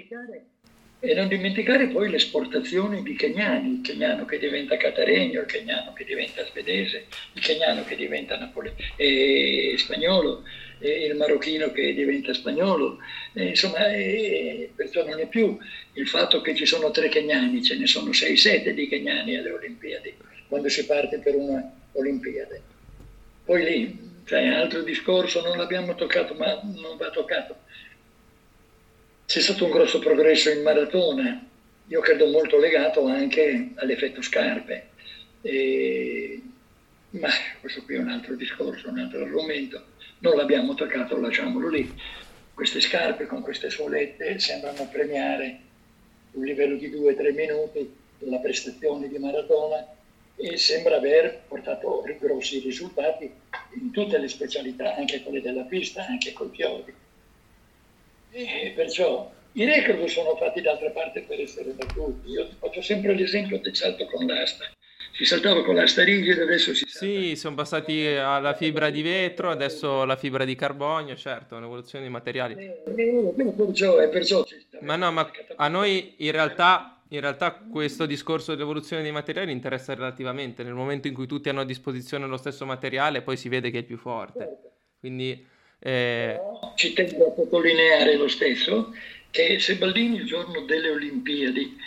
E 1.05 1.13
non 1.15 1.27
dimenticare 1.27 1.87
poi 1.87 2.09
l'esportazione 2.09 3.03
di 3.03 3.13
kenyani, 3.13 3.73
il 3.73 3.81
kenyano 3.81 4.23
che 4.23 4.39
diventa 4.39 4.77
cataregno, 4.77 5.41
il 5.41 5.47
kenyano 5.47 5.91
che 5.91 6.05
diventa 6.05 6.45
svedese, 6.45 7.07
il 7.33 7.41
kenyano 7.41 7.83
che 7.83 7.97
diventa 7.97 8.37
napole- 8.37 8.73
eh, 8.95 9.75
spagnolo, 9.77 10.43
eh, 10.79 11.07
il 11.07 11.17
marocchino 11.17 11.73
che 11.73 11.93
diventa 11.93 12.33
spagnolo. 12.33 12.99
Eh, 13.33 13.47
insomma, 13.47 13.93
eh, 13.93 14.71
perciò 14.73 15.05
non 15.05 15.19
è 15.19 15.27
più 15.27 15.57
il 15.95 16.07
fatto 16.07 16.39
che 16.39 16.55
ci 16.55 16.65
sono 16.65 16.89
tre 16.89 17.09
kenyani, 17.09 17.61
ce 17.61 17.77
ne 17.77 17.85
sono 17.85 18.11
6-7 18.11 18.69
di 18.69 18.87
kenyani 18.87 19.35
alle 19.35 19.51
Olimpiadi 19.51 20.15
quando 20.53 20.69
si 20.69 20.85
parte 20.85 21.17
per 21.17 21.33
una 21.33 21.67
Olimpiade. 21.93 22.61
Poi 23.43 23.63
lì 23.63 24.21
c'è 24.23 24.39
un 24.43 24.53
altro 24.53 24.83
discorso, 24.83 25.41
non 25.41 25.57
l'abbiamo 25.57 25.95
toccato, 25.95 26.35
ma 26.35 26.61
non 26.61 26.95
va 26.95 27.09
toccato. 27.09 27.55
C'è 29.25 29.39
stato 29.39 29.65
un 29.65 29.71
grosso 29.71 29.97
progresso 29.97 30.51
in 30.51 30.61
maratona, 30.61 31.43
io 31.87 31.99
credo 32.01 32.27
molto 32.27 32.59
legato 32.59 33.07
anche 33.07 33.71
all'effetto 33.75 34.21
scarpe. 34.21 34.89
E... 35.41 36.39
Ma 37.11 37.29
questo 37.59 37.81
qui 37.81 37.95
è 37.95 37.97
un 37.97 38.09
altro 38.09 38.35
discorso, 38.35 38.89
un 38.89 38.99
altro 38.99 39.23
argomento. 39.23 39.83
Non 40.19 40.35
l'abbiamo 40.35 40.75
toccato, 40.75 41.19
lasciamolo 41.19 41.69
lì. 41.69 41.91
Queste 42.53 42.79
scarpe 42.79 43.25
con 43.25 43.41
queste 43.41 43.71
suolette 43.71 44.37
sembrano 44.37 44.87
premiare 44.91 45.59
un 46.33 46.43
livello 46.43 46.75
di 46.75 46.91
2-3 46.91 47.33
minuti 47.33 47.91
la 48.19 48.37
prestazione 48.37 49.07
di 49.07 49.17
maratona 49.17 50.01
e 50.35 50.57
sembra 50.57 50.97
aver 50.97 51.43
portato 51.47 52.03
grossi 52.19 52.59
risultati 52.59 53.31
in 53.79 53.91
tutte 53.91 54.17
le 54.17 54.27
specialità, 54.27 54.95
anche 54.95 55.21
quelle 55.21 55.41
della 55.41 55.63
pista, 55.63 56.05
anche 56.05 56.33
col 56.33 56.51
chiodi. 56.51 56.93
E 58.31 58.73
perciò 58.75 59.31
i 59.55 59.65
record 59.65 60.03
sono 60.05 60.35
fatti 60.35 60.61
d'altra 60.61 60.89
parte 60.89 61.21
per 61.21 61.39
essere 61.39 61.71
battuti. 61.71 62.29
Io 62.29 62.49
faccio 62.59 62.81
sempre 62.81 63.13
l'esempio 63.13 63.59
del 63.59 63.75
salto 63.75 64.05
con 64.07 64.25
l'asta. 64.25 64.71
si 65.11 65.25
saltava 65.25 65.63
con 65.63 65.75
la 65.75 65.85
starigida, 65.85 66.41
adesso 66.41 66.73
si 66.73 66.85
salta. 66.87 67.05
Sì, 67.05 67.35
sono 67.35 67.53
passati 67.53 68.07
alla 68.07 68.55
fibra 68.55 68.89
di 68.89 69.03
vetro, 69.03 69.51
adesso 69.51 70.05
la 70.05 70.15
fibra 70.15 70.43
di 70.43 70.55
carbonio, 70.55 71.15
certo, 71.15 71.55
un'evoluzione 71.55 72.03
di 72.03 72.09
materiali. 72.09 72.55
Eh, 72.55 72.83
eh, 72.95 73.53
perciò, 73.55 73.95
perciò 74.09 74.43
ma 74.81 74.95
no, 74.95 75.11
ma 75.11 75.29
a 75.55 75.67
noi 75.67 76.15
in 76.17 76.31
realtà, 76.31 76.92
in 77.09 77.19
realtà 77.19 77.53
questo 77.53 78.05
discorso 78.05 78.53
dell'evoluzione 78.53 79.03
dei 79.03 79.11
materiali 79.11 79.51
interessa 79.51 79.93
relativamente, 79.93 80.63
nel 80.63 80.73
momento 80.73 81.07
in 81.07 81.13
cui 81.13 81.27
tutti 81.27 81.49
hanno 81.49 81.61
a 81.61 81.65
disposizione 81.65 82.25
lo 82.25 82.37
stesso 82.37 82.65
materiale, 82.65 83.21
poi 83.21 83.37
si 83.37 83.49
vede 83.49 83.69
che 83.69 83.79
è 83.79 83.83
più 83.83 83.97
forte. 83.97 84.57
Quindi... 84.99 85.45
Eh... 85.79 86.39
Ci 86.75 86.93
tengo 86.93 87.31
a 87.31 87.35
sottolineare 87.35 88.15
lo 88.15 88.27
stesso 88.27 88.93
che 89.29 89.59
se 89.59 89.75
Baldini 89.75 90.17
il 90.17 90.25
giorno 90.25 90.61
delle 90.61 90.89
Olimpiadi 90.89 91.77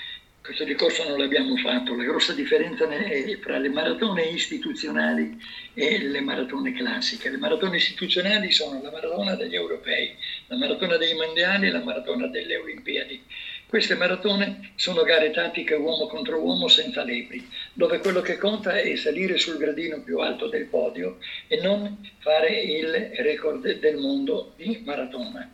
questo 0.47 0.63
discorso 0.63 1.03
non 1.09 1.19
l'abbiamo 1.19 1.57
fatto, 1.57 1.97
la 1.97 2.05
grossa 2.05 2.33
differenza 2.33 2.89
è 2.89 3.39
tra 3.41 3.59
le 3.59 3.69
maratone 3.69 4.23
istituzionali 4.27 5.37
e 5.75 5.99
le 5.99 6.21
maratone 6.21 6.73
classiche. 6.73 7.31
Le 7.31 7.37
maratone 7.37 7.79
istituzionali 7.79 8.53
sono 8.53 8.81
la 8.81 8.93
maratona 8.93 9.35
degli 9.35 9.57
europei, 9.57 10.15
la 10.47 10.57
maratona 10.57 10.97
dei 10.99 11.15
mondiali 11.15 11.67
e 11.67 11.71
la 11.73 11.83
maratona 11.83 12.29
delle 12.29 12.59
Olimpiadi. 12.59 13.21
Queste 13.69 13.97
maratone 13.97 14.71
sono 14.77 15.03
gare 15.03 15.33
tattiche 15.33 15.75
uomo 15.75 16.07
contro 16.07 16.39
uomo 16.39 16.69
senza 16.69 17.03
lepri, 17.03 17.45
dove 17.73 17.99
quello 17.99 18.21
che 18.21 18.39
conta 18.39 18.79
è 18.79 18.95
salire 18.95 19.39
sul 19.39 19.59
gradino 19.59 20.03
più 20.03 20.19
alto 20.19 20.47
del 20.49 20.67
podio 20.67 21.19
e 21.49 21.61
non 21.61 21.99
fare 22.19 22.61
il 22.61 23.11
record 23.17 23.81
del 23.81 23.97
mondo 23.97 24.53
di 24.57 24.83
maratona. 24.85 25.53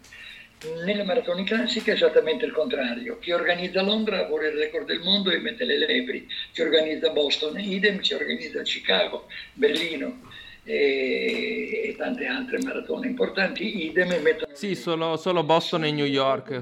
Nelle 0.84 1.02
maratone 1.04 1.42
classiche 1.44 1.92
è 1.92 1.94
esattamente 1.94 2.44
il 2.44 2.52
contrario. 2.52 3.18
Chi 3.18 3.32
organizza 3.32 3.80
Londra 3.82 4.26
vuole 4.26 4.48
il 4.48 4.58
record 4.58 4.86
del 4.86 5.00
mondo 5.00 5.30
e 5.30 5.38
mette 5.38 5.64
le 5.64 5.78
lepri. 5.78 6.28
Chi 6.52 6.60
organizza 6.60 7.10
Boston, 7.10 7.58
idem, 7.58 7.98
chi 7.98 8.12
organizza 8.12 8.60
Chicago, 8.62 9.26
Berlino 9.54 10.20
e, 10.64 11.86
e 11.86 11.94
tante 11.96 12.26
altre 12.26 12.58
maratone 12.62 13.08
importanti, 13.08 13.86
idem, 13.86 14.12
e 14.12 14.18
mettono... 14.20 14.54
Sì, 14.54 14.76
solo, 14.76 15.16
solo 15.16 15.42
Boston 15.42 15.84
e 15.86 15.90
New 15.90 16.04
York. 16.04 16.60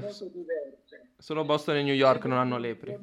Solo 1.21 1.43
Boston 1.43 1.77
e 1.77 1.83
New 1.83 1.93
York 1.93 2.25
non 2.25 2.39
hanno 2.39 2.57
lepri. 2.57 2.97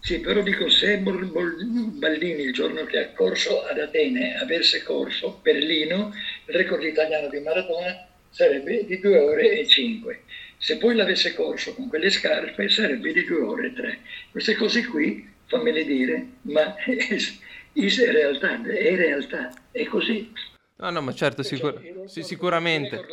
Sì, 0.00 0.20
però 0.20 0.40
dico, 0.40 0.70
se 0.70 0.96
Baldini 0.96 2.44
il 2.44 2.54
giorno 2.54 2.84
che 2.84 2.98
ha 2.98 3.12
corso 3.12 3.62
ad 3.66 3.78
Atene 3.78 4.38
avesse 4.38 4.82
corso 4.82 5.38
Berlino, 5.42 6.14
il 6.46 6.54
record 6.54 6.82
italiano 6.82 7.28
di 7.28 7.40
maratona 7.40 8.06
sarebbe 8.30 8.86
di 8.86 8.98
2 8.98 9.18
ore 9.18 9.58
e 9.58 9.66
5. 9.66 10.22
Se 10.56 10.78
poi 10.78 10.94
l'avesse 10.94 11.34
corso 11.34 11.74
con 11.74 11.88
quelle 11.88 12.08
scarpe 12.08 12.70
sarebbe 12.70 13.12
di 13.12 13.22
2 13.22 13.40
ore 13.42 13.66
e 13.66 13.72
3. 13.74 13.98
Queste 14.30 14.54
cose 14.54 14.86
qui, 14.86 15.30
fammele 15.44 15.84
dire, 15.84 16.26
ma 16.42 16.74
è, 16.82 16.96
è 16.96 18.12
realtà, 18.12 18.62
è 18.62 18.96
realtà, 18.96 19.52
è 19.70 19.84
così. 19.84 20.32
No, 20.76 20.88
no, 20.88 21.02
ma 21.02 21.12
certo, 21.12 21.42
sicur- 21.42 22.06
sì, 22.06 22.22
sicuramente. 22.22 23.04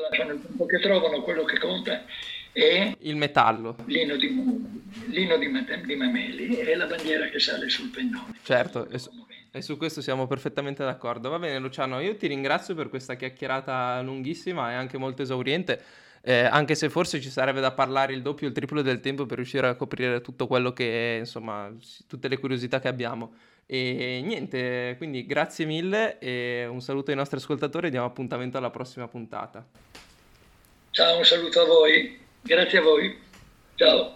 Che 0.65 0.79
trovano, 0.79 1.21
quello 1.23 1.43
che 1.43 1.59
conta 1.59 2.05
è 2.57 2.95
il 3.01 3.15
metallo. 3.15 3.75
Lino 3.85 4.15
di, 4.15 4.27
lino 5.09 5.37
di, 5.37 5.47
di 5.85 5.95
Mameli 5.95 6.55
è 6.55 6.73
la 6.75 6.87
bandiera 6.87 7.27
che 7.27 7.37
sale 7.39 7.69
sul 7.69 7.89
pennone. 7.89 8.33
Certo, 8.41 8.89
e 8.89 8.97
su, 8.97 9.11
e 9.51 9.61
su, 9.61 9.77
questo 9.77 10.01
siamo 10.01 10.25
perfettamente 10.25 10.83
d'accordo. 10.83 11.29
Va 11.29 11.37
bene 11.37 11.59
Luciano, 11.59 11.99
io 11.99 12.15
ti 12.15 12.25
ringrazio 12.25 12.73
per 12.73 12.89
questa 12.89 13.13
chiacchierata 13.13 14.01
lunghissima 14.01 14.71
e 14.71 14.73
anche 14.73 14.97
molto 14.97 15.21
esauriente. 15.21 15.81
Eh, 16.21 16.45
anche 16.45 16.73
se 16.73 16.89
forse 16.89 17.21
ci 17.21 17.29
sarebbe 17.29 17.61
da 17.61 17.71
parlare 17.71 18.13
il 18.13 18.23
doppio 18.23 18.47
o 18.47 18.49
il 18.49 18.55
triplo 18.55 18.81
del 18.81 18.99
tempo 19.01 19.27
per 19.27 19.37
riuscire 19.37 19.67
a 19.67 19.75
coprire 19.75 20.19
tutto 20.21 20.47
quello 20.47 20.73
che 20.73 21.15
è, 21.15 21.19
insomma, 21.19 21.71
tutte 22.07 22.27
le 22.27 22.39
curiosità 22.39 22.79
che 22.79 22.87
abbiamo. 22.87 23.35
E 23.67 24.21
niente, 24.25 24.95
quindi 24.97 25.25
grazie 25.27 25.65
mille 25.65 26.17
e 26.17 26.65
un 26.65 26.81
saluto 26.81 27.11
ai 27.11 27.17
nostri 27.17 27.37
ascoltatori 27.37 27.87
e 27.87 27.89
diamo 27.91 28.07
appuntamento 28.07 28.57
alla 28.57 28.71
prossima 28.71 29.07
puntata. 29.07 29.63
Ciao, 30.89 31.17
un 31.17 31.23
saluto 31.23 31.61
a 31.61 31.65
voi. 31.65 32.25
Grazie 32.47 32.79
a 32.79 32.81
voi. 32.81 33.19
Ciao. 33.75 34.15